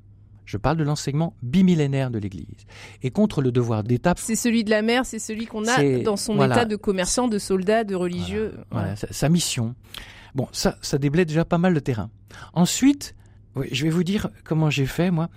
je 0.48 0.58
parle 0.58 0.78
de 0.78 0.84
l'enseignement 0.84 1.36
bimillénaire 1.44 2.10
de 2.10 2.18
l'Église. 2.18 2.66
Et 3.04 3.12
contre 3.12 3.42
le 3.42 3.52
devoir 3.52 3.84
d'État. 3.84 4.16
C'est 4.18 4.36
celui 4.36 4.64
de 4.64 4.70
la 4.70 4.82
mère, 4.82 5.06
c'est 5.06 5.20
celui 5.20 5.46
qu'on 5.46 5.68
a 5.68 6.00
dans 6.00 6.16
son 6.16 6.42
état 6.42 6.66
de 6.66 6.78
commerçant, 6.78 7.28
de 7.28 7.38
soldat, 7.38 7.84
de 7.84 7.94
religieux. 7.94 8.56
Voilà, 8.72 8.96
Sa, 8.96 9.30
mission. 9.30 9.76
Bon, 10.34 10.48
ça, 10.54 10.78
ça 10.82 10.98
déblaye 10.98 11.26
déjà 11.26 11.44
pas 11.46 11.58
mal 11.58 11.74
le 11.74 11.82
terrain. 11.82 12.10
Ensuite, 12.54 13.14
je 13.72 13.84
vais 13.84 13.90
vous 13.90 14.04
dire 14.06 14.30
comment 14.46 14.70
j'ai 14.70 14.86
fait, 14.86 15.12
moi. 15.12 15.30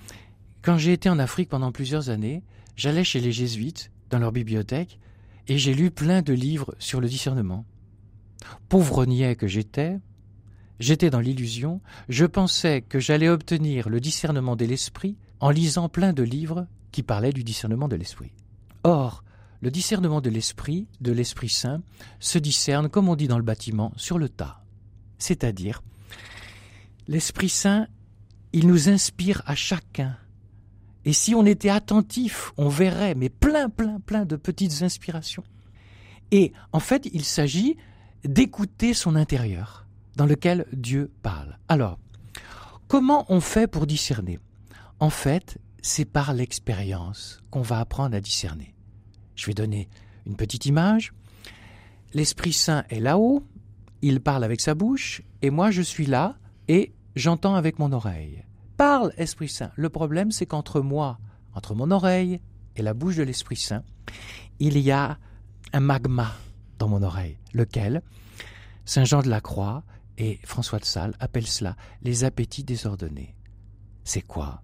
Quand 0.63 0.79
j'ai 0.79 0.93
été 0.93 1.09
en 1.09 1.19
Afrique 1.19 1.49
pendant 1.49 1.73
plusieurs 1.73 2.09
années, 2.09 2.45
j'allais 2.77 3.05
chez 3.05 3.21
les 3.21 3.33
jésuites, 3.33 3.91
dans 4.11 4.19
leur 4.19 4.31
bibliothèque, 4.31 5.01
et 5.49 5.59
j'ai 5.59 5.75
lu 5.75 5.91
plein 5.91 6.23
de 6.23 6.33
livres 6.33 6.75
sur 6.79 7.01
le 7.01 7.09
discernement. 7.09 7.65
Pauvre 8.69 9.07
niais 9.07 9.35
que 9.35 9.49
j'étais, 9.49 9.99
J'étais 10.81 11.11
dans 11.11 11.20
l'illusion, 11.20 11.81
je 12.09 12.24
pensais 12.24 12.81
que 12.81 12.99
j'allais 12.99 13.28
obtenir 13.28 13.89
le 13.89 14.01
discernement 14.01 14.57
de 14.57 14.64
l'esprit 14.64 15.16
en 15.39 15.51
lisant 15.51 15.89
plein 15.89 16.12
de 16.12 16.22
livres 16.22 16.66
qui 16.91 17.03
parlaient 17.03 17.33
du 17.33 17.45
discernement 17.45 17.87
de 17.87 17.97
l'esprit. 17.97 18.33
Or, 18.83 19.22
le 19.61 19.70
discernement 19.70 20.22
de 20.22 20.31
l'esprit, 20.31 20.87
de 21.03 21.12
l'Esprit 21.12 21.51
Saint, 21.51 21.83
se 22.18 22.39
discerne, 22.39 22.89
comme 22.89 23.11
on 23.11 23.16
dit 23.16 23.28
dans 23.28 23.37
le 23.37 23.45
bâtiment, 23.45 23.93
sur 23.97 24.18
le 24.18 24.31
tas. 24.31 24.64
C'est-à-dire, 25.18 25.83
l'Esprit 27.09 27.51
Saint, 27.51 27.87
il 28.55 28.66
nous 28.66 28.89
inspire 28.89 29.43
à 29.45 29.55
chacun. 29.55 30.16
Et 31.05 31.12
si 31.12 31.35
on 31.35 31.45
était 31.45 31.68
attentif, 31.68 32.53
on 32.57 32.68
verrait, 32.68 33.14
mais 33.14 33.28
plein, 33.28 33.68
plein, 33.68 34.01
plein 34.01 34.24
de 34.24 34.37
petites 34.37 34.83
inspirations. 34.83 35.45
Et 36.31 36.53
en 36.72 36.81
fait, 36.81 37.09
il 37.12 37.24
s'agit 37.24 37.76
d'écouter 38.24 38.95
son 38.95 39.14
intérieur, 39.14 39.87
dans 40.21 40.27
lequel 40.27 40.66
Dieu 40.75 41.11
parle. 41.23 41.57
Alors, 41.66 41.99
comment 42.89 43.25
on 43.31 43.41
fait 43.41 43.66
pour 43.66 43.87
discerner? 43.87 44.39
En 44.99 45.09
fait, 45.09 45.57
c'est 45.81 46.05
par 46.05 46.35
l'expérience 46.35 47.41
qu'on 47.49 47.62
va 47.62 47.81
apprendre 47.81 48.14
à 48.14 48.21
discerner. 48.21 48.75
Je 49.35 49.47
vais 49.47 49.55
donner 49.55 49.89
une 50.27 50.37
petite 50.37 50.66
image. 50.66 51.14
L'Esprit 52.12 52.53
Saint 52.53 52.85
est 52.91 53.01
là-haut, 53.01 53.47
il 54.03 54.21
parle 54.21 54.45
avec 54.45 54.61
sa 54.61 54.75
bouche, 54.75 55.23
et 55.41 55.49
moi 55.49 55.71
je 55.71 55.81
suis 55.81 56.05
là, 56.05 56.37
et 56.68 56.93
j'entends 57.16 57.55
avec 57.55 57.79
mon 57.79 57.91
oreille. 57.91 58.45
Parle, 58.77 59.14
Esprit 59.16 59.49
Saint. 59.49 59.71
Le 59.75 59.89
problème, 59.89 60.33
c'est 60.33 60.45
qu'entre 60.45 60.83
moi, 60.83 61.18
entre 61.55 61.75
mon 61.75 61.91
oreille 61.91 62.43
et 62.77 62.83
la 62.83 62.93
bouche 62.93 63.16
de 63.16 63.23
l'Esprit 63.23 63.57
Saint, 63.57 63.85
il 64.59 64.77
y 64.77 64.91
a 64.91 65.16
un 65.73 65.81
magma 65.81 66.31
dans 66.79 66.89
mon 66.89 67.03
oreille, 67.03 67.39
lequel? 67.55 68.03
Saint 68.85 69.05
Jean 69.05 69.23
de 69.23 69.31
la 69.31 69.41
Croix 69.41 69.83
et 70.21 70.39
François 70.45 70.79
de 70.79 70.85
Sales 70.85 71.14
appellent 71.18 71.47
cela 71.47 71.77
les 72.03 72.25
appétits 72.25 72.62
désordonnés. 72.62 73.35
C'est 74.05 74.21
quoi? 74.21 74.62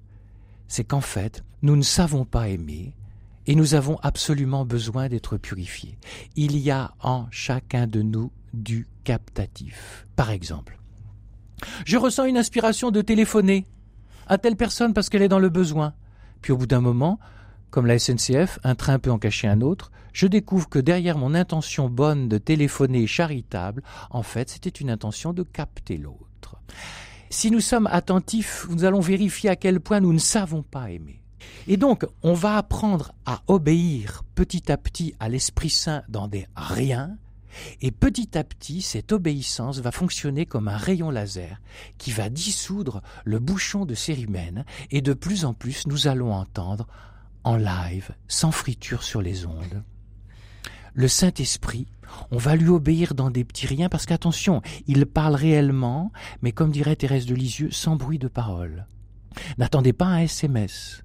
C'est 0.69 0.85
qu'en 0.85 1.01
fait, 1.01 1.45
nous 1.63 1.77
ne 1.77 1.83
savons 1.83 2.27
pas 2.27 2.49
aimer 2.51 2.95
et 3.47 3.55
nous 3.55 3.75
avons 3.75 3.97
absolument 4.03 4.67
besoin 4.67 5.09
d'être 5.09 5.39
purifiés. 5.39 5.99
Il 6.37 6.59
y 6.59 6.71
a 6.71 6.95
en 7.01 7.27
chacun 7.31 7.87
de 7.87 8.03
nous 8.03 8.31
du 8.53 8.87
captatif. 9.05 10.07
Par 10.15 10.31
exemple, 10.31 10.79
je 11.87 11.97
ressens 11.97 12.27
une 12.27 12.37
inspiration 12.37 12.91
de 12.91 13.01
téléphoner 13.01 13.67
à 14.27 14.37
telle 14.37 14.57
personne 14.57 14.93
parce 14.93 15.09
qu'elle 15.09 15.23
est 15.23 15.29
dans 15.29 15.39
le 15.39 15.49
besoin. 15.49 15.95
Puis 16.43 16.53
au 16.53 16.59
bout 16.59 16.67
d'un 16.67 16.83
moment, 16.83 17.19
comme 17.71 17.87
la 17.87 17.99
SNCF, 17.99 18.59
un 18.63 18.75
train 18.75 18.99
peut 18.99 19.11
en 19.11 19.19
cacher 19.19 19.49
un 19.49 19.63
autre, 19.63 19.91
je 20.17 20.27
découvre 20.27 20.67
que 20.71 20.79
derrière 20.79 21.19
mon 21.19 21.35
intention 21.35 21.91
bonne 21.91 22.27
de 22.27 22.39
téléphoner 22.39 23.07
charitable, 23.07 23.83
en 24.09 24.23
fait, 24.23 24.49
c'était 24.49 24.71
une 24.71 24.89
intention 24.89 25.35
de 25.35 25.43
capter 25.43 25.99
l'autre. 25.99 26.57
Si 27.29 27.51
nous 27.51 27.61
sommes 27.61 27.87
attentifs, 27.89 28.67
nous 28.71 28.85
allons 28.85 29.01
vérifier 29.01 29.51
à 29.51 29.57
quel 29.57 29.79
point 29.79 30.01
nous 30.01 30.15
ne 30.15 30.19
savons 30.19 30.63
pas 30.63 30.91
aimer. 30.91 31.21
Et 31.67 31.77
donc, 31.77 32.07
on 32.23 32.33
va 32.33 32.57
apprendre 32.57 33.13
à 33.27 33.43
obéir 33.47 34.23
petit 34.35 34.73
à 34.73 34.79
petit 34.79 35.15
à 35.21 35.29
l'Esprit 35.29 35.69
Saint 35.69 36.03
dans 36.09 36.29
des 36.29 36.47
riens, 36.57 37.19
et 37.83 37.91
petit 37.91 38.39
à 38.39 38.45
petit, 38.45 38.81
cette 38.81 39.13
obéissance 39.13 39.81
va 39.81 39.93
fonctionner 39.93 40.47
comme 40.47 40.69
un 40.69 40.79
rayon 40.79 41.11
laser 41.11 41.61
qui 41.99 42.11
va 42.11 42.31
dissoudre 42.31 43.03
le 43.27 43.39
bouchon 43.39 43.85
de 43.85 43.95
cérimène, 43.95 44.65
et 44.91 45.03
de 45.03 45.13
plus 45.13 45.45
en 45.45 45.53
plus, 45.53 45.87
nous 45.87 46.07
allons 46.07 46.33
entendre 46.33 46.87
en 47.45 47.57
live, 47.57 48.15
sans 48.29 48.51
friture 48.51 49.03
sur 49.03 49.21
les 49.21 49.45
ondes. 49.45 49.85
Le 50.99 51.09
Saint-Esprit, 51.09 51.87
on 52.31 52.39
va 52.39 52.57
lui 52.57 52.71
obéir 52.71 53.15
dans 53.15 53.29
des 53.29 53.45
petits 53.45 53.67
riens 53.67 53.91
parce 53.91 54.07
qu'attention, 54.07 54.63
il 54.87 55.05
parle 55.05 55.35
réellement, 55.35 56.11
mais 56.41 56.53
comme 56.53 56.71
dirait 56.71 56.97
Thérèse 56.97 57.27
de 57.27 57.35
Lisieux, 57.35 57.71
sans 57.71 57.97
bruit 57.97 58.19
de 58.19 58.29
parole. 58.29 58.87
N'attendez 59.59 59.93
pas 59.93 60.07
un 60.07 60.21
SMS. 60.21 61.03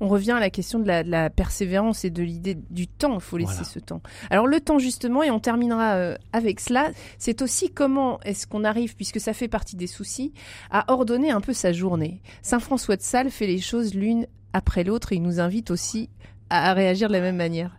On 0.00 0.08
revient 0.08 0.32
à 0.32 0.40
la 0.40 0.48
question 0.48 0.78
de 0.78 0.86
la, 0.86 1.28
persévérance 1.28 2.06
et 2.06 2.10
de 2.10 2.22
l'idée 2.22 2.56
du 2.70 2.88
temps. 2.88 3.16
Il 3.16 3.20
faut 3.20 3.36
laisser 3.36 3.64
ce 3.64 3.78
temps. 3.78 4.00
Alors 4.30 4.46
le 4.46 4.58
temps 4.58 4.78
justement, 4.78 5.22
et 5.22 5.30
on 5.30 5.38
terminera 5.38 5.96
euh, 5.96 6.16
avec 6.32 6.58
cela, 6.58 6.88
c'est 7.18 7.42
aussi 7.42 7.70
comment 7.70 8.18
est-ce 8.20 8.46
qu'on 8.46 8.64
arrive, 8.64 8.96
puisque 8.96 9.20
ça 9.20 9.34
fait 9.34 9.48
partie 9.48 9.76
des 9.76 9.86
soucis, 9.86 10.32
à 10.70 10.90
ordonner 10.90 11.30
un 11.30 11.42
peu 11.42 11.52
sa 11.52 11.74
journée. 11.74 12.22
Saint 12.40 12.60
François 12.60 12.96
de 12.96 13.02
Sales 13.02 13.30
fait 13.30 13.46
les 13.46 13.60
choses 13.60 13.92
l'une 13.92 14.26
après 14.54 14.82
l'autre 14.82 15.12
et 15.12 15.16
il 15.16 15.22
nous 15.22 15.40
invite 15.40 15.70
aussi 15.70 16.08
à 16.48 16.72
réagir 16.72 17.08
de 17.08 17.12
la 17.12 17.20
même 17.20 17.36
manière. 17.36 17.78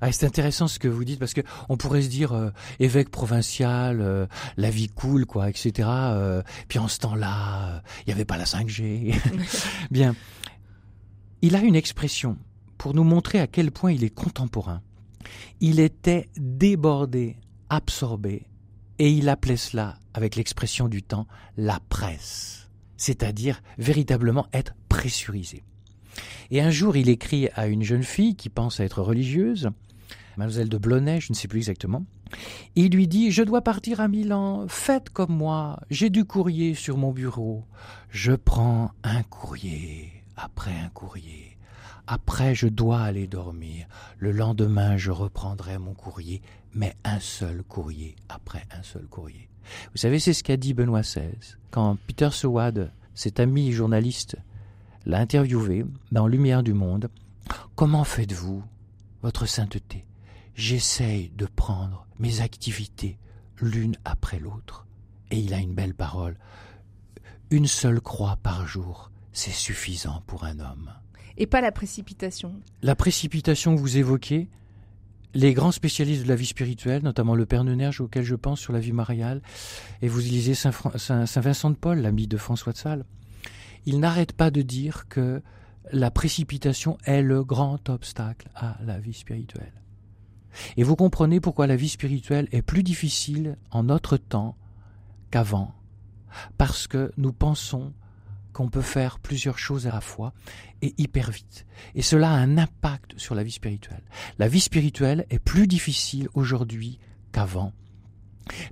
Ah, 0.00 0.12
c'est 0.12 0.26
intéressant 0.26 0.68
ce 0.68 0.78
que 0.78 0.88
vous 0.88 1.04
dites 1.04 1.18
parce 1.18 1.34
que 1.34 1.40
on 1.68 1.76
pourrait 1.76 2.02
se 2.02 2.08
dire 2.08 2.32
euh, 2.32 2.50
évêque 2.80 3.10
provincial, 3.10 4.00
euh, 4.00 4.26
la 4.56 4.70
vie 4.70 4.88
coule 4.88 5.26
quoi, 5.26 5.48
etc. 5.48 5.88
Euh, 5.90 6.42
puis 6.68 6.78
en 6.78 6.88
ce 6.88 6.98
temps-là, 7.00 7.82
il 8.00 8.08
n'y 8.08 8.12
avait 8.12 8.24
pas 8.24 8.36
la 8.36 8.44
5G. 8.44 9.14
Bien, 9.90 10.14
il 11.42 11.56
a 11.56 11.60
une 11.60 11.76
expression 11.76 12.36
pour 12.78 12.94
nous 12.94 13.04
montrer 13.04 13.40
à 13.40 13.46
quel 13.46 13.70
point 13.70 13.92
il 13.92 14.04
est 14.04 14.14
contemporain. 14.14 14.82
Il 15.60 15.80
était 15.80 16.28
débordé, 16.36 17.36
absorbé, 17.70 18.46
et 18.98 19.10
il 19.10 19.28
appelait 19.28 19.56
cela, 19.56 19.98
avec 20.12 20.36
l'expression 20.36 20.88
du 20.88 21.02
temps, 21.02 21.26
la 21.56 21.80
presse, 21.88 22.70
c'est-à-dire 22.96 23.62
véritablement 23.78 24.46
être 24.52 24.74
pressurisé. 24.88 25.64
Et 26.50 26.60
un 26.60 26.70
jour, 26.70 26.96
il 26.96 27.08
écrit 27.08 27.48
à 27.54 27.66
une 27.66 27.82
jeune 27.82 28.02
fille 28.02 28.36
qui 28.36 28.48
pense 28.48 28.80
être 28.80 29.02
religieuse, 29.02 29.70
mademoiselle 30.36 30.68
de 30.68 30.78
Blonay, 30.78 31.20
je 31.20 31.32
ne 31.32 31.36
sais 31.36 31.48
plus 31.48 31.58
exactement. 31.58 32.04
Il 32.74 32.92
lui 32.92 33.06
dit 33.06 33.30
Je 33.30 33.42
dois 33.42 33.62
partir 33.62 34.00
à 34.00 34.08
Milan, 34.08 34.66
faites 34.68 35.10
comme 35.10 35.34
moi, 35.34 35.78
j'ai 35.90 36.10
du 36.10 36.24
courrier 36.24 36.74
sur 36.74 36.96
mon 36.96 37.12
bureau. 37.12 37.64
Je 38.10 38.32
prends 38.32 38.90
un 39.02 39.22
courrier 39.22 40.12
après 40.36 40.74
un 40.76 40.88
courrier. 40.88 41.56
Après, 42.06 42.54
je 42.54 42.68
dois 42.68 43.00
aller 43.00 43.26
dormir. 43.26 43.86
Le 44.18 44.30
lendemain, 44.30 44.98
je 44.98 45.10
reprendrai 45.10 45.78
mon 45.78 45.94
courrier, 45.94 46.42
mais 46.74 46.94
un 47.04 47.18
seul 47.18 47.62
courrier 47.62 48.14
après 48.28 48.62
un 48.76 48.82
seul 48.82 49.06
courrier. 49.06 49.48
Vous 49.92 49.98
savez, 49.98 50.18
c'est 50.18 50.34
ce 50.34 50.44
qu'a 50.44 50.58
dit 50.58 50.74
Benoît 50.74 51.00
XVI. 51.00 51.56
Quand 51.70 51.96
Peter 52.06 52.28
Seward, 52.30 52.90
cet 53.14 53.40
ami 53.40 53.72
journaliste, 53.72 54.36
l'a 55.06 55.18
interviewé 55.18 55.84
dans 56.12 56.26
Lumière 56.26 56.62
du 56.62 56.72
Monde. 56.72 57.08
Comment 57.74 58.04
faites-vous 58.04 58.62
votre 59.22 59.46
sainteté? 59.46 60.04
J'essaye 60.54 61.30
de 61.36 61.46
prendre 61.46 62.06
mes 62.18 62.40
activités 62.40 63.18
l'une 63.60 63.96
après 64.04 64.38
l'autre. 64.38 64.86
Et 65.30 65.38
il 65.38 65.54
a 65.54 65.58
une 65.58 65.74
belle 65.74 65.94
parole. 65.94 66.36
Une 67.50 67.66
seule 67.66 68.00
croix 68.00 68.38
par 68.42 68.66
jour, 68.66 69.10
c'est 69.32 69.50
suffisant 69.50 70.22
pour 70.26 70.44
un 70.44 70.60
homme. 70.60 70.90
Et 71.36 71.46
pas 71.46 71.60
la 71.60 71.72
précipitation. 71.72 72.54
La 72.82 72.94
précipitation 72.94 73.74
que 73.74 73.80
vous 73.80 73.96
évoquez, 73.96 74.48
les 75.34 75.52
grands 75.52 75.72
spécialistes 75.72 76.22
de 76.22 76.28
la 76.28 76.36
vie 76.36 76.46
spirituelle, 76.46 77.02
notamment 77.02 77.34
le 77.34 77.44
Père 77.44 77.64
Neunerge 77.64 78.00
auquel 78.00 78.22
je 78.22 78.36
pense 78.36 78.60
sur 78.60 78.72
la 78.72 78.78
vie 78.78 78.92
mariale, 78.92 79.42
et 80.00 80.08
vous 80.08 80.20
lisez 80.20 80.54
Saint, 80.54 80.70
Saint 80.96 81.40
Vincent 81.40 81.70
de 81.70 81.76
Paul, 81.76 81.98
l'ami 81.98 82.28
de 82.28 82.36
François 82.36 82.72
de 82.72 82.78
Sales, 82.78 83.04
il 83.86 84.00
n'arrête 84.00 84.32
pas 84.32 84.50
de 84.50 84.62
dire 84.62 85.08
que 85.08 85.42
la 85.92 86.10
précipitation 86.10 86.98
est 87.04 87.22
le 87.22 87.44
grand 87.44 87.88
obstacle 87.88 88.48
à 88.54 88.76
la 88.84 88.98
vie 88.98 89.12
spirituelle. 89.12 89.72
Et 90.76 90.82
vous 90.82 90.96
comprenez 90.96 91.40
pourquoi 91.40 91.66
la 91.66 91.76
vie 91.76 91.88
spirituelle 91.88 92.48
est 92.52 92.62
plus 92.62 92.82
difficile 92.82 93.56
en 93.70 93.84
notre 93.84 94.16
temps 94.16 94.56
qu'avant, 95.30 95.74
parce 96.56 96.86
que 96.86 97.12
nous 97.16 97.32
pensons 97.32 97.92
qu'on 98.52 98.68
peut 98.68 98.82
faire 98.82 99.18
plusieurs 99.18 99.58
choses 99.58 99.86
à 99.88 99.92
la 99.92 100.00
fois 100.00 100.32
et 100.80 100.94
hyper 100.96 101.30
vite. 101.30 101.66
Et 101.94 102.02
cela 102.02 102.30
a 102.30 102.36
un 102.36 102.56
impact 102.56 103.18
sur 103.18 103.34
la 103.34 103.42
vie 103.42 103.50
spirituelle. 103.50 104.04
La 104.38 104.48
vie 104.48 104.60
spirituelle 104.60 105.26
est 105.28 105.40
plus 105.40 105.66
difficile 105.66 106.28
aujourd'hui 106.34 107.00
qu'avant, 107.32 107.72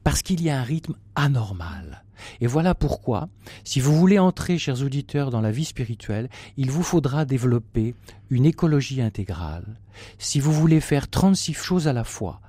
parce 0.05 0.23
qu'il 0.23 0.43
y 0.43 0.51
a 0.51 0.61
un 0.61 0.62
rythme 0.62 0.95
anormal. 1.14 2.05
Et 2.41 2.47
voilà 2.47 2.75
pourquoi, 2.75 3.29
si 3.64 3.81
vous 3.81 3.97
voulez 3.97 4.18
entrer, 4.18 4.59
chers 4.59 4.83
auditeurs, 4.83 5.31
dans 5.31 5.41
la 5.41 5.51
vie 5.51 5.64
spirituelle, 5.64 6.29
il 6.57 6.70
vous 6.70 6.83
faudra 6.83 7.25
développer 7.25 7.95
une 8.31 8.47
écologie 8.47 9.03
intégrale. 9.03 9.77
Si 10.18 10.41
vous 10.41 10.53
voulez 10.53 10.81
faire 10.81 11.09
36 11.09 11.55
choses 11.55 11.89
à 11.89 11.93
la 11.93 12.05
fois, 12.05 12.41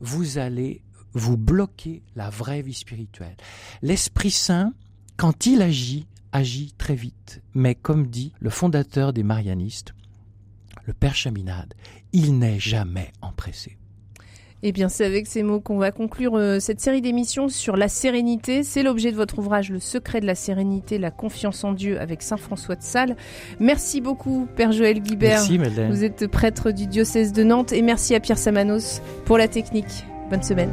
vous 0.00 0.38
allez 0.38 0.82
vous 1.14 1.36
bloquer 1.36 2.02
la 2.16 2.30
vraie 2.30 2.62
vie 2.62 2.74
spirituelle. 2.74 3.36
L'Esprit 3.82 4.30
Saint, 4.30 4.72
quand 5.16 5.46
il 5.46 5.62
agit, 5.62 6.06
agit 6.32 6.72
très 6.78 6.94
vite. 6.94 7.42
Mais 7.54 7.74
comme 7.74 8.06
dit 8.06 8.32
le 8.40 8.50
fondateur 8.50 9.12
des 9.12 9.22
Marianistes, 9.22 9.94
le 10.84 10.94
Père 10.94 11.14
Chaminade, 11.14 11.74
il 12.12 12.38
n'est 12.38 12.58
jamais 12.58 13.12
empressé. 13.20 13.78
Eh 14.64 14.70
bien, 14.72 14.88
c'est 14.88 15.04
avec 15.04 15.26
ces 15.26 15.42
mots 15.42 15.60
qu'on 15.60 15.78
va 15.78 15.90
conclure 15.90 16.36
euh, 16.36 16.60
cette 16.60 16.80
série 16.80 17.00
d'émissions 17.00 17.48
sur 17.48 17.76
la 17.76 17.88
sérénité. 17.88 18.62
C'est 18.62 18.84
l'objet 18.84 19.10
de 19.10 19.16
votre 19.16 19.38
ouvrage 19.38 19.70
Le 19.70 19.80
secret 19.80 20.20
de 20.20 20.26
la 20.26 20.36
sérénité, 20.36 20.98
la 20.98 21.10
confiance 21.10 21.64
en 21.64 21.72
Dieu 21.72 22.00
avec 22.00 22.22
Saint 22.22 22.36
François 22.36 22.76
de 22.76 22.82
Sales. 22.82 23.16
Merci 23.58 24.00
beaucoup, 24.00 24.46
Père 24.54 24.70
Joël 24.70 25.00
Guibert. 25.00 25.40
Merci, 25.40 25.58
Madeleine. 25.58 25.90
Vous 25.90 26.04
êtes 26.04 26.28
prêtre 26.28 26.70
du 26.70 26.86
diocèse 26.86 27.32
de 27.32 27.42
Nantes 27.42 27.72
et 27.72 27.82
merci 27.82 28.14
à 28.14 28.20
Pierre 28.20 28.38
Samanos 28.38 29.02
pour 29.24 29.36
la 29.36 29.48
technique. 29.48 30.04
Bonne 30.30 30.42
semaine. 30.44 30.70